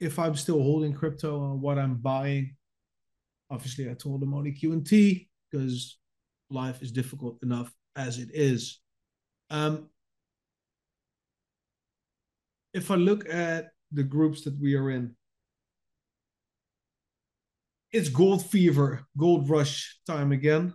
if 0.00 0.18
I'm 0.18 0.36
still 0.36 0.62
holding 0.62 0.92
crypto 0.92 1.52
and 1.52 1.60
what 1.60 1.78
I'm 1.78 1.96
buying, 1.96 2.56
obviously 3.54 3.88
I 3.88 3.94
told 3.94 4.22
him 4.22 4.34
only 4.34 4.52
Q 4.52 4.72
and 4.72 4.84
T 4.84 5.28
because 5.50 5.98
life 6.50 6.82
is 6.82 6.90
difficult 6.90 7.38
enough 7.42 7.72
as 7.94 8.18
it 8.18 8.30
is. 8.34 8.80
Um, 9.50 9.88
if 12.72 12.90
I 12.90 12.96
look 12.96 13.28
at 13.32 13.68
the 13.92 14.02
groups 14.02 14.42
that 14.42 14.60
we 14.60 14.74
are 14.74 14.90
in, 14.90 15.14
it's 17.92 18.08
gold 18.08 18.44
fever, 18.44 19.06
gold 19.16 19.48
rush 19.48 20.00
time 20.04 20.32
again, 20.32 20.74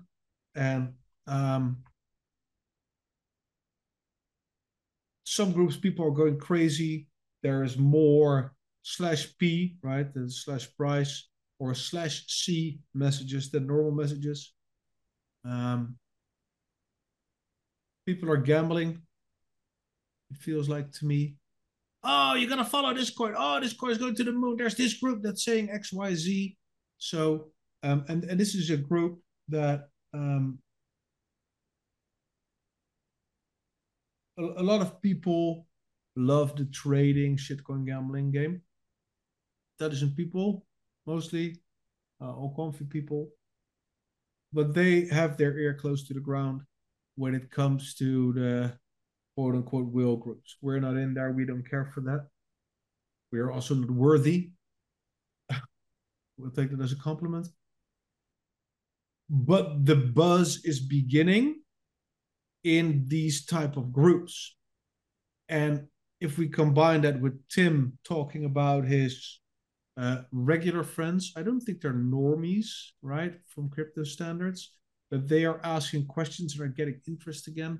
and 0.55 0.93
um, 1.27 1.83
some 5.25 5.51
groups 5.51 5.75
people 5.75 6.05
are 6.05 6.11
going 6.11 6.39
crazy. 6.39 7.07
There 7.43 7.63
is 7.63 7.77
more 7.77 8.53
slash 8.83 9.37
P, 9.37 9.75
right, 9.83 10.11
the 10.13 10.29
slash 10.29 10.73
price 10.77 11.27
or 11.59 11.73
slash 11.73 12.25
C 12.27 12.79
messages 12.93 13.51
than 13.51 13.67
normal 13.67 13.91
messages. 13.91 14.53
Um, 15.45 15.97
people 18.05 18.31
are 18.31 18.37
gambling. 18.37 19.01
It 20.31 20.37
feels 20.37 20.69
like 20.69 20.91
to 20.93 21.05
me. 21.05 21.35
Oh, 22.03 22.33
you're 22.35 22.49
gonna 22.49 22.63
follow 22.63 22.93
this 22.93 23.09
coin. 23.09 23.35
Oh, 23.37 23.59
this 23.59 23.73
coin 23.73 23.91
is 23.91 23.97
going 23.97 24.15
to 24.15 24.23
the 24.23 24.31
moon. 24.31 24.55
There's 24.57 24.75
this 24.75 24.93
group 24.93 25.21
that's 25.21 25.43
saying 25.43 25.69
X, 25.69 25.91
Y, 25.91 26.15
Z. 26.15 26.57
So, 26.97 27.51
um, 27.83 28.05
and 28.07 28.23
and 28.23 28.39
this 28.39 28.55
is 28.55 28.69
a 28.69 28.77
group 28.77 29.19
that 29.49 29.89
um, 30.13 30.59
a, 34.37 34.43
a 34.43 34.63
lot 34.63 34.81
of 34.81 35.01
people 35.01 35.67
love 36.15 36.55
the 36.55 36.65
trading 36.65 37.37
shitcoin 37.37 37.85
gambling 37.85 38.31
game. 38.31 38.61
Intelligent 39.77 40.15
people, 40.15 40.65
mostly, 41.09 41.57
uh, 42.21 42.31
all 42.31 42.53
comfy 42.55 42.85
people, 42.85 43.29
but 44.53 44.73
they 44.73 45.07
have 45.07 45.37
their 45.37 45.57
ear 45.57 45.73
close 45.73 46.07
to 46.07 46.13
the 46.13 46.19
ground 46.19 46.61
when 47.15 47.33
it 47.33 47.49
comes 47.49 47.95
to 47.95 48.33
the 48.33 48.73
quote 49.35 49.55
unquote 49.55 49.91
whale 49.91 50.15
groups. 50.15 50.57
We're 50.61 50.79
not 50.79 50.97
in 50.97 51.13
there. 51.13 51.31
We 51.31 51.45
don't 51.45 51.67
care 51.67 51.91
for 51.93 52.01
that. 52.01 52.27
We 53.31 53.39
are 53.39 53.51
also 53.51 53.73
not 53.73 53.91
worthy. 53.91 54.51
we'll 56.37 56.51
take 56.51 56.71
that 56.71 56.83
as 56.83 56.91
a 56.91 56.97
compliment. 56.97 57.47
But 59.29 59.85
the 59.85 59.95
buzz 59.95 60.61
is 60.63 60.79
beginning 60.79 61.61
in 62.63 63.05
these 63.07 63.45
type 63.45 63.77
of 63.77 63.91
groups. 63.91 64.55
And 65.47 65.87
if 66.19 66.37
we 66.37 66.49
combine 66.49 67.01
that 67.01 67.19
with 67.19 67.47
Tim 67.47 67.97
talking 68.03 68.45
about 68.45 68.85
his 68.85 69.39
uh, 69.99 70.21
regular 70.31 70.83
friends, 70.83 71.33
I 71.35 71.43
don't 71.43 71.59
think 71.59 71.81
they're 71.81 71.93
normies, 71.93 72.67
right, 73.01 73.33
from 73.47 73.69
crypto 73.69 74.03
standards, 74.03 74.75
but 75.11 75.27
they 75.27 75.43
are 75.43 75.59
asking 75.63 76.05
questions 76.05 76.53
and 76.53 76.61
are 76.63 76.73
getting 76.73 77.01
interest 77.05 77.47
again. 77.47 77.79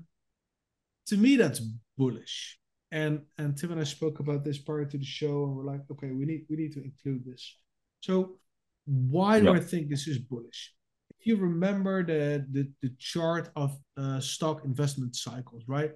To 1.06 1.16
me, 1.16 1.36
that's 1.36 1.62
bullish. 1.96 2.58
And 2.92 3.22
and 3.38 3.56
Tim 3.56 3.72
and 3.72 3.80
I 3.80 3.84
spoke 3.84 4.20
about 4.20 4.44
this 4.44 4.58
prior 4.58 4.84
to 4.84 4.98
the 4.98 5.04
show, 5.04 5.44
and 5.44 5.56
we're 5.56 5.64
like, 5.64 5.80
okay, 5.92 6.10
we 6.10 6.26
need 6.26 6.44
we 6.50 6.56
need 6.56 6.72
to 6.72 6.84
include 6.84 7.24
this. 7.24 7.56
So 8.00 8.38
why 8.84 9.40
do 9.40 9.54
I 9.54 9.60
think 9.60 9.88
this 9.88 10.06
is 10.06 10.18
bullish? 10.18 10.74
If 11.18 11.26
you 11.26 11.36
remember 11.36 12.04
the 12.04 12.44
the, 12.50 12.70
the 12.82 12.90
chart 12.98 13.50
of 13.56 13.78
uh, 13.96 14.20
stock 14.20 14.64
investment 14.64 15.16
cycles, 15.16 15.62
right? 15.66 15.92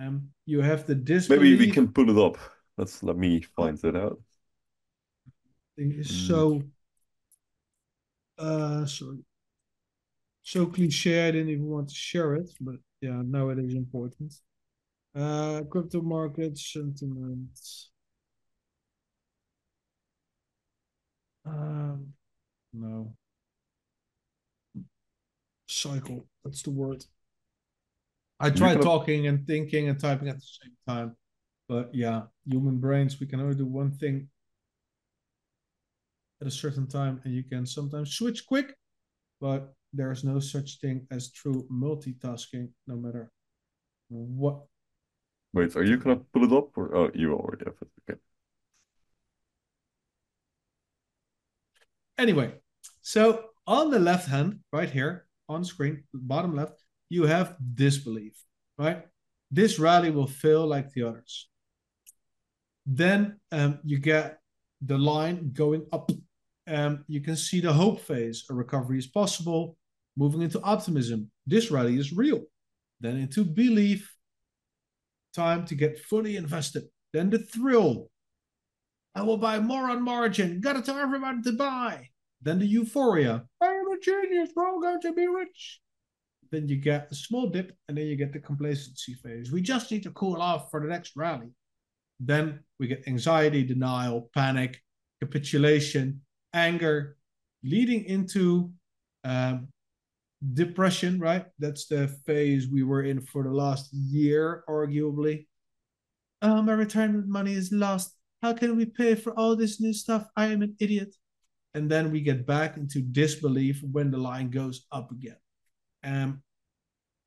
Um, 0.00 0.28
you 0.44 0.60
have 0.60 0.86
the 0.86 0.94
disbelief. 0.94 1.42
Maybe 1.42 1.66
we 1.66 1.70
can 1.70 1.92
pull 1.92 2.10
it 2.10 2.18
up. 2.18 2.36
Let's 2.78 3.02
let 3.02 3.16
me 3.16 3.42
find 3.56 3.78
it 3.84 3.96
out. 3.96 4.18
Thing 5.76 5.92
is 5.92 6.08
mm. 6.08 6.26
so 6.28 6.62
uh 8.38 8.86
sorry. 8.86 9.18
So 10.42 10.66
cliche 10.66 11.28
I 11.28 11.30
didn't 11.32 11.50
even 11.50 11.66
want 11.66 11.88
to 11.88 11.94
share 11.94 12.34
it, 12.34 12.50
but 12.60 12.76
yeah, 13.00 13.22
now 13.24 13.50
it 13.50 13.58
is 13.58 13.74
important. 13.74 14.34
Uh 15.14 15.62
crypto 15.70 16.00
market 16.00 16.56
sentiment. 16.56 17.58
Um 21.44 22.12
no. 22.72 23.14
Cycle, 25.68 26.26
that's 26.44 26.62
the 26.62 26.70
word. 26.70 27.04
I 28.38 28.50
tried 28.50 28.82
talking 28.82 29.26
and 29.26 29.46
thinking 29.46 29.88
and 29.88 29.98
typing 29.98 30.28
at 30.28 30.36
the 30.36 30.42
same 30.42 30.76
time. 30.86 31.16
But 31.68 31.94
yeah, 31.94 32.22
human 32.44 32.78
brains, 32.78 33.18
we 33.18 33.26
can 33.26 33.40
only 33.40 33.56
do 33.56 33.66
one 33.66 33.92
thing 33.92 34.28
at 36.40 36.46
a 36.46 36.50
certain 36.50 36.86
time, 36.86 37.20
and 37.24 37.34
you 37.34 37.42
can 37.42 37.66
sometimes 37.66 38.14
switch 38.14 38.46
quick, 38.46 38.74
but 39.40 39.74
there 39.92 40.10
is 40.12 40.24
no 40.24 40.38
such 40.38 40.80
thing 40.80 41.06
as 41.10 41.32
true 41.32 41.66
multitasking, 41.72 42.68
no 42.86 42.96
matter 42.96 43.30
what. 44.08 44.60
Wait, 45.52 45.74
are 45.76 45.84
you 45.84 45.96
gonna 45.96 46.20
pull 46.32 46.44
it 46.44 46.52
up, 46.52 46.76
or 46.76 46.94
oh, 46.94 47.10
you 47.14 47.32
already 47.32 47.64
have 47.64 47.74
it? 47.80 47.88
Okay. 48.10 48.20
Anyway, 52.18 52.52
so 53.02 53.44
on 53.66 53.90
the 53.90 53.98
left 53.98 54.28
hand, 54.28 54.60
right 54.72 54.90
here 54.90 55.26
on 55.48 55.64
screen, 55.64 56.04
bottom 56.12 56.54
left, 56.54 56.82
you 57.08 57.24
have 57.24 57.56
disbelief, 57.74 58.34
right? 58.78 59.04
This 59.50 59.78
rally 59.78 60.10
will 60.10 60.26
fail 60.26 60.66
like 60.66 60.90
the 60.92 61.04
others. 61.04 61.48
Then 62.84 63.40
um, 63.52 63.80
you 63.84 63.98
get 63.98 64.38
the 64.80 64.98
line 64.98 65.50
going 65.52 65.86
up. 65.92 66.10
Um, 66.68 67.04
you 67.06 67.20
can 67.20 67.36
see 67.36 67.60
the 67.60 67.72
hope 67.72 68.00
phase. 68.00 68.44
A 68.50 68.54
recovery 68.54 68.98
is 68.98 69.06
possible. 69.06 69.76
Moving 70.16 70.42
into 70.42 70.60
optimism. 70.62 71.30
This 71.46 71.70
rally 71.70 71.98
is 71.98 72.12
real. 72.12 72.42
Then 73.00 73.16
into 73.16 73.44
belief. 73.44 74.14
Time 75.34 75.66
to 75.66 75.74
get 75.74 75.98
fully 75.98 76.36
invested. 76.36 76.84
Then 77.12 77.30
the 77.30 77.38
thrill. 77.38 78.10
I 79.14 79.22
will 79.22 79.36
buy 79.36 79.60
more 79.60 79.90
on 79.90 80.02
margin. 80.02 80.60
Gotta 80.60 80.82
tell 80.82 80.98
everyone 80.98 81.42
to 81.44 81.52
buy. 81.52 82.08
Then 82.42 82.58
the 82.58 82.66
euphoria. 82.66 83.44
I 83.60 83.66
am 83.66 83.86
a 83.92 84.00
genius. 84.00 84.50
We're 84.54 84.66
all 84.66 84.80
going 84.80 85.00
to 85.02 85.12
be 85.12 85.26
rich 85.26 85.80
then 86.50 86.68
you 86.68 86.76
get 86.76 87.08
a 87.10 87.14
small 87.14 87.48
dip, 87.48 87.76
and 87.88 87.96
then 87.96 88.06
you 88.06 88.16
get 88.16 88.32
the 88.32 88.38
complacency 88.38 89.14
phase. 89.14 89.52
We 89.52 89.62
just 89.62 89.90
need 89.90 90.02
to 90.04 90.10
cool 90.10 90.40
off 90.40 90.70
for 90.70 90.80
the 90.80 90.88
next 90.88 91.12
rally. 91.16 91.48
Then 92.20 92.60
we 92.78 92.86
get 92.86 93.06
anxiety, 93.06 93.62
denial, 93.62 94.30
panic, 94.34 94.80
capitulation, 95.20 96.22
anger, 96.52 97.16
leading 97.62 98.04
into 98.04 98.70
um, 99.24 99.68
depression, 100.54 101.18
right? 101.18 101.46
That's 101.58 101.86
the 101.86 102.08
phase 102.26 102.68
we 102.68 102.82
were 102.82 103.02
in 103.02 103.20
for 103.20 103.42
the 103.42 103.50
last 103.50 103.92
year, 103.92 104.64
arguably. 104.68 105.46
Oh, 106.42 106.62
my 106.62 106.72
retirement 106.72 107.28
money 107.28 107.54
is 107.54 107.72
lost. 107.72 108.14
How 108.42 108.52
can 108.52 108.76
we 108.76 108.86
pay 108.86 109.14
for 109.14 109.32
all 109.38 109.56
this 109.56 109.80
new 109.80 109.92
stuff? 109.92 110.26
I 110.36 110.46
am 110.46 110.62
an 110.62 110.76
idiot. 110.78 111.14
And 111.74 111.90
then 111.90 112.10
we 112.10 112.20
get 112.20 112.46
back 112.46 112.76
into 112.76 113.00
disbelief 113.00 113.82
when 113.82 114.10
the 114.10 114.18
line 114.18 114.50
goes 114.50 114.86
up 114.92 115.10
again. 115.10 115.36
Um, 116.04 116.42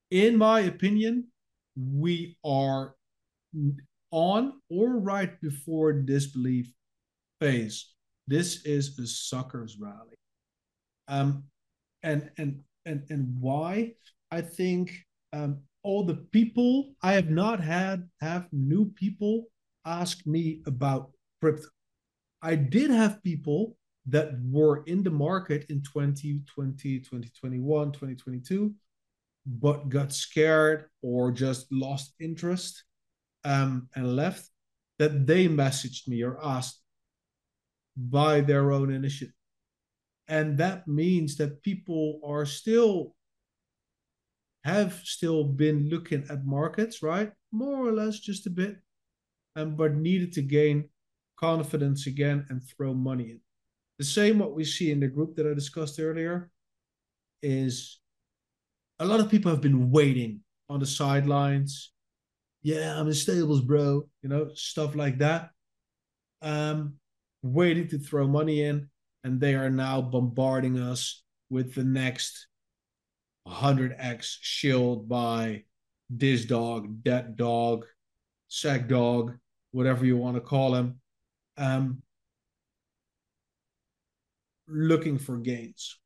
in 0.09 0.37
my 0.37 0.61
opinion, 0.61 1.27
we 1.75 2.37
are 2.43 2.95
on 4.11 4.53
or 4.69 4.97
right 4.97 5.39
before 5.41 5.93
disbelief 5.93 6.71
phase. 7.39 7.93
This 8.29 8.63
is 8.63 8.99
a 8.99 9.07
suckers 9.07 9.77
rally. 9.79 10.15
Um, 11.07 11.45
and 12.03 12.29
and 12.37 12.59
and 12.85 13.03
and 13.09 13.35
why? 13.39 13.93
I 14.29 14.41
think 14.41 14.91
um, 15.33 15.61
all 15.81 16.03
the 16.03 16.21
people 16.31 16.93
I 17.01 17.13
have 17.13 17.31
not 17.31 17.59
had 17.59 18.07
have 18.21 18.47
new 18.51 18.91
people 18.91 19.45
ask 19.83 20.27
me 20.27 20.61
about 20.67 21.09
crypto. 21.41 21.69
I 22.43 22.53
did 22.53 22.91
have 22.91 23.23
people 23.23 23.75
that 24.05 24.33
were 24.47 24.83
in 24.85 25.01
the 25.01 25.09
market 25.09 25.65
in 25.69 25.81
2020, 25.81 26.99
2021, 26.99 27.91
2022, 27.91 28.73
but 29.47 29.89
got 29.89 30.13
scared 30.13 30.85
or 31.01 31.31
just 31.31 31.65
lost 31.71 32.13
interest 32.19 32.83
um, 33.43 33.89
and 33.95 34.15
left, 34.15 34.47
that 34.99 35.25
they 35.25 35.47
messaged 35.47 36.07
me 36.07 36.21
or 36.21 36.37
asked 36.43 36.79
by 38.09 38.41
their 38.41 38.71
own 38.71 38.91
initiative. 38.91 39.33
And 40.27 40.57
that 40.59 40.87
means 40.87 41.35
that 41.37 41.63
people 41.63 42.21
are 42.23 42.45
still 42.45 43.15
have 44.63 44.93
still 45.03 45.43
been 45.43 45.89
looking 45.89 46.25
at 46.29 46.45
markets, 46.45 47.01
right? 47.01 47.31
More 47.51 47.87
or 47.87 47.91
less 47.91 48.19
just 48.19 48.45
a 48.45 48.49
bit, 48.49 48.77
and 49.55 49.77
but 49.77 49.95
needed 49.95 50.33
to 50.33 50.41
gain 50.41 50.89
confidence 51.37 52.07
again 52.07 52.45
and 52.49 52.61
throw 52.61 52.93
money 52.93 53.31
in. 53.31 53.39
The 53.97 54.05
same 54.05 54.39
what 54.39 54.55
we 54.55 54.65
see 54.65 54.91
in 54.91 54.99
the 54.99 55.07
group 55.07 55.35
that 55.35 55.47
I 55.47 55.53
discussed 55.53 55.99
earlier 55.99 56.51
is 57.41 57.99
a 58.99 59.05
lot 59.05 59.19
of 59.19 59.31
people 59.31 59.51
have 59.51 59.61
been 59.61 59.91
waiting 59.91 60.41
on 60.69 60.79
the 60.79 60.85
sidelines. 60.85 61.91
Yeah, 62.61 62.99
I'm 62.99 63.07
in 63.07 63.13
stables, 63.13 63.61
bro. 63.61 64.07
You 64.21 64.29
know, 64.29 64.49
stuff 64.53 64.95
like 64.95 65.17
that. 65.19 65.51
Um, 66.41 66.98
waiting 67.41 67.87
to 67.89 67.97
throw 67.97 68.27
money 68.27 68.63
in, 68.63 68.89
and 69.23 69.39
they 69.39 69.55
are 69.55 69.69
now 69.69 70.01
bombarding 70.01 70.79
us 70.79 71.23
with 71.49 71.73
the 71.75 71.83
next 71.83 72.47
100x 73.47 74.37
shield 74.41 75.09
by 75.09 75.63
this 76.09 76.45
dog, 76.45 77.03
that 77.03 77.35
dog, 77.35 77.85
sack 78.47 78.87
dog, 78.87 79.37
whatever 79.71 80.05
you 80.05 80.17
want 80.17 80.35
to 80.35 80.41
call 80.41 80.75
him, 80.75 80.99
um, 81.57 82.01
looking 84.67 85.17
for 85.17 85.37
gains. 85.37 85.97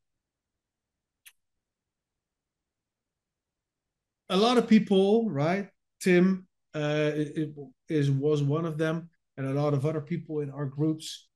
A 4.29 4.38
lot 4.38 4.57
of 4.57 4.67
people, 4.67 5.29
right? 5.29 5.69
Tim 6.01 6.47
uh, 6.73 7.11
it, 7.13 7.53
is 7.88 8.09
was 8.09 8.41
one 8.41 8.65
of 8.65 8.77
them, 8.77 9.09
and 9.38 9.47
a 9.47 9.61
lot 9.61 9.73
of 9.73 9.86
other 9.86 10.01
people 10.01 10.39
in 10.39 10.49
our 10.49 10.65
groups 10.65 11.27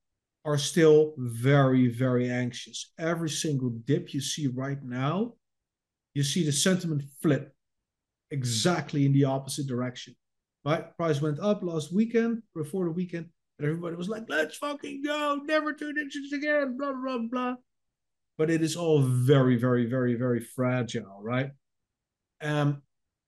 are 0.46 0.58
still 0.58 1.14
very, 1.18 1.88
very 1.88 2.30
anxious. 2.30 2.92
Every 2.98 3.30
single 3.30 3.70
dip 3.70 4.14
you 4.14 4.22
see 4.22 4.48
right 4.48 4.82
now, 4.82 5.34
you 6.14 6.24
see 6.24 6.46
the 6.46 6.52
sentiment 6.52 7.04
flip 7.22 7.54
exactly 8.32 9.06
in 9.06 9.14
the 9.14 9.26
opposite 9.26 9.68
direction. 9.68 10.16
Right? 10.66 10.96
Price 10.98 11.22
went 11.22 11.40
up 11.40 11.64
last 11.64 11.94
weekend, 11.94 12.44
before 12.56 12.86
the 12.86 12.92
weekend, 12.92 13.30
and 13.58 13.68
everybody 13.68 13.96
was 13.96 14.10
like, 14.10 14.24
let's 14.28 14.58
fucking 14.58 15.02
go, 15.04 15.40
never 15.44 15.74
two 15.74 15.94
digits 15.94 16.34
again, 16.34 16.78
blah, 16.78 16.94
blah, 16.94 17.18
blah. 17.18 17.56
But 18.38 18.50
it 18.50 18.62
is 18.62 18.76
all 18.76 19.02
very, 19.02 19.56
very, 19.56 19.86
very, 19.86 20.16
very 20.16 20.40
fragile, 20.40 21.20
right? 21.22 21.52
Um, 22.42 22.84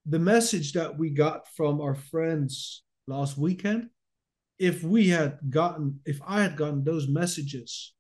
the 0.06 0.20
message 0.20 0.74
that 0.74 0.98
we 0.98 1.10
got 1.10 1.48
from 1.56 1.82
our 1.82 1.96
friends 1.96 2.84
last 3.08 3.38
weekend, 3.38 3.90
if 4.60 4.84
we 4.84 5.08
had 5.08 5.40
gotten, 5.50 6.02
if 6.06 6.20
I 6.28 6.42
had 6.42 6.58
gotten 6.58 6.84
those 6.84 7.08
messages 7.08 7.94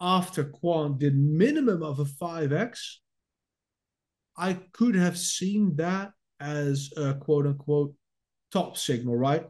after 0.00 0.44
Quant 0.44 0.98
did 0.98 1.16
minimum 1.16 1.82
of 1.82 2.00
a 2.00 2.04
5x, 2.04 2.96
I 4.36 4.54
could 4.72 4.94
have 4.94 5.16
seen 5.16 5.76
that 5.76 6.12
as 6.40 6.90
a 6.96 7.14
quote 7.14 7.46
unquote 7.46 7.94
top 8.50 8.76
signal, 8.76 9.16
right? 9.16 9.46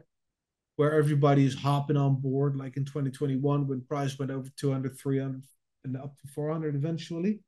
Where 0.75 0.93
everybody 0.93 1.45
is 1.45 1.55
hopping 1.55 1.97
on 1.97 2.17
board, 2.17 2.57
like 2.57 2.75
in 2.75 2.83
2021 2.85 3.67
when 3.67 3.81
price 3.81 4.19
went 4.19 4.29
over 4.29 4.49
200, 4.57 4.99
300, 4.99 5.41
and 5.85 5.97
up 5.97 6.17
to 6.17 6.27
400 6.27 6.75
eventually. 6.75 7.39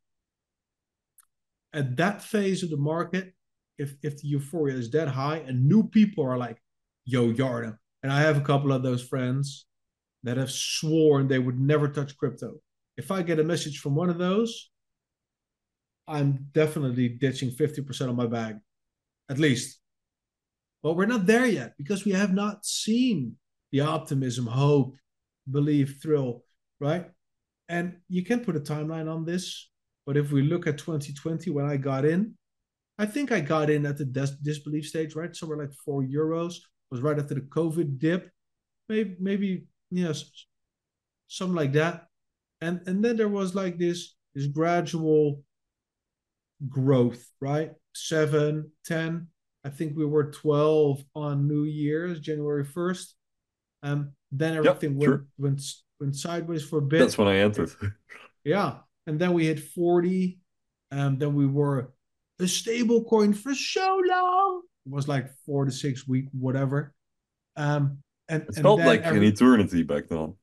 At 1.73 1.97
that 1.97 2.23
phase 2.23 2.63
of 2.63 2.69
the 2.69 2.77
market, 2.77 3.33
if 3.77 3.93
if 4.01 4.21
the 4.21 4.29
euphoria 4.29 4.75
is 4.75 4.89
that 4.91 5.09
high 5.09 5.37
and 5.37 5.67
new 5.67 5.83
people 5.89 6.25
are 6.25 6.37
like, 6.37 6.57
yo, 7.05 7.31
Yarda, 7.31 7.77
and 8.03 8.11
I 8.11 8.21
have 8.21 8.37
a 8.37 8.41
couple 8.41 8.71
of 8.71 8.83
those 8.83 9.03
friends 9.03 9.65
that 10.23 10.37
have 10.37 10.51
sworn 10.51 11.27
they 11.27 11.39
would 11.39 11.59
never 11.59 11.87
touch 11.87 12.17
crypto. 12.17 12.55
If 12.97 13.11
I 13.11 13.21
get 13.21 13.39
a 13.39 13.43
message 13.43 13.79
from 13.79 13.95
one 13.95 14.09
of 14.09 14.17
those, 14.17 14.69
I'm 16.07 16.47
definitely 16.53 17.09
ditching 17.09 17.51
50% 17.51 18.09
of 18.09 18.15
my 18.15 18.27
bag, 18.27 18.57
at 19.29 19.39
least. 19.39 19.79
But 20.81 20.93
we're 20.93 21.05
not 21.05 21.25
there 21.25 21.45
yet 21.45 21.73
because 21.77 22.05
we 22.05 22.13
have 22.13 22.33
not 22.33 22.65
seen 22.65 23.35
the 23.71 23.81
optimism, 23.81 24.47
hope, 24.47 24.95
belief, 25.49 25.99
thrill, 26.01 26.43
right? 26.79 27.09
And 27.69 27.97
you 28.07 28.23
can 28.23 28.39
put 28.39 28.55
a 28.55 28.61
timeline 28.61 29.13
on 29.13 29.25
this, 29.25 29.69
but 30.05 30.15
if 30.15 30.31
we 30.31 30.41
look 30.41 30.67
at 30.67 30.77
2020 30.77 31.51
when 31.51 31.65
I 31.65 31.77
got 31.77 32.05
in, 32.05 32.35
I 32.97 33.05
think 33.05 33.31
I 33.31 33.41
got 33.41 33.69
in 33.69 33.85
at 33.85 33.97
the 33.97 34.05
dis- 34.05 34.37
disbelief 34.41 34.87
stage, 34.87 35.15
right? 35.15 35.35
Somewhere 35.35 35.57
like 35.57 35.73
four 35.85 36.01
euros 36.03 36.55
was 36.91 37.01
right 37.01 37.19
after 37.19 37.35
the 37.35 37.41
COVID 37.41 37.99
dip, 37.99 38.29
maybe 38.89 39.15
maybe 39.19 39.65
yes, 39.91 40.29
something 41.27 41.55
like 41.55 41.73
that. 41.73 42.07
And 42.61 42.81
and 42.87 43.03
then 43.03 43.17
there 43.17 43.29
was 43.29 43.55
like 43.55 43.77
this 43.77 44.15
this 44.33 44.47
gradual 44.47 45.43
growth, 46.67 47.25
right? 47.39 47.71
Seven, 47.93 48.71
ten. 48.85 49.27
I 49.63 49.69
think 49.69 49.97
we 49.97 50.05
were 50.05 50.31
12 50.31 51.03
on 51.13 51.45
New 51.45 51.63
Year's, 51.63 52.21
January 52.21 52.63
1st. 52.63 53.13
Um, 53.83 54.13
then 54.31 54.55
everything 54.55 54.91
yep, 54.91 54.99
went, 54.99 55.03
sure. 55.03 55.25
went 55.37 55.61
went 55.99 56.15
sideways 56.15 56.63
for 56.63 56.79
a 56.79 56.81
bit. 56.81 56.99
That's 56.99 57.17
when 57.17 57.27
I 57.27 57.37
entered. 57.37 57.71
yeah. 58.43 58.77
And 59.07 59.19
then 59.19 59.33
we 59.33 59.47
hit 59.47 59.59
40. 59.59 60.39
Um, 60.91 61.17
then 61.17 61.35
we 61.35 61.45
were 61.47 61.91
a 62.39 62.47
stable 62.47 63.03
coin 63.03 63.33
for 63.33 63.53
so 63.53 64.01
long. 64.07 64.61
It 64.87 64.93
was 64.93 65.07
like 65.07 65.29
four 65.45 65.65
to 65.65 65.71
six 65.71 66.07
week, 66.07 66.27
whatever. 66.31 66.93
Um, 67.57 67.99
and 68.29 68.43
it 68.43 68.55
and 68.55 68.63
felt 68.63 68.79
like 68.79 69.01
every... 69.01 69.19
an 69.19 69.23
eternity 69.25 69.83
back 69.83 70.07
then. 70.07 70.35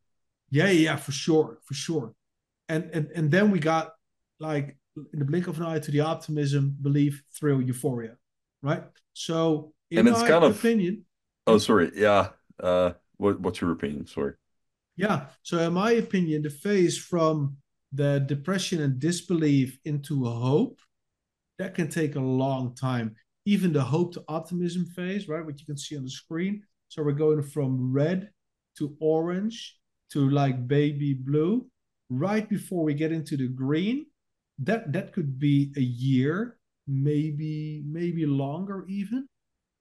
Yeah, 0.51 0.69
yeah, 0.69 0.97
for 0.97 1.13
sure, 1.13 1.59
for 1.65 1.75
sure. 1.75 2.13
And 2.69 2.91
and 2.93 3.11
and 3.15 3.31
then 3.31 3.51
we 3.51 3.59
got 3.59 3.93
like 4.39 4.77
in 5.13 5.19
the 5.19 5.25
blink 5.25 5.49
of 5.49 5.59
an 5.59 5.67
eye 5.67 5.79
to 5.79 5.91
the 5.91 6.01
optimism, 6.01 6.77
belief, 6.81 7.23
thrill, 7.39 7.63
euphoria, 7.63 8.17
right? 8.63 8.85
So, 9.15 9.73
in 9.91 9.99
and 9.99 10.09
it's 10.09 10.21
my 10.21 10.29
kind 10.29 10.45
of 10.45 10.59
opinion. 10.59 11.05
Oh, 11.47 11.59
sorry. 11.59 11.91
Yeah. 11.95 12.29
Uh, 12.63 12.93
what 13.17 13.41
what's 13.41 13.61
your 13.61 13.73
opinion? 13.73 14.07
Sorry. 14.07 14.35
Yeah. 14.97 15.27
So, 15.43 15.59
in 15.59 15.73
my 15.73 15.93
opinion, 15.93 16.43
the 16.43 16.51
phase 16.51 16.99
from 16.99 17.57
the 17.93 18.21
depression 18.21 18.83
and 18.83 18.99
disbelief 18.99 19.79
into 19.85 20.25
hope 20.25 20.81
that 21.59 21.75
can 21.75 21.89
take 21.89 22.17
a 22.17 22.21
long 22.21 22.75
time. 22.75 23.17
Even 23.47 23.73
the 23.73 23.83
hope 23.83 24.15
to 24.15 24.25
optimism 24.29 24.87
phase, 24.87 25.29
right? 25.29 25.45
What 25.45 25.61
you 25.61 25.67
can 25.67 25.77
see 25.77 25.97
on 25.97 26.05
the 26.05 26.11
screen. 26.11 26.63
So 26.89 27.03
we're 27.03 27.13
going 27.13 27.43
from 27.43 27.93
red 27.93 28.31
to 28.79 28.97
orange 29.01 29.79
to 30.13 30.31
like 30.31 30.67
baby 30.67 31.15
blue. 31.15 31.67
Right 32.11 32.49
before 32.49 32.85
we 32.85 32.95
get 32.95 33.13
into 33.13 33.37
the 33.37 33.49
green, 33.49 34.07
that 34.59 34.93
that 34.93 35.13
could 35.13 35.39
be 35.39 35.73
a 35.77 35.81
year, 35.81 36.59
maybe 36.87 37.83
maybe 37.87 38.27
longer 38.27 38.85
even. 38.89 39.27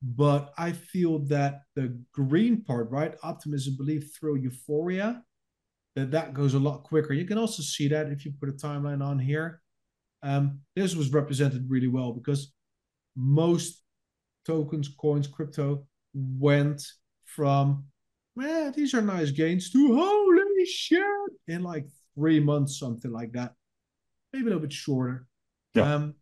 But 0.02 0.54
I 0.58 0.72
feel 0.72 1.20
that 1.28 1.62
the 1.76 1.98
green 2.14 2.62
part, 2.64 2.90
right? 2.90 3.16
Optimism, 3.24 3.78
belief, 3.78 4.12
thrill, 4.18 4.38
euphoria, 4.38 5.24
that 5.96 6.12
that 6.12 6.34
goes 6.34 6.54
a 6.54 6.60
lot 6.60 6.84
quicker. 6.84 7.14
You 7.14 7.26
can 7.26 7.38
also 7.38 7.62
see 7.64 7.88
that 7.90 8.08
if 8.08 8.26
you 8.26 8.34
put 8.40 8.50
a 8.50 8.54
timeline 8.54 9.04
on 9.04 9.20
here. 9.20 9.62
Um, 10.24 10.60
this 10.76 10.96
was 10.96 11.12
represented 11.12 11.70
really 11.70 11.88
well 11.88 12.14
because 12.14 12.54
most 13.16 13.82
tokens, 14.46 14.90
coins, 14.90 15.28
crypto 15.28 15.86
went 16.14 16.86
from, 17.26 17.86
man, 18.36 18.74
these 18.76 18.94
are 18.94 19.02
nice 19.02 19.32
gains 19.32 19.72
to 19.72 19.96
holy 19.96 20.66
shit 20.66 21.04
in 21.48 21.64
like 21.64 21.88
three 22.16 22.40
months, 22.40 22.80
something 22.80 23.12
like 23.12 23.32
that. 23.34 23.54
Maybe 24.32 24.44
a 24.44 24.46
little 24.46 24.62
bit 24.62 24.74
shorter. 24.74 25.28
Yeah. 25.74 25.94
Um, 25.94 26.16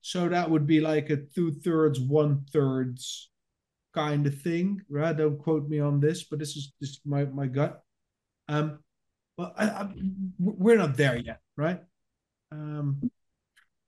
so 0.00 0.28
that 0.28 0.50
would 0.50 0.66
be 0.66 0.80
like 0.80 1.10
a 1.10 1.16
two 1.16 1.52
thirds, 1.52 2.00
one 2.00 2.44
thirds 2.52 3.30
kind 3.94 4.26
of 4.26 4.40
thing, 4.40 4.80
right? 4.88 5.16
Don't 5.16 5.38
quote 5.38 5.68
me 5.68 5.80
on 5.80 6.00
this, 6.00 6.24
but 6.24 6.38
this 6.38 6.56
is 6.56 6.72
just 6.82 7.00
my 7.06 7.24
my 7.26 7.46
gut. 7.46 7.82
Um, 8.48 8.78
but 9.36 9.54
I, 9.56 9.66
I, 9.66 9.88
we're 10.38 10.78
not 10.78 10.96
there 10.96 11.16
yet, 11.16 11.40
right? 11.56 11.80
Um, 12.50 13.10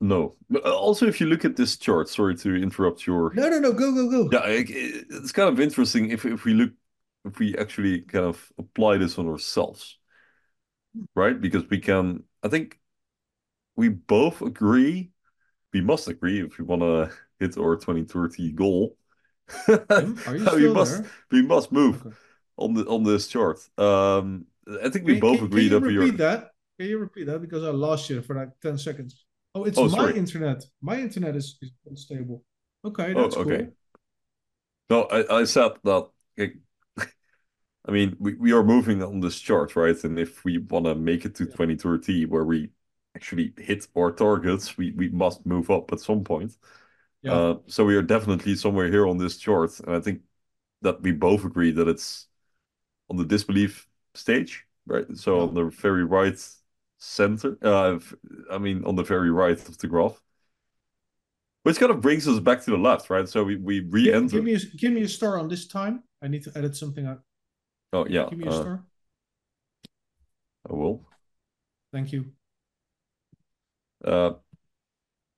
no. 0.01 0.35
Also, 0.65 1.07
if 1.07 1.21
you 1.21 1.27
look 1.27 1.45
at 1.45 1.57
this 1.57 1.77
chart, 1.77 2.09
sorry 2.09 2.35
to 2.37 2.57
interrupt 2.57 3.07
your. 3.07 3.33
No, 3.35 3.51
no, 3.51 3.59
no. 3.59 3.73
Go, 3.73 3.95
go, 3.95 4.09
go. 4.09 4.29
Yeah, 4.33 4.45
it's 4.47 5.33
kind 5.33 5.49
of 5.49 5.61
interesting 5.61 6.11
if 6.11 6.25
if 6.25 6.45
we 6.45 6.55
look, 6.55 6.71
if 7.27 7.39
we 7.39 7.57
actually 7.57 8.01
kind 8.03 8.25
of 8.25 8.51
apply 8.59 8.97
this 8.97 9.19
on 9.19 9.29
ourselves, 9.29 9.99
right? 11.15 11.39
Because 11.39 11.69
we 11.69 11.79
can, 11.79 12.25
I 12.43 12.49
think, 12.49 12.81
we 13.77 13.91
both 13.91 14.41
agree. 14.41 15.11
We 15.75 15.83
must 15.83 16.09
agree 16.09 16.41
if 16.41 16.59
we 16.59 16.65
want 16.65 16.81
to 16.81 17.11
hit 17.39 17.59
our 17.59 17.77
2030 17.77 18.53
goal. 18.53 18.97
Are 19.69 20.07
you 20.09 20.17
still 20.47 20.57
we 20.57 20.73
must 20.73 21.03
there? 21.03 21.11
we 21.31 21.43
must 21.43 21.73
move 21.73 22.07
okay. 22.07 22.17
on 22.57 22.75
the 22.75 22.87
on 22.87 23.05
this 23.05 23.29
chart. 23.29 23.59
Um, 23.77 24.47
I 24.83 24.89
think 24.89 25.05
we 25.05 25.15
can, 25.15 25.21
both 25.21 25.37
can, 25.39 25.47
agree 25.47 25.69
can 25.69 25.81
that 25.83 25.87
we 25.87 25.97
are. 25.99 26.01
Repeat 26.01 26.19
that? 26.19 26.53
Can 26.79 26.89
you 26.89 26.99
repeat 26.99 27.27
that 27.27 27.43
because 27.43 27.65
I 27.65 27.71
lost 27.71 28.09
you 28.09 28.23
for 28.23 28.35
like 28.35 28.59
ten 28.63 28.79
seconds? 28.79 29.27
Oh, 29.55 29.65
it's 29.65 29.79
oh, 29.79 29.89
my 29.89 29.99
sorry. 29.99 30.17
internet. 30.17 30.65
My 30.81 31.01
internet 31.01 31.37
is, 31.37 31.59
is 31.61 31.71
unstable. 31.87 32.45
Okay, 32.85 33.13
oh, 33.15 33.23
that's 33.23 33.37
oh, 33.37 33.41
okay. 33.41 33.59
cool. 33.59 33.73
No, 34.91 35.03
I, 35.05 35.41
I 35.41 35.45
said 35.45 35.73
that. 35.85 36.09
I 37.89 37.93
mean, 37.93 38.17
we, 38.19 38.35
we 38.35 38.53
are 38.53 38.63
moving 38.63 39.03
on 39.03 39.21
this 39.21 39.39
chart, 39.39 39.75
right? 39.75 40.03
And 40.05 40.19
if 40.19 40.45
we 40.45 40.59
want 40.59 40.85
to 40.87 40.95
make 40.95 41.25
it 41.25 41.35
to 41.37 41.45
yeah. 41.45 41.51
2030, 41.51 42.27
where 42.27 42.45
we 42.45 42.71
actually 43.17 43.53
hit 43.57 43.87
our 43.97 44.13
targets, 44.13 44.77
we, 44.77 44.93
we 44.93 45.09
must 45.09 45.45
move 45.47 45.71
up 45.71 45.93
at 45.93 46.01
some 46.01 46.23
point. 46.23 46.57
Yeah. 47.23 47.33
Uh, 47.33 47.59
so 47.67 47.85
we 47.85 47.97
are 47.97 48.03
definitely 48.03 48.55
somewhere 48.55 48.89
here 48.89 49.07
on 49.07 49.19
this 49.19 49.37
chart. 49.37 49.79
And 49.81 49.95
I 49.97 50.01
think 50.01 50.21
that 50.83 51.03
we 51.03 51.13
both 51.13 51.45
agree 51.45 51.73
that 51.73 51.89
it's 51.89 52.27
on 53.09 53.17
the 53.17 53.25
disbelief 53.25 53.89
stage, 54.15 54.67
right? 54.87 55.07
So 55.15 55.37
yeah. 55.37 55.43
on 55.43 55.55
the 55.55 55.65
very 55.65 56.05
right 56.05 56.39
center. 57.01 57.59
Uh, 57.61 57.99
I 58.51 58.59
mean, 58.59 58.85
on 58.85 58.95
the 58.95 59.03
very 59.03 59.31
right 59.31 59.59
of 59.59 59.79
the 59.79 59.89
graph. 59.89 60.23
Which 61.65 61.79
kind 61.79 61.91
of 61.91 62.01
brings 62.01 62.27
us 62.27 62.39
back 62.39 62.63
to 62.65 62.71
the 62.71 62.79
left, 62.79 63.11
right? 63.11 63.29
So 63.29 63.45
we, 63.45 63.57
we 63.57 63.81
re-enter. 63.81 64.21
Give, 64.21 64.31
give, 64.31 64.45
me 64.45 64.55
a, 64.55 64.77
give 64.77 64.93
me 64.93 65.03
a 65.03 65.09
star 65.09 65.39
on 65.39 65.49
this 65.49 65.67
time. 65.67 66.05
I 66.23 66.29
need 66.29 66.43
to 66.45 66.53
edit 66.55 66.77
something 66.77 67.07
out. 67.07 67.21
Oh, 67.93 68.07
yeah. 68.09 68.27
Give 68.31 68.39
me 68.39 68.47
a 68.47 68.51
uh, 68.51 68.61
star. 68.61 68.85
I 70.69 70.73
will. 70.73 71.03
Thank 71.93 72.13
you. 72.13 72.33
Uh, 74.03 74.33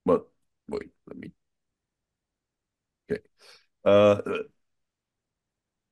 but 0.04 0.28
wait, 0.68 0.90
let 1.08 1.16
me 1.16 1.32
Okay. 3.10 3.22
Uh, 3.84 4.20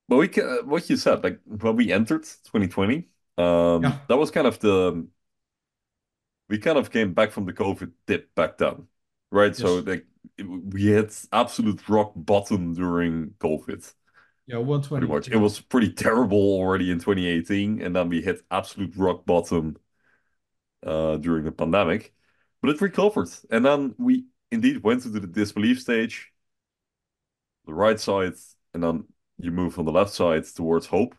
but 0.08 0.16
we 0.16 0.28
can, 0.28 0.68
what 0.68 0.88
you 0.88 0.96
said, 0.96 1.22
like 1.24 1.40
when 1.44 1.76
we 1.76 1.92
entered 1.92 2.22
2020, 2.22 3.08
um, 3.38 3.82
Yeah. 3.82 3.98
that 4.08 4.16
was 4.16 4.30
kind 4.30 4.46
of 4.46 4.58
the 4.60 5.06
we 6.50 6.58
kind 6.58 6.78
of 6.78 6.92
came 6.92 7.14
back 7.14 7.32
from 7.32 7.46
the 7.46 7.54
COVID 7.54 7.92
dip 8.06 8.34
back 8.36 8.58
then, 8.58 8.88
right? 9.32 9.56
So 9.56 9.78
like 9.80 10.06
we 10.38 10.84
hit 10.84 11.26
absolute 11.32 11.88
rock 11.90 12.14
bottom 12.16 12.74
during 12.74 13.32
COVID, 13.40 13.94
Yeah, 14.46 14.58
120. 14.58 14.82
pretty 14.94 15.06
120. 15.06 15.08
much. 15.08 15.28
It 15.32 15.36
was 15.36 15.60
pretty 15.60 15.92
terrible 15.92 16.38
already 16.38 16.90
in 16.90 17.00
2018, 17.00 17.82
and 17.82 17.94
then 17.96 18.08
we 18.08 18.22
hit 18.22 18.42
absolute 18.50 18.96
rock 18.96 19.24
bottom 19.26 19.76
uh, 20.86 21.16
during 21.18 21.44
the 21.44 21.52
pandemic, 21.52 22.14
but 22.62 22.70
it 22.70 22.80
recovered, 22.80 23.28
and 23.50 23.64
then 23.64 23.94
we 23.98 24.26
indeed 24.50 24.82
went 24.82 25.04
into 25.04 25.20
the 25.20 25.26
disbelief 25.26 25.80
stage, 25.80 26.32
the 27.66 27.74
right 27.74 27.98
side, 28.00 28.34
and 28.74 28.82
then 28.82 29.04
you 29.38 29.50
move 29.50 29.78
on 29.78 29.84
the 29.84 29.92
left 29.92 30.12
side 30.12 30.44
towards 30.44 30.86
hope. 30.86 31.14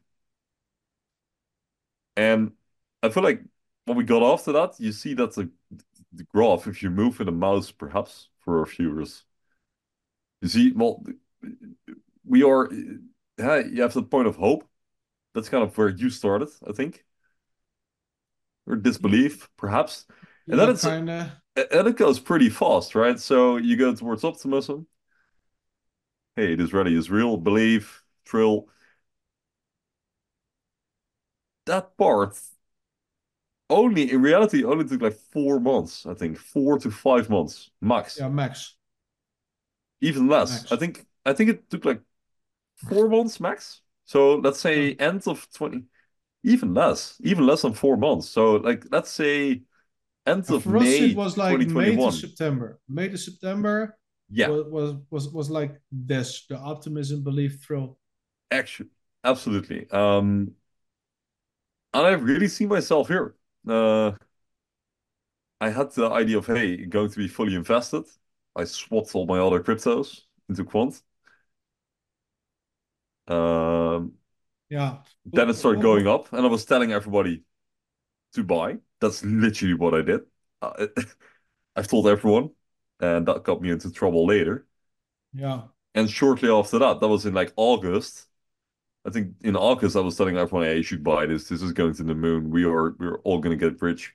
And 2.16 2.54
I 3.04 3.10
feel 3.10 3.24
like 3.24 3.42
when 3.86 3.98
we 3.98 4.04
got 4.04 4.24
after 4.24 4.52
that, 4.54 4.80
you 4.80 4.92
see 4.92 5.14
that 5.16 5.34
the, 5.36 5.50
the 6.14 6.24
graph, 6.26 6.68
if 6.68 6.84
you 6.84 6.90
move 6.90 7.20
with 7.20 7.28
a 7.28 7.32
mouse, 7.32 7.72
perhaps 7.72 8.30
for 8.40 8.60
our 8.60 8.66
viewers, 8.66 9.24
you 10.42 10.48
see, 10.48 10.72
well, 10.72 11.04
we 12.26 12.44
are, 12.44 12.70
yeah, 13.38 13.58
you 13.60 13.82
have 13.82 13.94
the 13.94 14.04
point 14.04 14.28
of 14.28 14.36
hope. 14.36 14.68
That's 15.34 15.50
kind 15.50 15.64
of 15.64 15.78
where 15.78 15.90
you 15.90 16.10
started, 16.10 16.50
I 16.68 16.74
think, 16.74 17.06
or 18.68 18.76
disbelief, 18.76 19.50
perhaps. 19.58 20.06
And 20.48 20.60
then 20.60 20.70
it's 20.70 20.84
kind 20.84 21.10
of. 21.10 21.28
and 21.56 21.88
it 21.88 21.98
goes 21.98 22.20
pretty 22.20 22.50
fast, 22.50 22.96
right? 22.96 23.20
So 23.20 23.58
you 23.58 23.76
go 23.78 23.94
towards 23.96 24.24
optimism. 24.24 24.88
Hey, 26.36 26.54
it 26.54 26.62
is 26.62 26.74
ready, 26.74 26.96
is 26.96 27.10
real, 27.10 27.38
believe, 27.38 28.04
thrill. 28.26 28.68
That 31.66 31.98
part 31.98 32.40
only 33.72 34.12
in 34.12 34.22
reality 34.22 34.66
only 34.66 34.86
took 34.88 35.02
like 35.02 35.16
four 35.16 35.60
months, 35.62 36.06
I 36.08 36.16
think, 36.16 36.38
four 36.40 36.80
to 36.80 36.92
five 36.92 37.30
months 37.32 37.72
max, 37.82 38.26
Yeah, 38.26 38.30
max. 38.30 38.78
even 40.02 40.28
less. 40.28 40.66
Max. 40.66 40.72
I 40.72 40.76
think 40.78 41.06
I 41.26 41.34
think 41.34 41.50
it 41.50 41.70
took 41.70 41.86
like 41.86 42.02
four 42.78 43.10
months 43.10 43.40
max. 43.42 43.82
So 44.06 44.36
let's 44.38 44.60
say 44.62 44.94
end 44.96 45.28
of 45.28 45.48
20, 45.54 45.86
even 46.44 46.74
less, 46.74 47.18
even 47.24 47.48
less 47.48 47.64
than 47.64 47.74
four 47.74 47.98
months. 47.98 48.30
So 48.30 48.56
like 48.58 48.86
let's 48.92 49.12
say 49.12 49.64
end 50.26 50.50
And 50.50 50.58
of 50.58 50.62
for 50.62 50.78
us, 50.78 51.02
it 51.02 51.14
was 51.16 51.36
like 51.38 51.64
May 51.66 51.98
to 51.98 52.12
September. 52.12 52.80
May 52.88 53.10
to 53.10 53.18
September 53.18 53.98
Yeah, 54.30 54.54
was, 54.54 54.66
was 54.68 54.96
was 55.10 55.30
was 55.30 55.50
like 55.50 55.80
this: 55.92 56.46
the 56.48 56.58
optimism, 56.58 57.24
belief, 57.24 57.62
thrill. 57.64 57.98
actually, 58.52 58.90
absolutely. 59.24 59.88
Um, 59.92 60.56
and 61.94 62.06
I 62.06 62.12
really 62.12 62.48
see 62.48 62.66
myself 62.66 63.08
here. 63.08 63.36
Uh, 63.68 64.12
I 65.62 65.70
had 65.70 65.92
the 65.92 66.10
idea 66.10 66.38
of, 66.40 66.48
hey, 66.48 66.86
going 66.86 67.10
to 67.12 67.18
be 67.18 67.28
fully 67.28 67.56
invested. 67.56 68.04
I 68.56 68.66
swapped 68.66 69.16
all 69.16 69.26
my 69.26 69.40
other 69.40 69.62
cryptos 69.64 70.22
into 70.50 70.64
Quant. 70.66 71.02
Um, 73.28 74.18
Yeah. 74.70 75.04
then 75.26 75.50
it 75.50 75.54
started 75.56 75.82
going 75.82 76.08
up, 76.08 76.32
and 76.34 76.46
I 76.46 76.50
was 76.50 76.66
telling 76.66 76.92
everybody 76.92 77.44
to 78.34 78.44
buy. 78.44 78.78
That's 79.02 79.24
literally 79.26 79.76
what 79.76 79.96
I 79.96 80.04
did. 80.04 80.22
Uh, 80.62 80.88
I've 81.76 81.88
told 81.88 82.08
everyone, 82.08 82.52
and 83.00 83.28
that 83.28 83.44
got 83.44 83.62
me 83.62 83.72
into 83.72 83.92
trouble 83.92 84.28
later. 84.28 84.68
Yeah. 85.34 85.68
And 85.96 86.10
shortly 86.10 86.50
after 86.50 86.80
that, 86.80 87.00
that 87.00 87.08
was 87.08 87.26
in 87.26 87.34
like 87.34 87.54
August. 87.56 88.28
I 89.06 89.10
think 89.10 89.36
in 89.42 89.56
August, 89.56 89.96
I 89.96 90.00
was 90.02 90.16
telling 90.16 90.38
everyone, 90.38 90.66
hey, 90.68 90.78
you 90.78 90.84
should 90.84 91.04
buy 91.04 91.26
this. 91.26 91.48
This 91.48 91.62
is 91.62 91.74
going 91.74 91.94
to 91.96 92.04
the 92.04 92.14
moon. 92.16 92.50
We 92.52 92.66
are 92.66 92.92
we're 93.00 93.20
all 93.22 93.40
gonna 93.40 93.56
get 93.56 93.82
rich. 93.82 94.14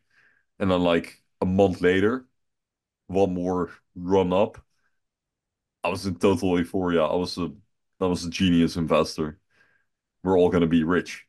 And 0.59 0.71
then 0.71 0.83
like 0.83 1.23
a 1.41 1.47
month 1.47 1.81
later, 1.81 2.27
one 3.09 3.35
more 3.35 3.73
run 3.97 4.33
up. 4.33 4.59
I 5.85 5.89
was 5.89 6.07
in 6.07 6.17
total 6.17 6.59
euphoria. 6.59 7.03
I 7.05 7.15
was 7.15 7.39
a 7.39 7.53
I 8.01 8.07
was 8.07 8.25
a 8.25 8.31
genius 8.31 8.77
investor. 8.77 9.39
We're 10.25 10.39
all 10.39 10.51
gonna 10.51 10.67
be 10.67 10.85
rich. 10.85 11.27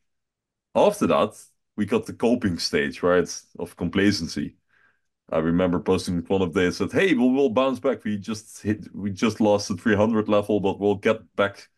After 0.74 1.06
that, 1.08 1.34
we 1.76 1.86
got 1.86 2.06
the 2.06 2.14
coping 2.14 2.58
stage, 2.58 3.02
right, 3.02 3.28
of 3.58 3.76
complacency. 3.76 4.56
I 5.30 5.38
remember 5.38 5.80
posting 5.80 6.20
one 6.26 6.42
of 6.42 6.54
days 6.54 6.78
said, 6.78 6.92
"Hey, 6.92 7.14
we'll, 7.14 7.30
we'll 7.32 7.50
bounce 7.50 7.80
back. 7.80 8.04
We 8.04 8.18
just 8.18 8.62
hit, 8.62 8.94
we 8.94 9.10
just 9.12 9.40
lost 9.40 9.68
the 9.68 9.76
300 9.76 10.28
level, 10.28 10.60
but 10.60 10.80
we'll 10.80 10.96
get 10.96 11.34
back 11.36 11.68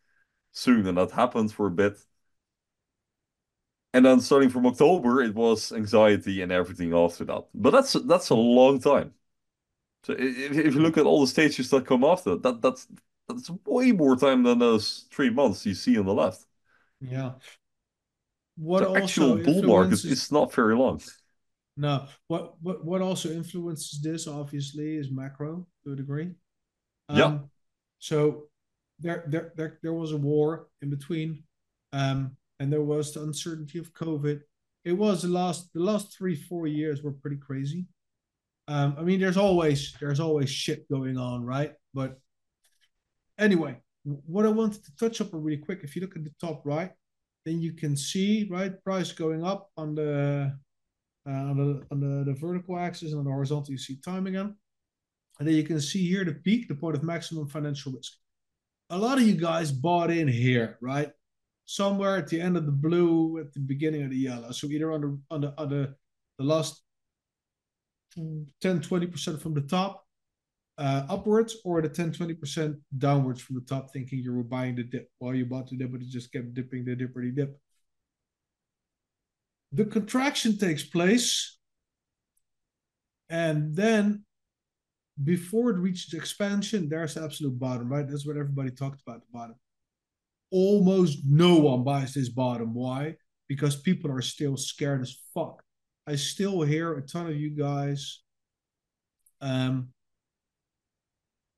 soon." 0.52 0.86
And 0.86 0.98
that 0.98 1.12
happened 1.12 1.52
for 1.52 1.66
a 1.66 1.70
bit. 1.70 1.98
And 3.92 4.04
then 4.06 4.20
starting 4.20 4.50
from 4.50 4.66
October, 4.66 5.20
it 5.22 5.34
was 5.34 5.72
anxiety 5.72 6.42
and 6.42 6.52
everything 6.52 6.94
after 6.94 7.24
that. 7.24 7.46
But 7.54 7.70
that's 7.70 7.92
that's 7.94 8.30
a 8.30 8.34
long 8.36 8.80
time. 8.80 9.14
So 10.04 10.14
if, 10.18 10.52
if 10.52 10.74
you 10.74 10.80
look 10.80 10.98
at 10.98 11.06
all 11.06 11.22
the 11.22 11.28
stages 11.28 11.70
that 11.70 11.86
come 11.86 12.04
after, 12.04 12.36
that 12.36 12.62
that's 12.62 12.88
that's 13.28 13.50
way 13.66 13.92
more 13.92 14.16
time 14.16 14.44
than 14.44 14.60
those 14.60 15.06
three 15.12 15.30
months 15.30 15.66
you 15.66 15.74
see 15.74 15.98
on 15.98 16.06
the 16.06 16.14
left. 16.14 16.46
Yeah. 17.00 17.32
What 18.56 18.82
The 18.82 18.86
also 18.86 19.22
actual 19.22 19.36
bull 19.36 19.62
market 19.62 20.04
is 20.04 20.32
not 20.32 20.52
very 20.52 20.74
long. 20.76 21.00
no 21.76 22.06
what 22.26 22.54
what 22.62 22.84
what 22.84 23.00
also 23.02 23.30
influences 23.30 24.00
this 24.02 24.26
obviously 24.26 24.96
is 24.96 25.10
macro 25.10 25.66
to 25.84 25.92
a 25.92 25.96
degree. 25.96 26.32
Yeah. 27.10 27.34
Um, 27.34 27.50
so 28.00 28.49
there 29.00 29.24
there 29.28 29.52
there 29.56 29.78
there 29.82 29.92
was 29.92 30.12
a 30.12 30.16
war 30.16 30.68
in 30.82 30.90
between, 30.90 31.42
um, 31.92 32.36
and 32.58 32.72
there 32.72 32.82
was 32.82 33.12
the 33.12 33.22
uncertainty 33.22 33.78
of 33.78 33.92
COVID. 33.94 34.40
It 34.84 34.92
was 34.92 35.22
the 35.22 35.28
last 35.28 35.72
the 35.72 35.80
last 35.80 36.16
three 36.16 36.36
four 36.36 36.66
years 36.66 37.02
were 37.02 37.12
pretty 37.12 37.36
crazy. 37.36 37.86
Um, 38.68 38.94
I 38.98 39.02
mean, 39.02 39.20
there's 39.20 39.36
always 39.36 39.94
there's 40.00 40.20
always 40.20 40.50
shit 40.50 40.88
going 40.88 41.18
on, 41.18 41.44
right? 41.44 41.72
But 41.92 42.18
anyway, 43.38 43.80
what 44.04 44.46
I 44.46 44.50
wanted 44.50 44.84
to 44.84 44.96
touch 44.96 45.20
up 45.20 45.30
really 45.32 45.56
quick, 45.56 45.80
if 45.82 45.96
you 45.96 46.02
look 46.02 46.16
at 46.16 46.24
the 46.24 46.32
top 46.40 46.62
right, 46.64 46.92
then 47.44 47.60
you 47.60 47.72
can 47.72 47.96
see 47.96 48.46
right 48.50 48.82
price 48.84 49.12
going 49.12 49.44
up 49.44 49.70
on 49.76 49.94
the 49.94 50.54
uh, 51.26 51.30
on 51.30 51.56
the 51.56 51.82
on 51.90 52.00
the, 52.00 52.32
the 52.32 52.38
vertical 52.38 52.78
axis 52.78 53.10
and 53.10 53.18
on 53.18 53.24
the 53.24 53.30
horizontal 53.30 53.72
you 53.72 53.78
see 53.78 53.96
time 53.96 54.26
again, 54.26 54.54
and 55.38 55.48
then 55.48 55.54
you 55.54 55.64
can 55.64 55.80
see 55.80 56.06
here 56.08 56.24
the 56.24 56.32
peak, 56.32 56.68
the 56.68 56.74
point 56.74 56.96
of 56.96 57.02
maximum 57.02 57.48
financial 57.48 57.92
risk. 57.92 58.12
A 58.90 58.98
lot 58.98 59.18
of 59.18 59.24
you 59.24 59.34
guys 59.34 59.70
bought 59.70 60.10
in 60.10 60.28
here, 60.28 60.76
right? 60.82 61.10
Somewhere 61.64 62.16
at 62.16 62.28
the 62.28 62.40
end 62.40 62.56
of 62.56 62.66
the 62.66 62.72
blue, 62.72 63.38
at 63.38 63.52
the 63.54 63.60
beginning 63.60 64.02
of 64.02 64.10
the 64.10 64.16
yellow. 64.16 64.50
So 64.50 64.66
either 64.66 64.90
on 64.92 65.00
the 65.00 65.20
on 65.30 65.40
the 65.40 65.54
on 65.56 65.68
the, 65.68 65.94
the 66.38 66.44
last 66.44 66.82
10 68.14 68.46
20% 68.62 69.40
from 69.40 69.54
the 69.54 69.60
top 69.60 70.04
uh, 70.78 71.04
upwards 71.08 71.56
or 71.64 71.82
the 71.82 71.88
10 71.88 72.12
20% 72.12 72.76
downwards 72.96 73.40
from 73.40 73.56
the 73.56 73.62
top 73.62 73.92
thinking 73.92 74.18
you 74.18 74.34
were 74.34 74.42
buying 74.42 74.74
the 74.74 74.82
dip 74.82 75.08
while 75.18 75.34
you 75.34 75.44
bought 75.44 75.68
the 75.68 75.76
dip 75.76 75.92
but 75.92 76.00
it 76.00 76.08
just 76.08 76.32
kept 76.32 76.54
dipping 76.54 76.84
the 76.84 76.96
dipperty 76.96 77.34
dip 77.34 77.58
the 79.72 79.84
contraction 79.84 80.56
takes 80.58 80.82
place 80.82 81.58
and 83.28 83.76
then 83.76 84.24
before 85.24 85.70
it 85.70 85.78
reaches 85.78 86.14
expansion 86.14 86.88
there's 86.88 87.14
the 87.14 87.22
absolute 87.22 87.58
bottom 87.58 87.88
right? 87.88 88.08
That's 88.08 88.26
what 88.26 88.36
everybody 88.36 88.70
talked 88.70 89.02
about 89.06 89.20
the 89.20 89.26
bottom. 89.32 89.56
Almost 90.50 91.20
no 91.26 91.56
one 91.58 91.84
buys 91.84 92.14
this 92.14 92.28
bottom. 92.28 92.74
Why? 92.74 93.16
Because 93.48 93.76
people 93.76 94.10
are 94.10 94.22
still 94.22 94.56
scared 94.56 95.02
as 95.02 95.16
fuck. 95.34 95.62
I 96.06 96.16
still 96.16 96.62
hear 96.62 96.94
a 96.94 97.02
ton 97.02 97.26
of 97.26 97.36
you 97.36 97.50
guys 97.50 98.20
um 99.42 99.88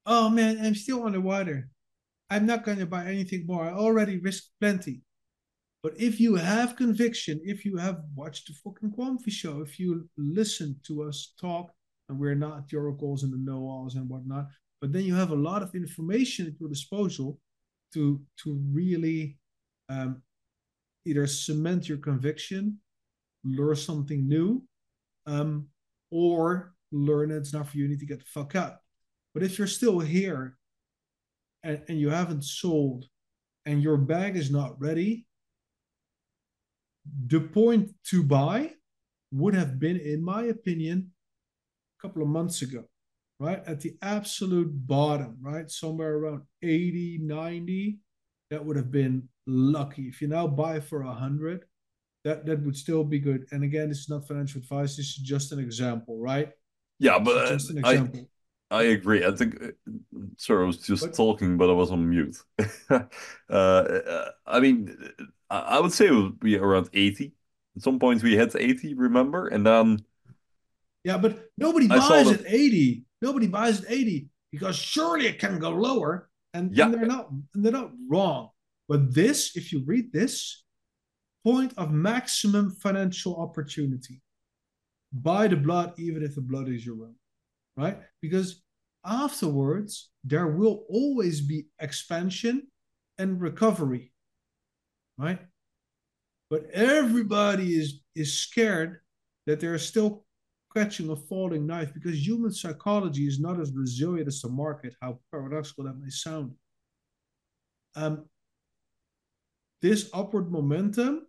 oh 0.07 0.29
man 0.29 0.57
i'm 0.65 0.75
still 0.75 1.05
underwater 1.05 1.69
i'm 2.33 2.47
not 2.47 2.65
going 2.65 2.79
to 2.79 2.87
buy 2.87 3.05
anything 3.05 3.45
more. 3.47 3.65
I 3.65 3.73
already 3.73 4.19
risked 4.19 4.51
plenty. 4.59 5.03
But 5.83 5.95
if 5.99 6.19
you 6.19 6.37
have 6.37 6.77
conviction, 6.77 7.41
if 7.45 7.65
you 7.65 7.77
have 7.77 8.01
watched 8.15 8.47
the 8.47 8.55
fucking 8.55 8.93
Quamfy 8.93 9.31
show, 9.31 9.61
if 9.61 9.79
you 9.79 10.09
listen 10.17 10.81
to 10.87 11.03
us 11.03 11.35
talk, 11.39 11.73
and 12.13 12.21
we're 12.21 12.35
not 12.35 12.69
the 12.69 12.77
oracles 12.77 13.23
and 13.23 13.33
the 13.33 13.39
know-alls 13.39 13.97
and 13.97 14.09
whatnot, 14.09 14.47
but 14.81 14.93
then 14.93 15.05
you 15.05 15.15
have 15.15 15.31
a 15.31 15.35
lot 15.35 15.63
of 15.63 15.75
information 15.75 16.47
at 16.47 16.61
your 16.61 16.69
disposal 16.69 17.39
to 17.95 18.21
to 18.37 18.61
really 18.71 19.39
um, 19.89 20.23
either 21.05 21.27
cement 21.27 21.89
your 21.89 21.99
conviction, 21.99 22.79
learn 23.45 23.77
something 23.77 24.29
new, 24.29 24.63
um, 25.27 25.67
or 26.11 26.75
learn 26.93 27.31
it's 27.31 27.53
not 27.53 27.69
for 27.69 27.79
you, 27.79 27.85
you 27.85 27.89
need 27.89 28.01
to 28.01 28.07
get 28.07 28.19
the 28.19 28.25
fuck 28.27 28.55
out. 28.55 28.77
But 29.35 29.43
if 29.43 29.59
you're 29.59 29.67
still 29.67 29.99
here 29.99 30.59
and, 31.63 31.83
and 31.89 31.99
you 31.99 32.11
haven't 32.11 32.45
sold 32.45 33.07
and 33.65 33.83
your 33.83 33.97
bag 33.97 34.37
is 34.37 34.51
not 34.51 34.79
ready, 34.81 35.27
the 37.27 37.41
point 37.41 37.91
to 38.11 38.23
buy 38.23 38.73
would 39.33 39.55
have 39.55 39.79
been, 39.79 39.97
in 39.97 40.23
my 40.23 40.45
opinion, 40.45 41.12
couple 42.03 42.23
of 42.23 42.29
months 42.29 42.63
ago. 42.63 42.85
right? 43.39 43.63
At 43.67 43.81
the 43.81 43.97
absolute 44.03 44.71
bottom, 44.87 45.37
right? 45.41 45.71
Somewhere 45.71 46.15
around 46.15 46.43
80, 46.63 47.19
90, 47.23 47.99
that 48.51 48.65
would 48.65 48.77
have 48.77 48.91
been 48.91 49.29
lucky. 49.47 50.03
If 50.03 50.21
you 50.21 50.29
now 50.29 50.47
buy 50.47 50.81
for 50.81 51.03
100, 51.03 51.65
that, 52.25 52.47
that 52.47 52.63
would 52.63 52.77
still 52.77 53.03
be 53.05 53.19
good. 53.19 53.47
And 53.51 53.65
again, 53.65 53.89
this 53.89 54.01
is 54.01 54.09
not 54.09 54.29
financial 54.29 54.61
advice. 54.61 54.97
This 54.97 55.07
is 55.07 55.17
just 55.17 55.53
an 55.53 55.59
example, 55.59 56.19
right? 56.19 56.51
Yeah, 56.99 57.19
but 57.19 57.49
just 57.49 57.71
an 57.71 57.79
example. 57.79 58.29
I, 58.71 58.77
I 58.77 58.83
agree. 58.85 59.25
I 59.25 59.33
think, 59.33 59.61
uh, 59.61 59.71
sorry, 60.37 60.65
I 60.65 60.67
was 60.67 60.79
just 60.79 61.15
talking, 61.15 61.57
but 61.57 61.69
I 61.69 61.73
was 61.73 61.91
on 61.91 62.09
mute. 62.09 62.37
uh, 62.91 63.05
I 64.47 64.61
mean, 64.61 64.97
I 65.51 65.81
would 65.81 65.93
say 65.93 66.07
it 66.07 66.13
would 66.13 66.39
be 66.39 66.57
around 66.57 66.91
80. 66.93 67.33
At 67.77 67.83
some 67.83 67.99
point, 67.99 68.23
we 68.23 68.37
hit 68.37 68.55
80, 68.55 68.95
remember? 68.95 69.49
And 69.49 69.67
then. 69.67 70.05
Yeah, 71.05 71.19
but 71.19 71.47
nobody 71.59 71.89
buys 71.89 72.31
at 72.31 72.45
80. 72.47 73.05
Nobody 73.21 73.49
buys 73.49 73.81
at 73.83 73.91
80 73.91 74.29
because 74.51 74.77
surely 74.77 75.27
it 75.27 75.39
can 75.39 75.59
go 75.59 75.71
lower. 75.71 76.29
And, 76.55 76.77
yeah. 76.77 76.85
and 76.85 76.95
they're 76.95 77.07
not 77.07 77.31
and 77.31 77.65
they're 77.65 77.73
not 77.73 77.93
wrong. 78.09 78.51
But 78.89 79.15
this, 79.15 79.57
if 79.57 79.73
you 79.73 79.83
read 79.87 80.13
this, 80.13 80.65
point 81.45 81.73
of 81.77 81.91
maximum 81.91 82.71
financial 82.71 83.37
opportunity. 83.37 84.21
Buy 85.13 85.49
the 85.49 85.57
blood, 85.57 85.95
even 85.99 86.23
if 86.23 86.35
the 86.35 86.41
blood 86.41 86.69
is 86.69 86.85
your 86.85 86.97
own. 86.97 87.15
Right? 87.77 87.99
Because 88.21 88.63
afterwards, 89.05 90.11
there 90.25 90.47
will 90.47 90.85
always 90.89 91.41
be 91.41 91.67
expansion 91.81 92.69
and 93.19 93.41
recovery. 93.41 94.13
Right? 95.19 95.41
But 96.51 96.67
everybody 96.73 97.75
is 97.75 98.01
is 98.15 98.35
scared 98.35 99.01
that 99.47 99.59
they're 99.59 99.79
still 99.79 100.25
catching 100.75 101.11
a 101.11 101.17
falling 101.17 101.67
knife 101.67 101.93
because 101.95 102.27
human 102.27 102.53
psychology 102.53 103.27
is 103.27 103.41
not 103.41 103.61
as 103.61 103.73
resilient 103.73 104.29
as 104.29 104.41
the 104.41 104.49
market, 104.49 104.95
how 105.01 105.19
paradoxical 105.31 105.85
that 105.85 105.99
may 105.99 106.11
sound. 106.11 106.53
Um, 107.95 108.25
this 109.81 110.09
upward 110.15 110.51
momentum, 110.51 111.27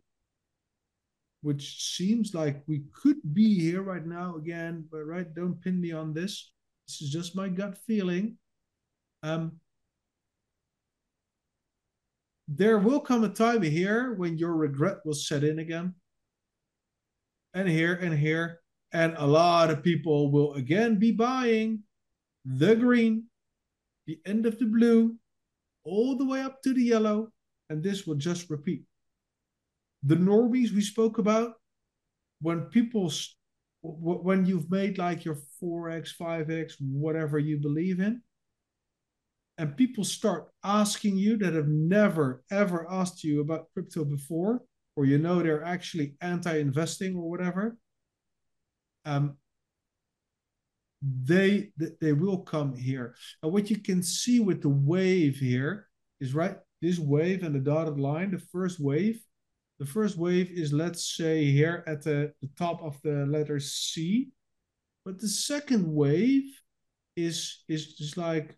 which 1.42 1.96
seems 1.96 2.34
like 2.34 2.64
we 2.68 2.84
could 2.94 3.18
be 3.34 3.60
here 3.60 3.82
right 3.82 4.06
now 4.06 4.36
again, 4.38 4.86
but 4.92 5.04
right, 5.06 5.34
don't 5.34 5.62
pin 5.62 5.82
me 5.82 5.92
on 5.92 6.14
this. 6.14 6.52
This 6.88 7.02
is 7.02 7.10
just 7.10 7.36
my 7.36 7.50
gut 7.50 7.78
feeling. 7.86 8.38
Um, 9.24 9.54
there 12.48 12.78
will 12.78 13.00
come 13.00 13.24
a 13.24 13.30
time 13.30 13.62
here 13.62 14.14
when 14.14 14.38
your 14.38 14.54
regret 14.54 14.98
will 15.06 15.14
set 15.14 15.44
in 15.44 15.60
again. 15.60 15.96
And 17.54 17.70
here 17.70 17.94
and 17.94 18.18
here 18.18 18.63
and 18.94 19.16
a 19.18 19.26
lot 19.26 19.72
of 19.72 19.84
people 19.84 20.32
will 20.32 20.54
again 20.54 21.00
be 21.00 21.12
buying 21.12 21.82
the 22.46 22.76
green, 22.76 23.26
the 24.06 24.20
end 24.26 24.46
of 24.46 24.60
the 24.60 24.66
blue, 24.66 25.16
all 25.84 26.16
the 26.16 26.26
way 26.26 26.42
up 26.42 26.62
to 26.62 26.74
the 26.74 26.84
yellow, 26.84 27.30
and 27.70 27.84
this 27.84 28.06
will 28.06 28.16
just 28.16 28.50
repeat. 28.50 28.84
The 30.04 30.16
normies 30.16 30.72
we 30.72 30.82
spoke 30.82 31.18
about, 31.18 31.54
when 32.42 32.62
people, 32.66 33.12
when 33.82 34.46
you've 34.46 34.70
made 34.70 34.98
like 34.98 35.26
your 35.26 35.38
4x, 35.62 36.12
5x, 36.20 36.74
whatever 36.80 37.40
you 37.40 37.58
believe 37.58 38.00
in, 38.00 38.22
and 39.58 39.78
people 39.78 40.04
start 40.04 40.50
asking 40.64 41.18
you 41.18 41.38
that 41.38 41.54
have 41.54 41.68
never 41.68 42.44
ever 42.52 42.88
asked 42.92 43.24
you 43.24 43.42
about 43.42 43.68
crypto 43.74 44.04
before, 44.04 44.62
or 44.96 45.06
you 45.06 45.18
know 45.18 45.42
they're 45.42 45.64
actually 45.64 46.16
anti 46.22 46.58
investing 46.58 47.16
or 47.16 47.30
whatever, 47.30 47.78
um, 49.06 49.38
they 51.02 51.72
they 52.00 52.14
will 52.14 52.40
come 52.40 52.74
here. 52.74 53.16
And 53.42 53.52
what 53.52 53.70
you 53.70 53.78
can 53.78 54.02
see 54.02 54.40
with 54.40 54.62
the 54.62 54.70
wave 54.70 55.38
here 55.38 55.88
is 56.20 56.34
right 56.34 56.58
this 56.82 57.00
wave 57.00 57.44
and 57.44 57.56
the 57.56 57.60
dotted 57.60 58.00
line. 58.00 58.32
The 58.32 58.40
first 58.40 58.80
wave, 58.80 59.22
the 59.80 59.86
first 59.86 60.18
wave 60.18 60.52
is 60.52 60.74
let's 60.74 61.16
say 61.16 61.46
here 61.46 61.84
at 61.88 62.04
the, 62.04 62.34
the 62.42 62.50
top 62.58 62.82
of 62.82 63.02
the 63.04 63.26
letter 63.26 63.60
C, 63.60 64.30
but 65.06 65.20
the 65.20 65.28
second 65.28 65.86
wave 65.88 66.44
is 67.16 67.64
is 67.68 67.96
just 67.96 68.18
like 68.18 68.58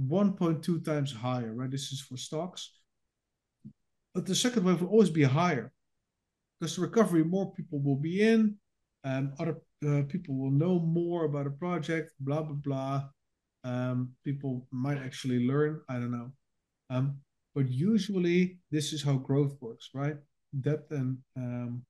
1.2 0.00 0.84
times 0.84 1.12
higher. 1.12 1.52
Right, 1.54 1.70
this 1.70 1.92
is 1.92 2.00
for 2.00 2.16
stocks. 2.16 2.72
But 4.14 4.26
the 4.26 4.34
second 4.34 4.64
wave 4.64 4.80
will 4.80 4.88
always 4.88 5.10
be 5.10 5.24
higher 5.24 5.72
because 6.58 6.76
the 6.76 6.82
recovery 6.82 7.24
more 7.24 7.52
people 7.52 7.80
will 7.80 7.96
be 7.96 8.22
in. 8.22 8.56
Um, 9.04 9.32
other 9.38 9.58
uh, 9.86 10.02
people 10.08 10.36
will 10.36 10.50
know 10.50 10.78
more 10.78 11.24
about 11.24 11.46
a 11.46 11.50
project, 11.50 12.12
blah 12.20 12.42
blah 12.42 12.54
blah. 12.54 13.08
Um, 13.64 14.10
people 14.24 14.66
might 14.70 14.98
actually 14.98 15.46
learn. 15.46 15.80
I 15.88 15.94
don't 15.94 16.12
know. 16.12 16.32
Um, 16.90 17.18
but 17.54 17.68
usually, 17.68 18.58
this 18.70 18.92
is 18.92 19.02
how 19.02 19.14
growth 19.14 19.56
works, 19.60 19.90
right? 19.94 20.16
Depth 20.60 20.90
and 20.92 21.18
um, 21.36 21.82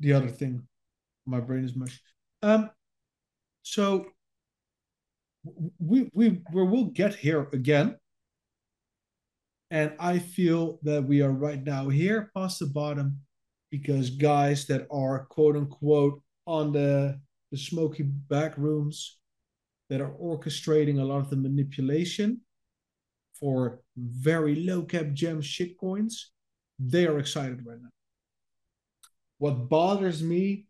the 0.00 0.12
other 0.12 0.28
thing. 0.28 0.66
My 1.26 1.40
brain 1.40 1.64
is 1.64 1.74
mush. 1.74 2.00
Um, 2.42 2.70
so 3.62 4.06
we 5.78 6.10
we 6.12 6.42
we 6.52 6.62
will 6.62 6.86
get 6.86 7.14
here 7.14 7.48
again. 7.52 7.96
And 9.70 9.92
I 9.98 10.18
feel 10.18 10.78
that 10.82 11.04
we 11.04 11.22
are 11.22 11.32
right 11.32 11.62
now 11.62 11.88
here 11.88 12.30
past 12.36 12.60
the 12.60 12.66
bottom 12.66 13.20
because 13.74 14.08
guys 14.10 14.66
that 14.66 14.86
are 14.88 15.26
quote 15.30 15.56
unquote 15.56 16.22
on 16.46 16.70
the, 16.70 17.18
the 17.50 17.58
smoky 17.58 18.04
back 18.04 18.56
rooms 18.56 19.18
that 19.90 20.00
are 20.00 20.12
orchestrating 20.12 21.00
a 21.00 21.04
lot 21.04 21.18
of 21.18 21.28
the 21.28 21.34
manipulation 21.36 22.40
for 23.40 23.80
very 23.96 24.54
low 24.54 24.82
cap 24.82 25.06
gem 25.12 25.40
shit 25.40 25.76
coins, 25.76 26.30
they 26.78 27.04
are 27.04 27.18
excited 27.18 27.66
right 27.66 27.82
now. 27.82 27.88
What 29.38 29.68
bothers 29.68 30.22
me 30.22 30.66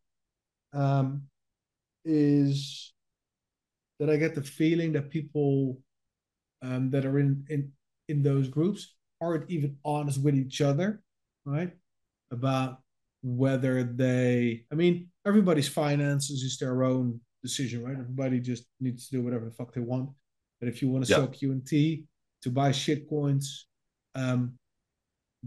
um, 0.72 1.24
is 2.07 2.94
that 4.00 4.09
I 4.09 4.16
get 4.16 4.34
the 4.34 4.42
feeling 4.42 4.94
that 4.94 5.11
people 5.11 5.78
um, 6.62 6.90
that 6.92 7.05
are 7.05 7.18
in, 7.18 7.44
in 7.50 7.70
in 8.09 8.22
those 8.22 8.48
groups 8.48 8.94
aren't 9.20 9.50
even 9.50 9.76
honest 9.84 10.22
with 10.22 10.36
each 10.36 10.62
other, 10.62 11.02
right? 11.44 11.72
About 12.30 12.80
whether 13.26 13.82
they 13.82 14.64
i 14.70 14.74
mean 14.74 15.08
everybody's 15.26 15.66
finances 15.68 16.42
is 16.42 16.58
their 16.58 16.84
own 16.84 17.18
decision 17.42 17.82
right? 17.82 17.92
Everybody 17.98 18.38
just 18.38 18.64
needs 18.80 19.08
to 19.08 19.16
do 19.16 19.22
whatever 19.22 19.44
the 19.44 19.50
fuck 19.50 19.72
they 19.74 19.80
want. 19.80 20.10
But 20.60 20.68
if 20.68 20.80
you 20.80 20.88
want 20.88 21.04
to 21.04 21.10
yeah. 21.10 21.16
sell 21.16 21.28
qnt 21.28 22.04
to 22.42 22.50
buy 22.50 22.70
shit 22.72 23.08
coins 23.08 23.66
um 24.14 24.58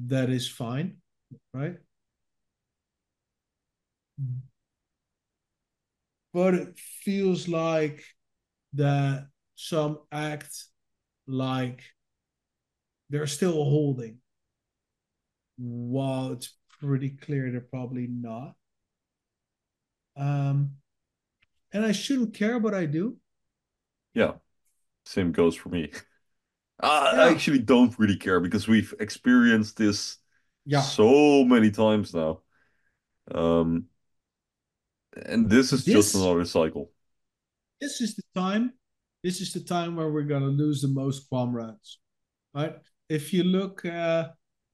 that 0.07 0.29
is 0.29 0.47
fine 0.47 0.97
right? 1.53 1.75
But 6.33 6.53
it 6.53 6.79
feels 7.03 7.47
like 7.47 8.03
that 8.73 9.27
some 9.55 9.99
act 10.11 10.65
like 11.27 11.83
they're 13.09 13.27
still 13.27 13.53
holding 13.53 14.17
while 15.57 16.33
it's 16.33 16.56
pretty 16.79 17.09
clear 17.09 17.51
they're 17.51 17.61
probably 17.61 18.07
not. 18.07 18.55
Um, 20.15 20.71
and 21.71 21.85
I 21.85 21.91
shouldn't 21.91 22.33
care, 22.33 22.59
but 22.59 22.73
I 22.73 22.85
do. 22.85 23.17
Yeah, 24.13 24.33
same 25.05 25.31
goes 25.31 25.55
for 25.55 25.69
me. 25.69 25.91
I, 26.79 27.13
yeah. 27.15 27.29
Actually 27.29 27.59
don't 27.59 27.97
really 27.97 28.17
care 28.17 28.39
because 28.39 28.67
we've 28.67 28.93
experienced 28.99 29.77
this 29.77 30.17
yeah. 30.65 30.81
so 30.81 31.43
many 31.43 31.71
times 31.71 32.13
now. 32.13 32.41
Um, 33.33 33.85
and 35.25 35.49
this 35.49 35.73
is 35.73 35.85
this, 35.85 35.93
just 35.93 36.15
another 36.15 36.45
cycle. 36.45 36.91
This 37.81 38.01
is 38.01 38.15
the 38.15 38.23
time. 38.35 38.73
This 39.23 39.41
is 39.41 39.53
the 39.53 39.61
time 39.61 39.95
where 39.95 40.11
we're 40.11 40.23
gonna 40.23 40.45
lose 40.45 40.81
the 40.81 40.87
most 40.87 41.29
comrades, 41.29 41.99
right? 42.53 42.75
If 43.09 43.33
you 43.33 43.43
look, 43.43 43.83
uh, 43.85 44.29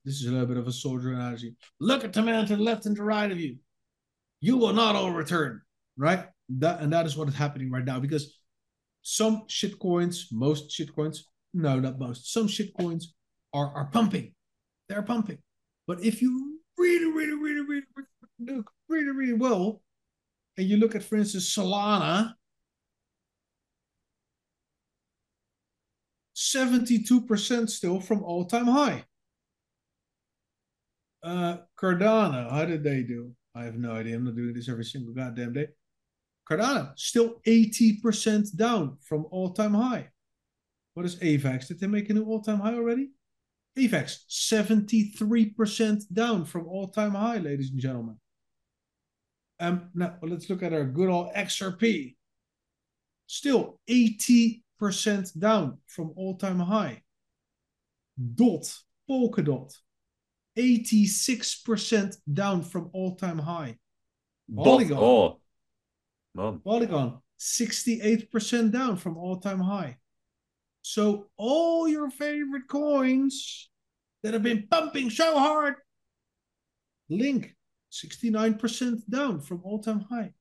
this 0.06 0.16
is 0.16 0.28
a 0.28 0.32
little 0.32 0.48
bit 0.48 0.58
of 0.58 0.68
a 0.68 0.72
soldier 0.72 1.14
analogy. 1.14 1.56
Look 1.80 2.04
at 2.04 2.14
the 2.14 2.22
man 2.22 2.46
to 2.48 2.56
the 2.56 2.64
left 2.64 2.86
and 2.86 2.96
the 2.96 3.04
right 3.04 3.32
of 3.32 3.40
you. 3.40 3.58
You 4.42 4.58
will 4.58 4.74
not 4.74 4.96
all 4.96 5.12
return, 5.12 5.62
right? 5.98 6.26
That 6.50 6.82
and 6.82 6.92
that 6.92 7.06
is 7.06 7.16
what 7.16 7.30
is 7.30 7.36
happening 7.36 7.72
right 7.72 7.86
now 7.86 8.00
because 8.00 8.38
some 9.02 9.44
shit 9.48 9.80
coins, 9.80 10.28
most 10.32 10.72
shit 10.72 10.94
coins, 10.94 11.30
no, 11.54 11.80
not 11.80 12.00
most, 12.00 12.34
some 12.34 12.48
shit 12.48 12.72
coins 12.78 13.14
are 13.54 13.74
are 13.74 13.90
pumping. 13.92 14.34
They're 14.90 15.04
pumping. 15.04 15.38
But 15.88 16.04
if 16.04 16.22
you 16.22 16.60
really, 16.78 17.12
really, 17.12 17.36
really, 17.36 17.62
really, 17.62 17.84
really 18.40 18.64
really, 18.90 19.12
really 19.12 19.34
well, 19.34 19.82
and 20.58 20.68
you 20.68 20.78
look 20.78 20.96
at, 20.96 21.04
for 21.04 21.16
instance, 21.16 21.56
Solana, 21.56 22.34
72% 26.36 27.70
still 27.70 28.00
from 28.00 28.24
all-time 28.24 28.68
high. 28.68 29.06
Uh, 31.24 31.58
Cardano, 31.80 32.52
how 32.52 32.66
did 32.66 32.84
they 32.84 33.02
do? 33.04 33.32
I 33.56 33.64
have 33.64 33.76
no 33.76 33.92
idea. 33.94 34.16
I'm 34.16 34.26
not 34.26 34.36
doing 34.36 34.54
this 34.54 34.68
every 34.68 34.84
single 34.84 35.14
goddamn 35.14 35.54
day. 35.54 35.68
Cardano 36.50 36.92
still 36.98 37.42
80% 37.48 38.56
down 38.56 38.98
from 39.02 39.26
all-time 39.32 39.74
high. 39.74 40.10
What 40.94 41.06
is 41.06 41.16
AVAX? 41.18 41.68
Did 41.68 41.80
they 41.80 41.88
make 41.88 42.10
a 42.10 42.14
new 42.14 42.26
all-time 42.26 42.60
high 42.60 42.74
already? 42.74 43.12
AVAX 43.78 44.26
73% 44.30 46.04
down 46.12 46.46
from 46.46 46.68
all-time 46.68 47.16
high, 47.16 47.38
ladies 47.38 47.72
and 47.72 47.80
gentlemen. 47.80 48.18
Um, 49.60 49.90
now 49.96 50.16
let's 50.22 50.50
look 50.50 50.62
at 50.62 50.74
our 50.74 50.84
good 50.84 51.10
old 51.10 51.34
XRP. 51.34 52.16
Still 53.28 53.80
80% 53.90 55.40
down 55.40 55.78
from 55.88 56.12
all-time 56.18 56.60
high. 56.60 57.02
DOT, 58.36 58.78
Polkadot, 59.10 59.74
86% 60.58 62.16
down 62.32 62.62
from 62.64 62.90
all-time 62.94 63.40
high. 63.40 63.78
Polygon. 64.56 64.98
Oh. 64.98 65.40
Polygon, 66.64 67.20
68% 67.40 68.72
down 68.72 68.98
from 68.98 69.18
all-time 69.18 69.60
high. 69.60 69.98
So 70.82 71.30
all 71.38 71.88
your 71.88 72.10
favorite 72.10 72.68
coins 72.68 73.70
that 74.22 74.34
have 74.34 74.44
been 74.44 74.68
pumping 74.70 75.10
so 75.10 75.38
hard, 75.38 75.76
Link, 77.10 77.56
69% 77.92 79.02
down 79.10 79.40
from 79.42 79.62
all-time 79.64 80.02
high. 80.10 80.34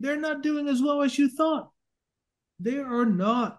They're 0.00 0.20
not 0.20 0.42
doing 0.42 0.68
as 0.68 0.80
well 0.80 1.02
as 1.02 1.18
you 1.18 1.28
thought. 1.28 1.70
They 2.60 2.78
are 2.78 3.06
not. 3.06 3.58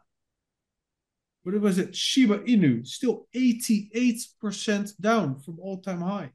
What 1.45 1.61
was 1.61 1.77
it? 1.77 1.95
Shiba 1.95 2.39
Inu, 2.39 2.87
still 2.87 3.27
88% 3.35 4.99
down 4.99 5.39
from 5.41 5.59
all-time 5.59 6.01
high. 6.01 6.31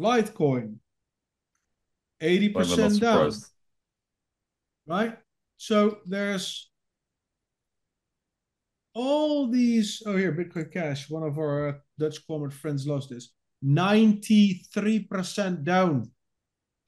Litecoin, 0.00 0.76
80% 2.22 2.98
down. 2.98 3.32
Right? 4.86 5.18
So 5.58 5.98
there's 6.06 6.70
all 8.94 9.48
these. 9.48 10.02
Oh, 10.06 10.16
here, 10.16 10.32
Bitcoin 10.32 10.72
Cash, 10.72 11.10
one 11.10 11.22
of 11.22 11.36
our 11.36 11.82
Dutch 11.98 12.26
comment 12.26 12.54
friends 12.54 12.86
lost 12.86 13.10
this. 13.10 13.34
93% 13.62 15.62
down 15.62 16.10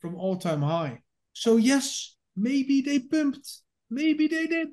from 0.00 0.14
all 0.14 0.36
time 0.36 0.62
high. 0.62 1.02
So, 1.34 1.58
yes, 1.58 2.16
maybe 2.34 2.80
they 2.80 3.00
pumped, 3.00 3.46
maybe 3.90 4.28
they 4.28 4.46
did. 4.46 4.68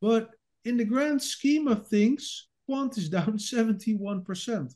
But 0.00 0.30
in 0.64 0.76
the 0.76 0.84
grand 0.84 1.22
scheme 1.22 1.68
of 1.68 1.88
things, 1.88 2.48
Quant 2.66 2.96
is 2.96 3.08
down 3.08 3.34
71%. 3.38 4.74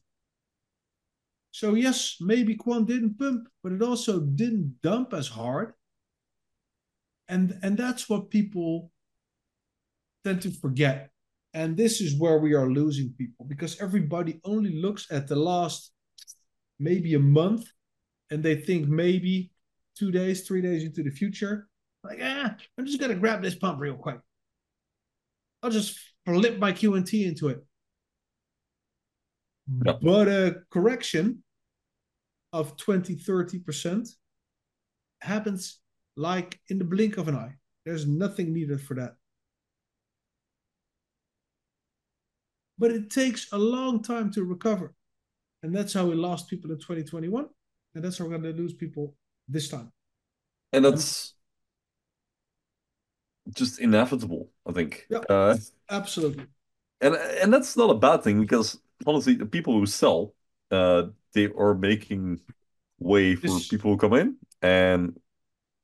So, 1.52 1.74
yes, 1.74 2.16
maybe 2.20 2.54
Quant 2.54 2.86
didn't 2.86 3.18
pump, 3.18 3.48
but 3.62 3.72
it 3.72 3.82
also 3.82 4.20
didn't 4.20 4.82
dump 4.82 5.14
as 5.14 5.28
hard. 5.28 5.72
And, 7.28 7.58
and 7.62 7.76
that's 7.76 8.08
what 8.08 8.30
people 8.30 8.90
tend 10.24 10.42
to 10.42 10.50
forget. 10.50 11.10
And 11.54 11.76
this 11.76 12.00
is 12.02 12.18
where 12.18 12.38
we 12.38 12.52
are 12.54 12.68
losing 12.68 13.14
people 13.16 13.46
because 13.46 13.80
everybody 13.80 14.40
only 14.44 14.74
looks 14.74 15.06
at 15.10 15.26
the 15.26 15.36
last 15.36 15.92
maybe 16.78 17.14
a 17.14 17.18
month 17.18 17.66
and 18.30 18.42
they 18.42 18.56
think 18.56 18.88
maybe 18.88 19.50
two 19.96 20.10
days, 20.10 20.46
three 20.46 20.60
days 20.60 20.84
into 20.84 21.02
the 21.02 21.10
future. 21.10 21.68
Like, 22.04 22.18
ah, 22.22 22.54
I'm 22.76 22.86
just 22.86 23.00
gonna 23.00 23.14
grab 23.14 23.42
this 23.42 23.54
pump 23.54 23.80
real 23.80 23.94
quick. 23.94 24.20
I'll 25.62 25.70
just 25.70 25.98
flip 26.24 26.58
my 26.58 26.72
QNT 26.72 27.26
into 27.26 27.48
it. 27.48 27.64
Yep. 29.84 30.00
But 30.02 30.28
a 30.28 30.56
correction 30.70 31.42
of 32.52 32.76
20, 32.76 33.16
30% 33.16 34.08
happens 35.20 35.78
like 36.16 36.60
in 36.68 36.78
the 36.78 36.84
blink 36.84 37.16
of 37.16 37.28
an 37.28 37.36
eye. 37.36 37.54
There's 37.84 38.06
nothing 38.06 38.52
needed 38.52 38.80
for 38.80 38.94
that. 38.94 39.14
But 42.78 42.90
it 42.90 43.10
takes 43.10 43.52
a 43.52 43.58
long 43.58 44.02
time 44.02 44.30
to 44.32 44.44
recover. 44.44 44.94
And 45.62 45.74
that's 45.74 45.94
how 45.94 46.06
we 46.06 46.14
lost 46.14 46.48
people 46.48 46.70
in 46.70 46.78
2021. 46.78 47.46
And 47.94 48.04
that's 48.04 48.18
how 48.18 48.24
we're 48.24 48.38
going 48.38 48.42
to 48.42 48.52
lose 48.52 48.74
people 48.74 49.14
this 49.48 49.68
time. 49.68 49.90
And 50.72 50.84
that's 50.84 51.35
just 53.54 53.80
inevitable, 53.80 54.50
I 54.66 54.72
think. 54.72 55.06
Yeah, 55.08 55.20
uh, 55.28 55.56
absolutely. 55.90 56.46
And 57.00 57.14
and 57.14 57.52
that's 57.52 57.76
not 57.76 57.90
a 57.90 57.94
bad 57.94 58.22
thing 58.22 58.40
because 58.40 58.78
honestly, 59.06 59.34
the 59.34 59.46
people 59.46 59.78
who 59.78 59.86
sell, 59.86 60.34
uh, 60.70 61.04
they 61.32 61.46
are 61.46 61.74
making 61.74 62.40
way 62.98 63.36
for 63.36 63.48
this... 63.48 63.68
people 63.68 63.92
who 63.92 63.98
come 63.98 64.14
in. 64.14 64.36
And 64.62 65.20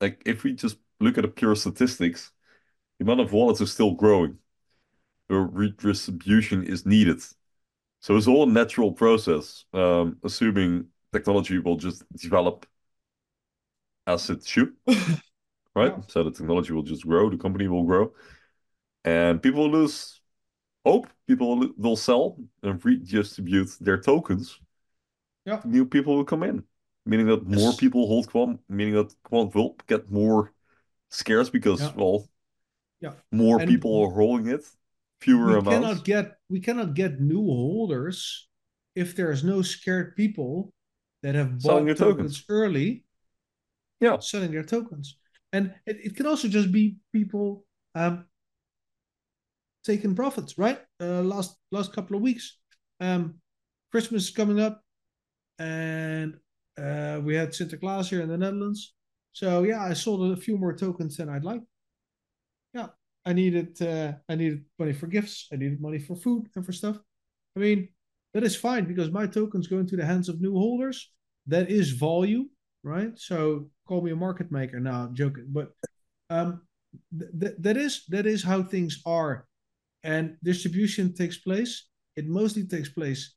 like 0.01 0.23
if 0.27 0.45
we 0.45 0.55
just 0.55 0.79
look 1.01 1.19
at 1.19 1.23
the 1.23 1.29
pure 1.29 1.55
statistics, 1.55 2.33
the 2.99 3.05
amount 3.05 3.21
of 3.21 3.33
wallets 3.33 3.61
is 3.61 3.73
still 3.73 3.93
growing 3.93 4.39
The 5.29 5.37
redistribution 5.37 6.65
is 6.65 6.87
needed. 6.87 7.23
So 8.01 8.17
it's 8.17 8.27
all 8.27 8.45
a 8.45 8.53
natural 8.53 8.93
process, 8.93 9.65
um, 9.73 10.19
assuming 10.25 10.87
technology 11.13 11.59
will 11.59 11.77
just 11.77 12.05
develop 12.17 12.67
as 14.07 14.31
it 14.31 14.45
should, 14.47 14.75
right? 15.75 15.93
Yeah. 15.97 16.05
So 16.09 16.25
the 16.25 16.31
technology 16.31 16.73
will 16.73 16.83
just 16.83 17.07
grow, 17.07 17.31
the 17.31 17.37
company 17.37 17.69
will 17.69 17.85
grow, 17.85 18.13
and 19.05 19.43
people 19.43 19.63
will 19.63 19.81
lose 19.81 20.21
hope. 20.85 21.09
People 21.27 21.73
will, 21.77 21.97
sell 21.97 22.37
and 22.63 22.85
redistribute 22.85 23.71
their 23.81 23.99
tokens. 23.99 24.59
Yeah. 25.47 25.61
New 25.65 25.87
people 25.87 26.17
will 26.17 26.25
come 26.25 26.43
in, 26.43 26.65
meaning 27.07 27.27
that 27.27 27.43
yes. 27.47 27.61
more 27.61 27.73
people 27.73 28.07
hold 28.07 28.29
Quant, 28.29 28.61
meaning 28.69 28.95
that 28.95 29.15
Quant 29.23 29.55
will 29.55 29.77
get 29.87 30.11
more 30.11 30.53
scarce 31.11 31.49
because, 31.49 31.81
yeah. 31.81 31.93
well, 31.97 32.29
yeah. 33.01 33.13
more 33.31 33.61
and 33.61 33.69
people 33.69 34.03
are 34.03 34.13
holding 34.13 34.49
it 34.49 34.65
fewer 35.23 35.47
we 35.47 35.53
amounts. 35.55 35.69
cannot 35.71 36.05
get 36.05 36.37
we 36.51 36.61
cannot 36.61 36.95
get 36.95 37.21
new 37.21 37.45
holders 37.47 38.49
if 38.95 39.15
there's 39.15 39.45
no 39.45 39.63
scared 39.63 40.17
people 40.17 40.73
that 41.23 41.35
have 41.35 41.61
bought 41.61 41.79
tokens, 41.81 41.99
tokens, 41.99 42.45
early 42.49 43.05
yeah 44.01 44.19
selling 44.19 44.51
their 44.51 44.65
tokens 44.65 45.17
and 45.53 45.75
it, 45.87 45.99
it 46.05 46.17
can 46.17 46.27
also 46.27 46.49
just 46.49 46.73
be 46.73 46.97
people 47.13 47.65
um 47.95 48.25
taking 49.85 50.15
profits 50.15 50.59
right 50.59 50.81
uh, 51.01 51.23
last 51.23 51.57
last 51.71 51.93
couple 51.93 52.17
of 52.17 52.23
weeks 52.23 52.59
um 53.01 53.35
christmas 53.91 54.25
is 54.25 54.31
coming 54.31 54.61
up 54.61 54.83
and 55.59 56.35
uh 56.79 57.21
we 57.23 57.35
had 57.35 57.51
sinterklaas 57.51 58.09
here 58.09 58.23
in 58.23 58.29
the 58.29 58.39
netherlands 58.39 58.95
so 59.33 59.63
yeah 59.63 59.83
i 59.83 59.93
sold 59.93 60.33
a 60.33 60.41
few 60.41 60.57
more 60.57 60.73
tokens 60.73 61.17
than 61.17 61.29
i'd 61.29 61.45
like 61.45 61.63
yeah 62.75 62.89
I 63.25 63.33
needed 63.33 63.81
uh, 63.81 64.13
I 64.29 64.35
needed 64.35 64.65
money 64.79 64.93
for 64.93 65.07
gifts. 65.07 65.49
I 65.53 65.57
needed 65.57 65.81
money 65.81 65.99
for 65.99 66.17
food 66.17 66.49
and 66.55 66.65
for 66.65 66.73
stuff. 66.73 66.99
I 67.57 67.61
mean, 67.61 67.89
that 68.35 68.43
is 68.43 68.57
fine 68.57 68.85
because 68.87 69.11
my 69.11 69.27
tokens 69.27 69.67
go 69.67 69.79
into 69.79 69.97
the 69.97 70.05
hands 70.05 70.29
of 70.29 70.41
new 70.41 70.55
holders. 70.55 71.11
That 71.47 71.71
is 71.71 71.93
volume, 71.93 72.51
right? 72.83 73.17
So 73.19 73.71
call 73.87 74.01
me 74.03 74.11
a 74.13 74.17
market 74.17 74.51
maker. 74.51 74.81
Now, 74.81 75.05
I'm 75.05 75.15
joking, 75.15 75.47
but 75.49 75.73
um, 76.31 76.63
th- 77.19 77.55
that 77.59 77.77
is 77.77 78.05
that 78.09 78.27
is 78.27 78.43
how 78.43 78.63
things 78.63 79.03
are, 79.07 79.47
and 80.03 80.37
distribution 80.43 81.15
takes 81.15 81.39
place. 81.39 81.89
It 82.17 82.27
mostly 82.27 82.67
takes 82.67 82.89
place, 82.89 83.35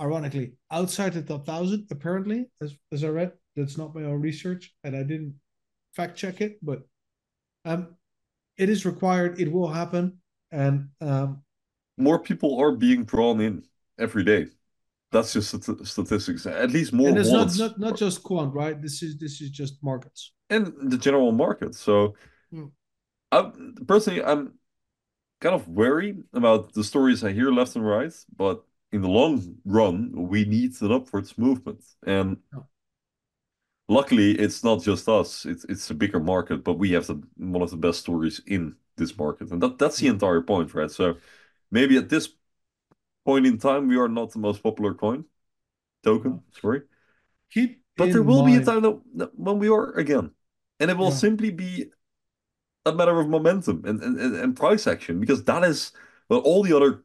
ironically, 0.00 0.54
outside 0.70 1.12
the 1.12 1.22
top 1.22 1.46
thousand. 1.46 1.88
Apparently, 1.90 2.50
as 2.60 2.74
as 2.92 3.04
I 3.04 3.08
read, 3.08 3.32
that's 3.56 3.78
not 3.78 3.94
my 3.94 4.02
own 4.02 4.20
research, 4.20 4.74
and 4.84 4.96
I 4.96 5.02
didn't 5.02 5.34
fact 5.94 6.16
check 6.16 6.40
it, 6.40 6.58
but 6.62 6.82
um, 7.64 7.96
it 8.56 8.68
is 8.68 8.84
required. 8.86 9.40
It 9.40 9.50
will 9.50 9.68
happen, 9.68 10.18
and 10.50 10.88
um, 11.00 11.42
more 11.96 12.18
people 12.18 12.58
are 12.60 12.72
being 12.72 13.04
drawn 13.04 13.40
in 13.40 13.62
every 13.98 14.24
day. 14.24 14.46
That's 15.12 15.32
just 15.32 15.50
statistics. 15.84 16.46
At 16.46 16.70
least 16.70 16.92
more. 16.92 17.08
And 17.08 17.18
it's 17.18 17.30
not, 17.30 17.56
not 17.58 17.78
not 17.78 17.96
just 17.96 18.22
quant, 18.22 18.54
right? 18.54 18.80
This 18.80 19.02
is 19.02 19.18
this 19.18 19.40
is 19.40 19.50
just 19.50 19.82
markets 19.82 20.32
and 20.50 20.72
the 20.90 20.98
general 20.98 21.32
market. 21.32 21.74
So, 21.74 22.14
hmm. 22.50 22.66
I 23.30 23.50
personally, 23.86 24.24
I'm 24.24 24.54
kind 25.40 25.54
of 25.54 25.68
wary 25.68 26.16
about 26.32 26.72
the 26.72 26.84
stories 26.84 27.22
I 27.22 27.32
hear 27.32 27.50
left 27.52 27.76
and 27.76 27.86
right, 27.86 28.12
but 28.36 28.64
in 28.90 29.02
the 29.02 29.08
long 29.08 29.56
run, 29.64 30.12
we 30.14 30.44
need 30.44 30.80
an 30.80 30.92
upwards 30.92 31.36
movement. 31.38 31.84
And 32.06 32.38
oh 32.54 32.66
luckily 33.88 34.32
it's 34.32 34.64
not 34.64 34.82
just 34.82 35.08
us 35.08 35.44
it's 35.44 35.64
it's 35.64 35.90
a 35.90 35.94
bigger 35.94 36.20
market 36.20 36.64
but 36.64 36.78
we 36.78 36.92
have 36.92 37.06
the 37.06 37.20
one 37.36 37.62
of 37.62 37.70
the 37.70 37.76
best 37.76 38.00
stories 38.00 38.40
in 38.46 38.74
this 38.96 39.16
market 39.16 39.50
and 39.50 39.62
that 39.62 39.78
that's 39.78 39.98
the 39.98 40.06
entire 40.06 40.40
point 40.40 40.72
right 40.74 40.90
so 40.90 41.14
maybe 41.70 41.96
at 41.96 42.08
this 42.08 42.30
point 43.24 43.46
in 43.46 43.58
time 43.58 43.88
we 43.88 43.96
are 43.96 44.08
not 44.08 44.32
the 44.32 44.38
most 44.38 44.62
popular 44.62 44.94
coin 44.94 45.24
token 46.04 46.42
sorry 46.60 46.82
keep 47.50 47.82
but 47.96 48.12
there 48.12 48.22
will 48.22 48.42
mind. 48.42 48.56
be 48.56 48.62
a 48.62 48.64
time 48.64 48.82
that, 49.14 49.30
when 49.36 49.58
we 49.58 49.68
are 49.68 49.92
again 49.92 50.30
and 50.80 50.90
it 50.90 50.96
will 50.96 51.10
yeah. 51.10 51.16
simply 51.16 51.50
be 51.50 51.90
a 52.84 52.92
matter 52.92 53.18
of 53.20 53.28
momentum 53.28 53.84
and, 53.84 54.02
and, 54.02 54.18
and 54.36 54.56
price 54.56 54.86
action 54.86 55.20
because 55.20 55.44
that 55.44 55.62
is 55.64 55.92
well 56.28 56.40
all 56.40 56.62
the 56.62 56.76
other 56.76 57.04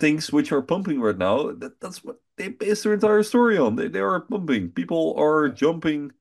things 0.00 0.32
which 0.32 0.52
are 0.52 0.62
pumping 0.62 1.00
right 1.00 1.18
now 1.18 1.52
that, 1.52 1.80
that's 1.80 2.04
what 2.04 2.20
they 2.36 2.48
base 2.48 2.82
their 2.84 2.94
entire 2.94 3.22
story 3.22 3.58
on. 3.58 3.76
They, 3.76 3.88
they 3.88 4.00
are 4.00 4.20
pumping. 4.20 4.70
People 4.70 5.14
are 5.18 5.48
jumping 5.48 6.12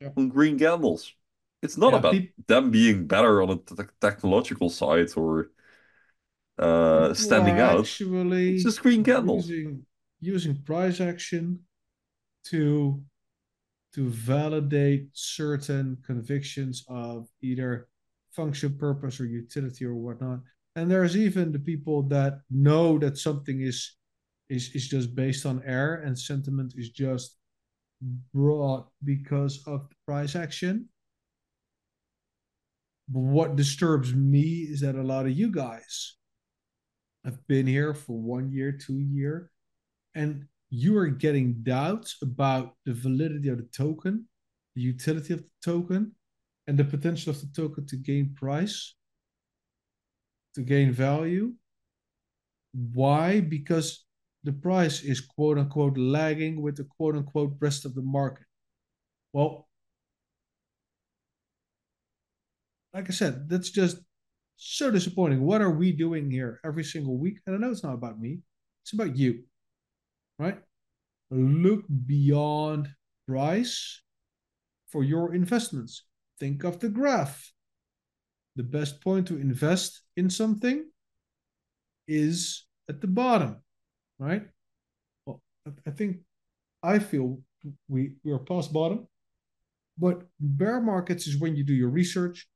yeah. 0.00 0.10
on 0.16 0.28
green 0.28 0.58
candles. 0.58 1.14
it's 1.62 1.76
not 1.78 1.92
Yeah, 1.92 1.98
about 1.98 2.14
them 2.46 2.70
being 2.70 3.06
better 3.06 3.42
on 3.42 3.50
a 3.50 3.56
te- 3.56 3.90
technological 4.00 4.70
side 4.70 5.08
or 5.16 5.50
uh 6.60 7.08
people 7.08 7.10
are 7.10 7.14
standing 7.14 7.60
out. 7.60 7.80
It's 7.80 7.90
actually 7.90 8.58
just 8.58 8.82
green 8.82 9.04
candles. 9.04 9.48
using 9.48 9.86
using 10.20 10.62
price 10.62 11.00
action 11.00 11.60
to 12.46 13.02
to 13.94 14.08
validate 14.08 15.08
certain 15.12 15.96
convictions 16.06 16.84
of 16.88 17.28
either 17.42 17.88
function, 18.32 18.76
purpose, 18.78 19.20
or 19.20 19.26
utility 19.26 19.84
or 19.84 19.94
whatnot. 19.94 20.40
And 20.76 20.90
there's 20.90 21.16
even 21.16 21.50
the 21.52 21.58
people 21.58 22.02
that 22.04 22.40
know 22.50 22.98
that 22.98 23.18
something 23.18 23.60
is 23.62 23.96
is 24.48 24.70
is 24.74 24.88
just 24.88 25.14
based 25.14 25.46
on 25.46 25.62
air 25.64 26.02
and 26.04 26.18
sentiment 26.18 26.74
is 26.76 26.90
just 26.90 27.38
brought 28.32 28.88
because 29.04 29.62
of 29.66 29.88
the 29.88 29.96
price 30.06 30.36
action. 30.36 30.88
But 33.08 33.20
what 33.20 33.56
disturbs 33.56 34.14
me 34.14 34.68
is 34.70 34.80
that 34.80 34.94
a 34.94 35.02
lot 35.02 35.26
of 35.26 35.32
you 35.32 35.50
guys 35.50 36.16
have 37.24 37.46
been 37.46 37.66
here 37.66 37.94
for 37.94 38.18
one 38.18 38.50
year, 38.50 38.72
two 38.72 38.98
year, 38.98 39.50
and 40.14 40.46
you 40.70 40.96
are 40.96 41.08
getting 41.08 41.62
doubts 41.62 42.16
about 42.22 42.74
the 42.84 42.94
validity 42.94 43.48
of 43.48 43.58
the 43.58 43.64
token, 43.64 44.26
the 44.74 44.80
utility 44.80 45.34
of 45.34 45.40
the 45.42 45.50
token, 45.64 46.12
and 46.66 46.78
the 46.78 46.84
potential 46.84 47.30
of 47.30 47.40
the 47.40 47.48
token 47.54 47.86
to 47.86 47.96
gain 47.96 48.34
price, 48.34 48.94
to 50.54 50.62
gain 50.62 50.92
value. 50.92 51.52
Why? 52.72 53.40
Because 53.40 54.04
the 54.44 54.52
price 54.52 55.02
is 55.02 55.20
quote 55.20 55.58
unquote 55.58 55.98
lagging 55.98 56.62
with 56.62 56.76
the 56.76 56.84
quote 56.84 57.16
unquote 57.16 57.56
rest 57.60 57.84
of 57.84 57.94
the 57.94 58.02
market. 58.02 58.46
Well, 59.32 59.68
like 62.94 63.08
I 63.08 63.12
said, 63.12 63.48
that's 63.48 63.70
just 63.70 63.98
so 64.62 64.90
disappointing. 64.90 65.40
What 65.40 65.62
are 65.62 65.70
we 65.70 65.90
doing 65.90 66.30
here 66.30 66.60
every 66.66 66.84
single 66.84 67.16
week? 67.16 67.38
And 67.46 67.56
I 67.56 67.58
know 67.58 67.70
it's 67.70 67.82
not 67.82 67.94
about 67.94 68.20
me, 68.20 68.40
it's 68.82 68.92
about 68.92 69.16
you, 69.16 69.44
right? 70.38 70.58
Look 71.30 71.84
beyond 72.06 72.90
price 73.26 74.02
for 74.88 75.02
your 75.02 75.32
investments. 75.32 76.04
Think 76.38 76.64
of 76.64 76.78
the 76.78 76.90
graph. 76.90 77.52
The 78.56 78.62
best 78.62 79.00
point 79.00 79.28
to 79.28 79.38
invest 79.38 80.02
in 80.18 80.28
something 80.28 80.84
is 82.06 82.66
at 82.86 83.00
the 83.00 83.06
bottom, 83.06 83.62
right? 84.18 84.42
Well, 85.24 85.40
I 85.86 85.90
think 85.90 86.18
I 86.82 86.98
feel 86.98 87.40
we 87.88 88.12
we 88.24 88.32
are 88.32 88.38
past 88.38 88.74
bottom, 88.74 89.06
but 89.96 90.26
bear 90.38 90.82
markets 90.82 91.26
is 91.26 91.38
when 91.38 91.56
you 91.56 91.64
do 91.64 91.72
your 91.72 91.88
research 91.88 92.49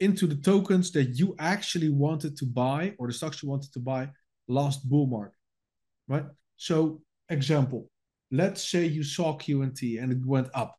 into 0.00 0.26
the 0.26 0.36
tokens 0.36 0.90
that 0.92 1.18
you 1.18 1.34
actually 1.38 1.88
wanted 1.88 2.36
to 2.38 2.46
buy 2.46 2.94
or 2.98 3.08
the 3.08 3.12
stocks 3.12 3.42
you 3.42 3.48
wanted 3.48 3.72
to 3.72 3.80
buy 3.80 4.08
last 4.46 4.88
bull 4.88 5.06
market, 5.06 5.34
right? 6.06 6.24
So, 6.56 7.00
example, 7.28 7.90
let's 8.30 8.62
say 8.62 8.86
you 8.86 9.02
saw 9.02 9.36
QNT 9.36 10.02
and 10.02 10.12
it 10.12 10.24
went 10.24 10.48
up, 10.54 10.76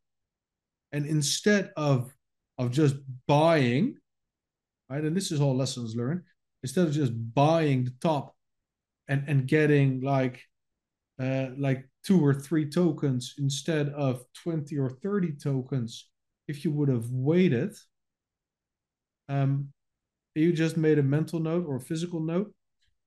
and 0.91 1.05
instead 1.05 1.71
of 1.75 2.13
of 2.57 2.71
just 2.71 2.95
buying, 3.27 3.97
right? 4.89 5.03
And 5.03 5.15
this 5.15 5.31
is 5.31 5.39
all 5.39 5.55
lessons 5.55 5.95
learned. 5.95 6.23
Instead 6.61 6.87
of 6.87 6.93
just 6.93 7.13
buying 7.33 7.85
the 7.85 7.93
top 8.01 8.35
and 9.07 9.23
and 9.27 9.47
getting 9.47 10.01
like 10.01 10.41
uh, 11.19 11.47
like 11.57 11.89
two 12.05 12.25
or 12.25 12.33
three 12.33 12.69
tokens 12.69 13.35
instead 13.37 13.89
of 13.89 14.23
20 14.43 14.77
or 14.77 14.89
30 14.89 15.33
tokens 15.33 16.07
if 16.47 16.63
you 16.63 16.71
would 16.71 16.87
have 16.87 17.09
waited 17.09 17.75
um, 19.29 19.69
you 20.35 20.51
just 20.53 20.77
made 20.77 20.99
a 20.99 21.03
mental 21.03 21.39
note 21.39 21.65
or 21.67 21.77
a 21.77 21.81
physical 21.81 22.19
note 22.19 22.53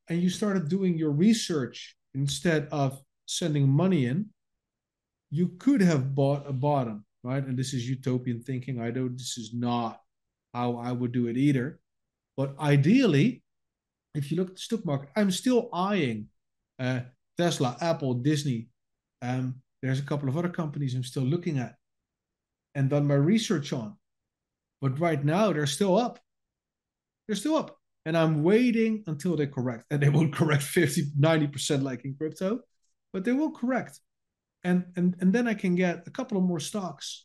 and 0.09 0.23
you 0.23 0.31
started 0.31 0.69
doing 0.69 0.97
your 0.97 1.11
research 1.11 1.97
instead 2.15 2.69
of 2.73 3.01
sending 3.27 3.69
money 3.69 4.07
in 4.07 4.27
you 5.31 5.49
could 5.59 5.81
have 5.81 6.15
bought 6.15 6.49
a 6.49 6.53
bottom 6.53 7.05
right 7.23 7.45
and 7.47 7.59
this 7.59 7.73
is 7.75 7.89
utopian 7.89 8.41
thinking 8.41 8.81
i 8.81 8.91
know 8.91 9.09
this 9.09 9.37
is 9.39 9.53
not 9.55 10.01
how 10.55 10.77
i 10.77 10.93
would 10.93 11.13
do 11.13 11.27
it 11.27 11.37
either 11.37 11.79
but 12.37 12.55
ideally 12.59 13.43
if 14.15 14.31
you 14.31 14.37
look 14.37 14.51
at 14.51 14.57
the 14.57 14.61
stock 14.61 14.85
market 14.85 15.09
i'm 15.17 15.31
still 15.31 15.69
eyeing 15.73 16.29
uh, 16.79 17.01
Tesla, 17.39 17.77
Apple, 17.81 18.15
Disney. 18.15 18.69
Um, 19.21 19.57
there's 19.83 20.01
a 20.01 20.05
couple 20.05 20.29
of 20.29 20.37
other 20.37 20.49
companies 20.49 20.95
I'm 20.95 21.05
still 21.05 21.23
looking 21.23 21.59
at 21.59 21.77
and 22.75 22.91
done 22.91 23.07
my 23.07 23.15
research 23.15 23.73
on. 23.73 23.97
But 24.83 25.01
right 25.01 25.25
now 25.25 25.51
they're 25.53 25.67
still 25.67 25.97
up. 25.97 26.19
They're 27.27 27.37
still 27.37 27.57
up. 27.57 27.79
And 28.05 28.19
I'm 28.19 28.43
waiting 28.43 29.05
until 29.07 29.37
they 29.37 29.47
correct. 29.47 29.87
And 29.91 30.03
they 30.03 30.11
won't 30.11 30.35
correct 30.35 30.65
50, 30.65 31.13
90% 31.19 31.83
like 31.83 32.05
in 32.05 32.15
crypto, 32.15 32.61
but 33.15 33.25
they 33.25 33.33
will 33.33 33.53
correct. 33.53 33.99
And, 34.63 34.85
and, 34.97 35.17
and 35.21 35.33
then 35.33 35.49
I 35.49 35.55
can 35.55 35.75
get 35.75 36.07
a 36.07 36.11
couple 36.11 36.37
of 36.37 36.45
more 36.45 36.61
stocks 36.61 37.25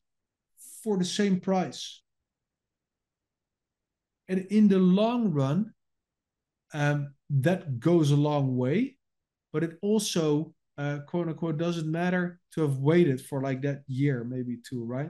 for 0.84 0.98
the 0.98 1.04
same 1.06 1.42
price. 1.42 2.02
And 4.30 4.48
in 4.50 4.70
the 4.70 4.80
long 4.80 5.32
run, 5.32 5.74
um, 6.74 7.14
that 7.30 7.82
goes 7.82 8.12
a 8.12 8.16
long 8.16 8.56
way 8.56 8.98
but 9.58 9.64
it 9.64 9.78
also 9.82 10.54
uh, 10.78 11.00
quote 11.08 11.28
unquote 11.28 11.58
doesn't 11.58 11.90
matter 11.90 12.40
to 12.54 12.62
have 12.62 12.78
waited 12.78 13.20
for 13.20 13.42
like 13.42 13.62
that 13.64 13.82
year, 13.88 14.24
maybe 14.24 14.58
two, 14.68 14.84
right? 14.86 15.10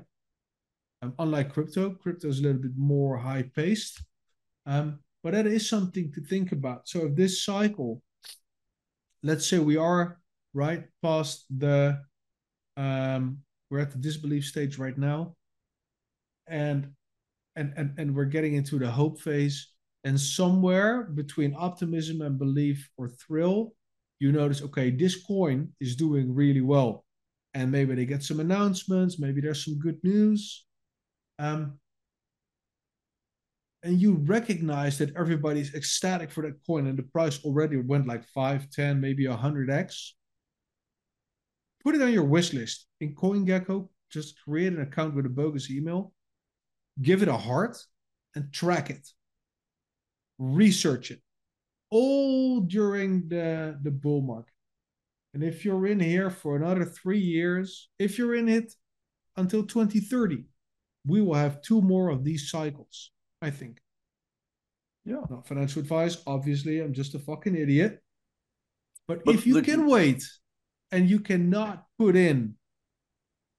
Um, 1.01 1.13
unlike 1.19 1.53
crypto, 1.53 1.91
crypto 1.91 2.27
is 2.27 2.39
a 2.39 2.43
little 2.43 2.61
bit 2.61 2.75
more 2.75 3.17
high 3.17 3.43
paced, 3.55 4.03
um, 4.65 4.99
but 5.23 5.33
that 5.33 5.45
is 5.45 5.69
something 5.69 6.11
to 6.13 6.21
think 6.21 6.51
about. 6.51 6.87
So 6.87 7.05
if 7.05 7.15
this 7.15 7.43
cycle, 7.43 8.01
let's 9.21 9.47
say 9.47 9.59
we 9.59 9.77
are 9.77 10.19
right 10.53 10.85
past 11.03 11.45
the, 11.55 12.01
um, 12.77 13.39
we're 13.69 13.79
at 13.79 13.91
the 13.91 13.99
disbelief 13.99 14.45
stage 14.45 14.77
right 14.77 14.97
now, 14.97 15.35
and 16.47 16.91
and 17.55 17.73
and 17.77 17.93
and 17.99 18.15
we're 18.15 18.25
getting 18.25 18.55
into 18.55 18.79
the 18.79 18.89
hope 18.89 19.19
phase, 19.19 19.69
and 20.03 20.19
somewhere 20.19 21.03
between 21.03 21.53
optimism 21.55 22.21
and 22.21 22.39
belief 22.39 22.89
or 22.97 23.09
thrill 23.09 23.73
you 24.19 24.31
notice, 24.31 24.61
okay, 24.61 24.89
this 24.89 25.15
coin 25.23 25.69
is 25.79 25.95
doing 25.95 26.33
really 26.33 26.61
well. 26.61 27.05
And 27.53 27.71
maybe 27.71 27.95
they 27.95 28.05
get 28.05 28.23
some 28.23 28.39
announcements, 28.39 29.19
maybe 29.19 29.41
there's 29.41 29.63
some 29.63 29.79
good 29.79 30.03
news. 30.03 30.65
Um, 31.39 31.79
and 33.83 34.01
you 34.01 34.15
recognize 34.25 34.97
that 34.97 35.15
everybody's 35.15 35.73
ecstatic 35.73 36.31
for 36.31 36.41
that 36.43 36.65
coin 36.65 36.87
and 36.87 36.97
the 36.97 37.03
price 37.03 37.43
already 37.45 37.77
went 37.77 38.07
like 38.07 38.25
5, 38.25 38.69
10, 38.69 38.99
maybe 38.99 39.25
100x. 39.25 40.11
Put 41.83 41.95
it 41.95 42.01
on 42.01 42.11
your 42.11 42.25
wish 42.25 42.53
list. 42.53 42.87
In 42.99 43.15
CoinGecko, 43.15 43.87
just 44.11 44.41
create 44.43 44.73
an 44.73 44.81
account 44.81 45.15
with 45.15 45.25
a 45.25 45.29
bogus 45.29 45.69
email, 45.69 46.11
give 47.01 47.21
it 47.21 47.27
a 47.27 47.37
heart, 47.37 47.77
and 48.35 48.51
track 48.51 48.89
it. 48.89 49.07
Research 50.39 51.11
it 51.11 51.21
all 51.89 52.61
during 52.61 53.27
the, 53.29 53.77
the 53.81 53.91
bull 53.91 54.21
market. 54.21 54.53
And 55.33 55.43
if 55.43 55.63
you're 55.63 55.87
in 55.87 55.99
here 55.99 56.29
for 56.29 56.55
another 56.55 56.85
three 56.85 57.19
years, 57.19 57.89
if 57.99 58.17
you're 58.17 58.35
in 58.35 58.49
it 58.49 58.73
until 59.35 59.63
2030, 59.63 60.45
we 61.07 61.21
will 61.21 61.35
have 61.35 61.61
two 61.61 61.81
more 61.81 62.09
of 62.09 62.23
these 62.23 62.51
cycles, 62.51 63.11
I 63.41 63.49
think. 63.49 63.79
Yeah. 65.05 65.21
Not 65.29 65.47
financial 65.47 65.81
advice, 65.81 66.17
obviously. 66.27 66.81
I'm 66.81 66.93
just 66.93 67.15
a 67.15 67.19
fucking 67.19 67.55
idiot. 67.55 67.99
But, 69.07 69.23
but 69.23 69.35
if 69.35 69.47
you 69.47 69.55
the... 69.55 69.61
can 69.61 69.87
wait 69.87 70.23
and 70.91 71.09
you 71.09 71.19
cannot 71.19 71.85
put 71.97 72.15
in 72.15 72.55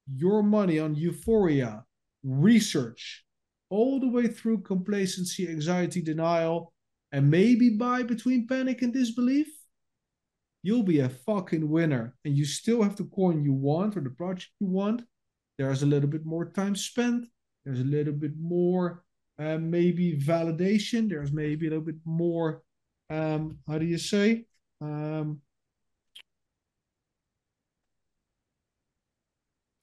your 0.07 0.43
money 0.43 0.79
on 0.79 0.95
euphoria, 0.95 1.83
research, 2.23 3.25
all 3.69 3.99
the 3.99 4.09
way 4.09 4.27
through 4.27 4.61
complacency, 4.61 5.47
anxiety, 5.47 6.01
denial, 6.01 6.73
and 7.11 7.29
maybe 7.29 7.71
buy 7.71 8.03
between 8.03 8.47
panic 8.47 8.81
and 8.81 8.93
disbelief, 8.93 9.47
you'll 10.61 10.83
be 10.83 10.99
a 10.99 11.09
fucking 11.09 11.67
winner. 11.67 12.15
And 12.25 12.37
you 12.37 12.45
still 12.45 12.83
have 12.83 12.95
the 12.95 13.05
coin 13.05 13.43
you 13.43 13.53
want 13.53 13.97
or 13.97 14.01
the 14.01 14.09
project 14.11 14.51
you 14.59 14.67
want. 14.67 15.01
There's 15.57 15.83
a 15.83 15.87
little 15.87 16.09
bit 16.09 16.25
more 16.25 16.51
time 16.51 16.75
spent. 16.75 17.25
There's 17.69 17.81
a 17.81 17.83
little 17.83 18.13
bit 18.13 18.31
more 18.35 19.03
uh, 19.37 19.59
maybe 19.59 20.17
validation. 20.17 21.07
There's 21.07 21.31
maybe 21.31 21.67
a 21.67 21.69
little 21.69 21.85
bit 21.85 21.99
more, 22.03 22.63
um, 23.11 23.59
how 23.67 23.77
do 23.77 23.85
you 23.85 23.99
say? 23.99 24.45
Um, 24.81 25.41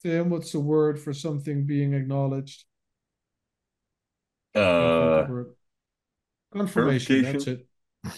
Tim, 0.03 0.29
what's 0.29 0.51
the 0.51 0.59
word 0.59 0.99
for 0.99 1.13
something 1.13 1.65
being 1.65 1.93
acknowledged? 1.93 2.65
Uh, 4.53 5.27
Confirmation, 6.51 7.21
that's 7.21 7.47
it. 7.47 7.67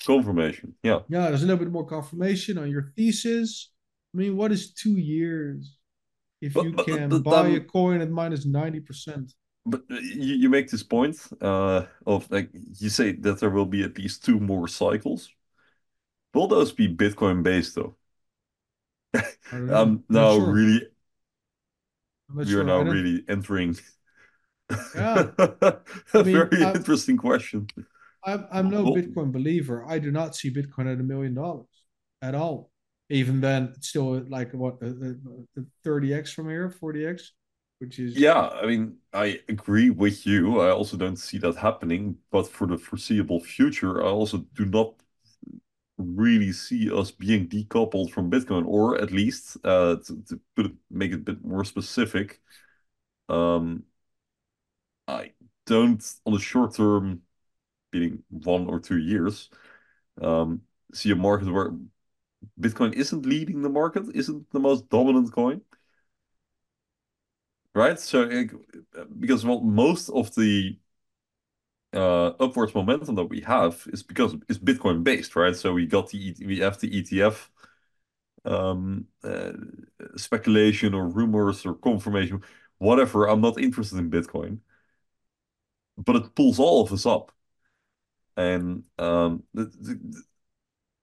Confirmation, 0.03 0.73
yeah. 0.81 1.01
Yeah, 1.09 1.27
there's 1.27 1.43
a 1.43 1.45
little 1.45 1.63
bit 1.63 1.71
more 1.71 1.85
confirmation 1.85 2.57
on 2.57 2.71
your 2.71 2.91
thesis. 2.97 3.71
I 4.15 4.17
mean, 4.17 4.35
what 4.35 4.51
is 4.51 4.73
two 4.73 4.97
years 4.97 5.77
if 6.41 6.55
but, 6.55 6.63
you 6.63 6.73
can 6.73 7.09
but, 7.09 7.23
buy 7.23 7.49
a 7.49 7.59
coin 7.59 8.01
at 8.01 8.09
minus 8.09 8.47
90%? 8.47 9.31
But 9.65 9.83
you, 9.89 10.35
you 10.35 10.49
make 10.49 10.69
this 10.69 10.83
point 10.83 11.17
uh, 11.41 11.85
of 12.05 12.29
like 12.31 12.49
you 12.53 12.89
say 12.89 13.11
that 13.13 13.39
there 13.39 13.49
will 13.49 13.65
be 13.65 13.83
at 13.83 13.97
least 13.97 14.25
two 14.25 14.39
more 14.39 14.67
cycles. 14.67 15.29
Will 16.33 16.47
those 16.47 16.71
be 16.71 16.87
Bitcoin 16.87 17.43
based 17.43 17.75
though? 17.75 17.95
I 19.51 19.57
don't 19.57 19.67
know. 19.67 19.75
Um, 19.75 20.03
I'm 20.09 20.09
now 20.09 20.29
sure. 20.29 20.45
really, 20.45 20.87
I'm 22.29 22.39
are 22.39 22.45
sure. 22.45 22.63
now 22.63 22.81
really 22.81 23.23
entering 23.27 23.75
Yeah. 24.93 25.31
a 25.37 25.79
I 26.13 26.23
mean, 26.23 26.49
very 26.49 26.63
I, 26.63 26.73
interesting 26.73 27.17
question. 27.17 27.67
I'm 28.23 28.45
I'm 28.51 28.69
no 28.69 28.87
Bitcoin 28.87 29.31
believer. 29.31 29.85
I 29.87 29.99
do 29.99 30.11
not 30.11 30.35
see 30.35 30.51
Bitcoin 30.51 30.91
at 30.91 30.99
a 30.99 31.03
million 31.03 31.33
dollars 31.33 31.67
at 32.21 32.35
all. 32.35 32.71
Even 33.09 33.41
then, 33.41 33.73
it's 33.75 33.89
still 33.89 34.23
like 34.29 34.53
what 34.53 34.79
thirty 35.83 36.13
x 36.13 36.31
from 36.31 36.49
here, 36.49 36.69
forty 36.69 37.05
x, 37.05 37.33
which 37.79 37.99
is 37.99 38.15
yeah, 38.15 38.49
I 38.49 38.65
mean, 38.65 38.97
I 39.13 39.39
agree 39.47 39.89
with 39.91 40.25
you. 40.25 40.61
I 40.61 40.71
also 40.71 40.97
don't 40.97 41.17
see 41.17 41.37
that 41.39 41.55
happening, 41.57 42.17
but 42.31 42.47
for 42.47 42.67
the 42.67 42.77
foreseeable 42.77 43.39
future, 43.39 44.03
I 44.03 44.07
also 44.09 44.39
do 44.55 44.65
not 44.65 44.95
really 45.97 46.51
see 46.53 46.91
us 46.91 47.11
being 47.11 47.47
decoupled 47.47 48.11
from 48.11 48.31
Bitcoin, 48.31 48.65
or 48.65 48.97
at 49.01 49.11
least 49.11 49.57
uh, 49.63 49.97
to, 50.05 50.23
to 50.29 50.39
put 50.55 50.67
it, 50.67 50.71
make 50.89 51.11
it 51.11 51.15
a 51.15 51.17
bit 51.17 51.43
more 51.43 51.65
specific. 51.65 52.41
Um, 53.29 53.85
I 55.07 55.31
don't, 55.65 56.03
on 56.25 56.33
the 56.33 56.39
short 56.39 56.75
term, 56.75 57.21
meaning 57.93 58.23
one 58.29 58.67
or 58.67 58.79
two 58.79 58.99
years, 58.99 59.49
um, 60.21 60.63
see 60.93 61.11
a 61.11 61.15
market 61.17 61.51
where 61.51 61.73
Bitcoin 62.59 62.93
isn't 62.93 63.25
leading 63.25 63.61
the 63.63 63.69
market, 63.69 64.05
isn't 64.15 64.51
the 64.51 64.59
most 64.59 64.89
dominant 64.89 65.31
coin, 65.33 65.61
right? 67.75 67.99
So, 67.99 68.23
like, 68.23 68.51
because 69.19 69.45
well, 69.45 69.61
most 69.61 70.09
of 70.09 70.33
the 70.35 70.77
uh, 71.93 72.27
upwards 72.39 72.75
momentum 72.75 73.15
that 73.15 73.25
we 73.25 73.41
have 73.41 73.87
is 73.91 74.03
because 74.03 74.35
it's 74.47 74.59
Bitcoin 74.59 75.03
based, 75.03 75.35
right? 75.35 75.55
So 75.55 75.73
we 75.73 75.85
got 75.85 76.09
the 76.09 76.35
we 76.45 76.59
have 76.59 76.79
the 76.79 76.89
ETF 76.89 77.49
um, 78.45 79.05
uh, 79.23 79.51
speculation 80.15 80.93
or 80.93 81.07
rumors 81.07 81.65
or 81.65 81.73
confirmation, 81.75 82.41
whatever. 82.77 83.27
I'm 83.27 83.41
not 83.41 83.59
interested 83.59 83.97
in 83.99 84.11
Bitcoin, 84.11 84.59
but 85.97 86.15
it 86.15 86.35
pulls 86.35 86.59
all 86.59 86.83
of 86.83 86.91
us 86.93 87.05
up. 87.05 87.31
And 88.37 88.83
um, 88.97 89.43
the, 89.53 89.65
the, 89.65 90.23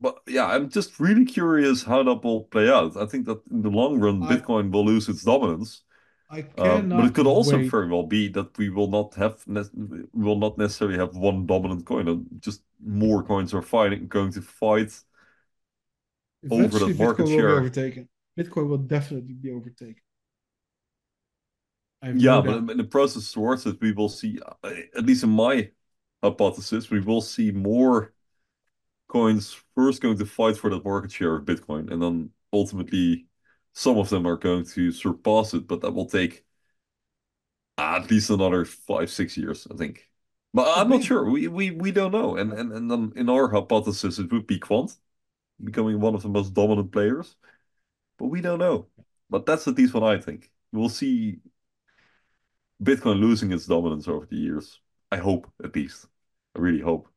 but 0.01 0.19
yeah, 0.27 0.47
I'm 0.47 0.71
just 0.71 0.99
really 1.01 1.25
curious 1.25 1.83
how 1.83 2.03
that 2.03 2.25
will 2.25 2.45
play 2.45 2.71
out. 2.71 2.97
I 2.97 3.07
think 3.07 3.27
that 3.27 3.41
in 3.51 3.63
the 3.63 3.71
long 3.71 3.99
run, 3.99 4.27
Bitcoin 4.27 4.71
will 4.71 4.85
lose 4.85 5.09
its 5.09 5.23
dominance. 5.23 5.83
I 6.31 6.45
Um, 6.59 6.89
but 6.95 7.05
it 7.07 7.15
could 7.15 7.27
also 7.27 7.59
wait. 7.59 7.63
very 7.63 7.89
well 7.89 8.03
be 8.05 8.29
that 8.29 8.57
we 8.57 8.71
will 8.71 8.89
not 8.89 9.15
have 9.17 9.47
ne 9.47 9.63
will 10.15 10.39
not 10.39 10.57
necessarily 10.57 10.97
have 10.99 11.15
one 11.17 11.47
dominant 11.47 11.85
coin, 11.87 12.09
and 12.09 12.27
just 12.41 12.63
more 12.83 13.23
coins 13.23 13.53
are 13.53 13.63
fighting 13.63 14.09
going 14.09 14.33
to 14.33 14.43
fight 14.43 14.93
over 16.51 16.79
Eventually, 16.79 16.79
that 16.79 16.97
market 16.97 17.27
Bitcoin 17.27 17.31
will 17.31 17.43
be 17.43 17.53
share. 17.53 17.53
overtaken. 17.53 18.09
Bitcoin 18.39 18.69
will 18.69 18.79
definitely 18.79 19.35
be 19.35 19.51
overtaken. 19.51 20.03
I 22.03 22.09
Yeah, 22.13 22.41
but 22.41 22.71
in 22.71 22.77
the 22.79 22.85
process 22.85 23.31
towards 23.33 23.67
it, 23.67 23.81
we 23.81 23.93
will 23.93 24.09
see, 24.09 24.39
uh, 24.65 24.71
at 24.97 25.05
least 25.05 25.25
in 25.25 25.31
my 25.31 25.71
hypothesis, 26.23 26.91
we 26.91 27.01
will 27.01 27.21
see 27.21 27.51
more 27.51 28.15
coins 29.09 29.57
first 29.75 30.03
going 30.03 30.19
to 30.19 30.27
fight 30.27 30.57
for 30.59 30.71
that 30.71 30.85
market 30.85 31.13
share 31.13 31.37
of 31.37 31.45
Bitcoin, 31.47 31.93
and 31.93 32.03
then 32.03 32.31
ultimately 32.53 33.27
some 33.77 33.99
of 33.99 34.11
them 34.11 34.27
are 34.27 34.37
going 34.39 34.65
to 34.67 34.91
surpass 34.93 35.55
it, 35.55 35.69
but 35.69 35.83
that 35.83 35.93
will 35.93 36.07
take 36.09 36.45
at 37.79 38.11
least 38.11 38.31
another 38.31 38.65
five, 38.65 39.11
six 39.11 39.37
years, 39.37 39.67
I 39.71 39.77
think. 39.77 40.09
But 40.55 40.79
I'm 40.79 40.89
not 40.89 41.03
sure. 41.05 41.29
We 41.29 41.49
we 41.49 41.71
we 41.71 41.93
don't 41.93 42.13
know. 42.13 42.37
And 42.37 42.53
and 42.53 42.73
and 42.73 42.91
then 42.91 43.13
in 43.17 43.29
our 43.29 43.49
hypothesis, 43.49 44.19
it 44.19 44.33
would 44.33 44.47
be 44.47 44.59
Quant 44.59 44.97
becoming 45.65 46.01
one 46.01 46.15
of 46.15 46.23
the 46.23 46.29
most 46.31 46.55
dominant 46.55 46.93
players, 46.93 47.37
but 48.19 48.27
we 48.27 48.41
don't 48.43 48.61
know. 48.61 48.89
But 49.31 49.47
that's 49.47 49.69
at 49.69 49.77
least 49.77 49.95
what 49.95 50.05
I 50.05 50.21
think. 50.21 50.51
We'll 50.73 50.91
see 50.91 51.41
Bitcoin 52.83 53.21
losing 53.21 53.53
its 53.53 53.67
dominance 53.67 54.09
over 54.09 54.25
the 54.27 54.37
years. 54.37 54.81
I 55.11 55.17
hope, 55.19 55.51
at 55.63 55.75
least. 55.75 56.07
I 56.55 56.61
really 56.61 56.81
hope. 56.81 57.09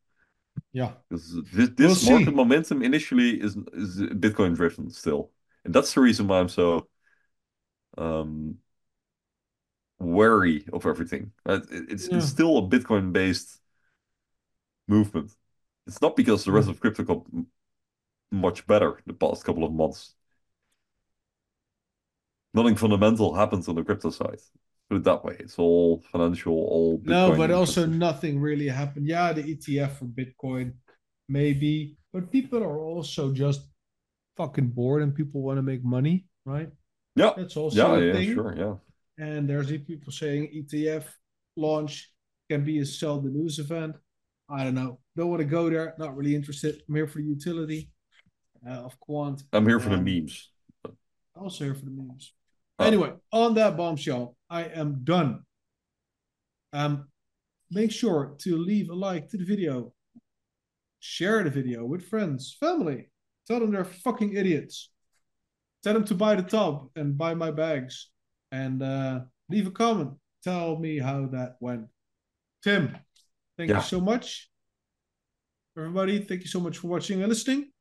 Yeah, 0.72 0.94
Because 1.10 1.36
this, 1.52 1.70
we'll 1.82 1.96
this 1.96 2.02
market 2.02 2.34
see. 2.34 2.36
momentum 2.36 2.82
initially 2.84 3.42
is 3.42 3.56
is 3.74 4.00
Bitcoin 4.02 4.56
driven 4.56 4.90
still. 4.92 5.32
And 5.66 5.74
that's 5.74 5.94
the 5.94 6.02
reason 6.02 6.28
why 6.28 6.40
I'm 6.40 6.50
so 6.50 6.88
um 7.98 8.60
wary 10.00 10.66
of 10.74 10.86
everything. 10.86 11.32
Uh, 11.46 11.60
it- 11.72 11.90
It's 11.92 12.08
it's 12.08 12.28
still 12.28 12.58
a 12.58 12.62
Bitcoin 12.62 13.12
based 13.14 13.60
movement. 14.88 15.32
It's 15.88 16.02
not 16.02 16.16
because 16.16 16.46
the 16.46 16.52
rest 16.52 16.68
yeah. 16.68 16.74
of 16.74 16.80
crypto 16.80 17.04
got 17.04 17.26
much 18.32 18.66
better 18.68 19.00
the 19.06 19.14
past 19.14 19.44
couple 19.44 19.64
of 19.64 19.72
months. 19.74 20.16
Nothing 22.54 22.76
fundamental 22.76 23.34
happens 23.34 23.68
on 23.68 23.76
the 23.76 23.84
crypto 23.84 24.10
side. 24.10 24.40
Put 24.90 24.98
it 24.98 25.04
that 25.04 25.24
way. 25.24 25.36
It's 25.40 25.60
all 25.60 26.02
financial, 26.12 26.54
all 26.54 27.02
No, 27.04 27.36
but 27.36 27.52
also 27.52 27.86
nothing 27.86 28.40
really 28.40 28.68
happened. 28.68 29.08
Yeah, 29.08 29.34
the 29.34 29.44
ETF 29.44 29.98
for 30.00 30.06
Bitcoin, 30.06 30.74
maybe, 31.28 31.98
but 32.12 32.32
people 32.32 32.64
are 32.64 32.80
also 32.80 33.32
just 33.34 33.62
fucking 34.40 34.70
bored 34.70 35.04
and 35.04 35.14
people 35.14 35.42
want 35.42 35.58
to 35.58 35.62
make 35.62 35.84
money, 35.84 36.26
right? 36.46 36.70
Yeah, 37.18 37.32
That's 37.36 37.58
also 37.58 37.78
yeah, 37.78 38.00
a 38.02 38.08
yeah, 38.08 38.14
thing. 38.14 38.34
sure, 38.34 38.56
yeah. 38.58 38.76
And 39.24 39.50
there's 39.50 39.70
people 39.82 40.14
saying 40.14 40.50
ETF 40.56 41.04
launch 41.58 42.10
can 42.50 42.64
be 42.64 42.80
a 42.80 42.86
sell 42.86 43.20
the 43.20 43.30
news 43.30 43.60
event. 43.60 43.98
I 44.50 44.64
don't 44.64 44.76
know. 44.76 45.00
Don't 45.18 45.30
want 45.30 45.42
to 45.42 45.46
go 45.46 45.70
there. 45.70 45.94
Not 46.00 46.16
really 46.16 46.34
interested. 46.34 46.82
I'm 46.88 46.96
here 46.96 47.06
for 47.08 47.18
the 47.20 47.26
utility 47.26 47.92
uh, 48.66 48.86
of 48.88 48.98
Quant. 49.02 49.44
I'm 49.52 49.68
here 49.68 49.80
for 49.82 49.90
the 49.90 49.98
memes. 49.98 50.50
also 51.36 51.66
here 51.66 51.76
for 51.76 51.84
the 51.86 51.92
memes. 51.92 52.34
Ah, 52.80 52.86
Anyway, 52.86 53.12
on 53.34 53.56
that 53.56 53.76
bombshell, 53.76 54.38
I 54.50 54.64
am 54.64 55.02
done. 55.04 55.44
Um, 56.72 57.10
make 57.70 57.92
sure 57.92 58.36
to 58.40 58.58
leave 58.58 58.90
a 58.90 58.96
like 58.96 59.28
to 59.32 59.38
the 59.38 59.44
video, 59.44 59.92
share 61.02 61.44
the 61.44 61.50
video 61.50 61.84
with 61.86 62.08
friends, 62.08 62.56
family. 62.58 63.10
Tell 63.50 63.60
them 63.60 63.72
they're 63.72 63.84
fucking 63.84 64.36
idiots. 64.36 64.90
Tell 65.84 65.94
them 65.94 66.06
to 66.06 66.14
buy 66.14 66.36
the 66.36 66.44
tub 66.44 66.90
and 66.96 67.18
buy 67.18 67.34
my 67.34 67.52
bags. 67.52 68.12
And 68.52 68.84
uh, 68.84 69.22
leave 69.50 69.68
a 69.68 69.72
comment. 69.72 70.12
Tell 70.44 70.78
me 70.78 71.00
how 71.00 71.28
that 71.28 71.56
went. 71.60 71.88
Tim, 72.64 72.96
thank 73.58 73.72
you 73.72 73.82
so 73.82 74.00
much. 74.00 74.50
Everybody, 75.78 76.20
thank 76.20 76.42
you 76.42 76.48
so 76.48 76.60
much 76.60 76.78
for 76.78 76.88
watching 76.88 77.22
and 77.22 77.30
listening. 77.30 77.72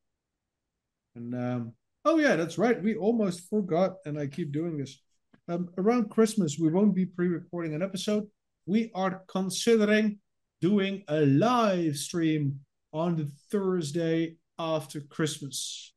And 1.16 1.34
um, 1.34 1.72
oh 2.04 2.18
yeah, 2.18 2.36
that's 2.36 2.58
right. 2.58 2.82
We 2.82 2.94
almost 2.94 3.48
forgot, 3.50 3.96
and 4.06 4.18
I 4.18 4.26
keep 4.26 4.52
doing 4.52 4.78
this. 4.78 5.00
Um, 5.48 5.68
around 5.78 6.10
Christmas, 6.10 6.58
we 6.58 6.70
won't 6.70 6.94
be 6.94 7.06
pre-recording 7.06 7.74
an 7.74 7.82
episode. 7.82 8.26
We 8.66 8.90
are 8.94 9.22
considering 9.28 10.18
doing 10.60 11.02
a 11.08 11.20
live 11.26 11.96
stream 11.96 12.60
on 12.92 13.16
the 13.16 13.30
Thursday 13.50 14.36
after 14.58 15.00
Christmas, 15.00 15.92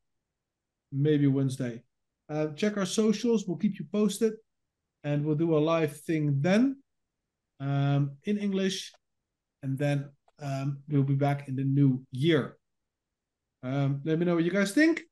maybe 0.90 1.26
Wednesday. 1.26 1.82
Uh, 2.28 2.48
check 2.48 2.76
our 2.76 2.86
socials. 2.86 3.46
We'll 3.46 3.58
keep 3.58 3.78
you 3.78 3.86
posted, 3.92 4.34
and 5.04 5.24
we'll 5.24 5.36
do 5.36 5.56
a 5.56 5.58
live 5.58 6.00
thing 6.00 6.40
then 6.40 6.82
um, 7.60 8.12
in 8.24 8.38
English, 8.38 8.92
and 9.62 9.76
then 9.76 10.10
um, 10.40 10.78
we'll 10.88 11.02
be 11.02 11.14
back 11.14 11.48
in 11.48 11.56
the 11.56 11.64
new 11.64 12.04
year. 12.10 12.56
Um, 13.62 14.00
let 14.04 14.18
me 14.18 14.24
know 14.24 14.34
what 14.34 14.44
you 14.44 14.50
guys 14.50 14.72
think. 14.72 15.02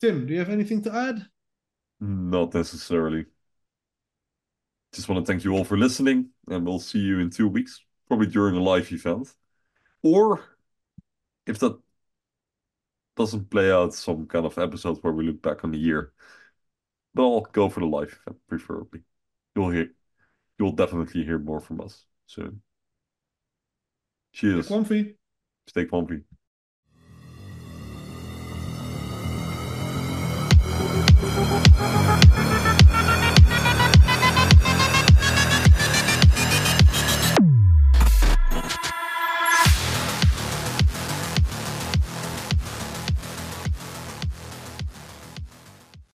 Tim, 0.00 0.26
do 0.26 0.32
you 0.32 0.38
have 0.40 0.50
anything 0.50 0.82
to 0.82 0.94
add? 0.94 1.26
Not 2.00 2.52
necessarily. 2.54 3.26
Just 4.92 5.08
want 5.08 5.24
to 5.24 5.32
thank 5.32 5.44
you 5.44 5.52
all 5.52 5.64
for 5.64 5.78
listening, 5.78 6.30
and 6.48 6.66
we'll 6.66 6.80
see 6.80 6.98
you 6.98 7.20
in 7.20 7.30
two 7.30 7.48
weeks, 7.48 7.80
probably 8.08 8.26
during 8.26 8.56
a 8.56 8.60
live 8.60 8.92
event. 8.92 9.32
Or 10.02 10.44
if 11.46 11.58
that 11.60 11.78
doesn't 13.16 13.50
play 13.50 13.70
out, 13.72 13.94
some 13.94 14.26
kind 14.26 14.46
of 14.46 14.58
episode 14.58 14.98
where 15.02 15.12
we 15.12 15.24
look 15.26 15.42
back 15.42 15.64
on 15.64 15.70
the 15.72 15.78
year. 15.78 16.12
But 17.14 17.22
I'll 17.24 17.40
go 17.42 17.68
for 17.68 17.80
the 17.80 17.86
live 17.86 18.18
event, 18.26 18.40
preferably. 18.48 19.02
You'll 19.54 19.70
hear, 19.70 19.90
you'll 20.58 20.72
definitely 20.72 21.24
hear 21.24 21.38
more 21.38 21.60
from 21.60 21.80
us 21.82 22.06
soon. 22.26 22.62
Stay 24.50 24.62
Cheers. 24.62 24.62
comfy. 24.62 25.16
Stay 25.66 25.86
comfy. 25.86 26.24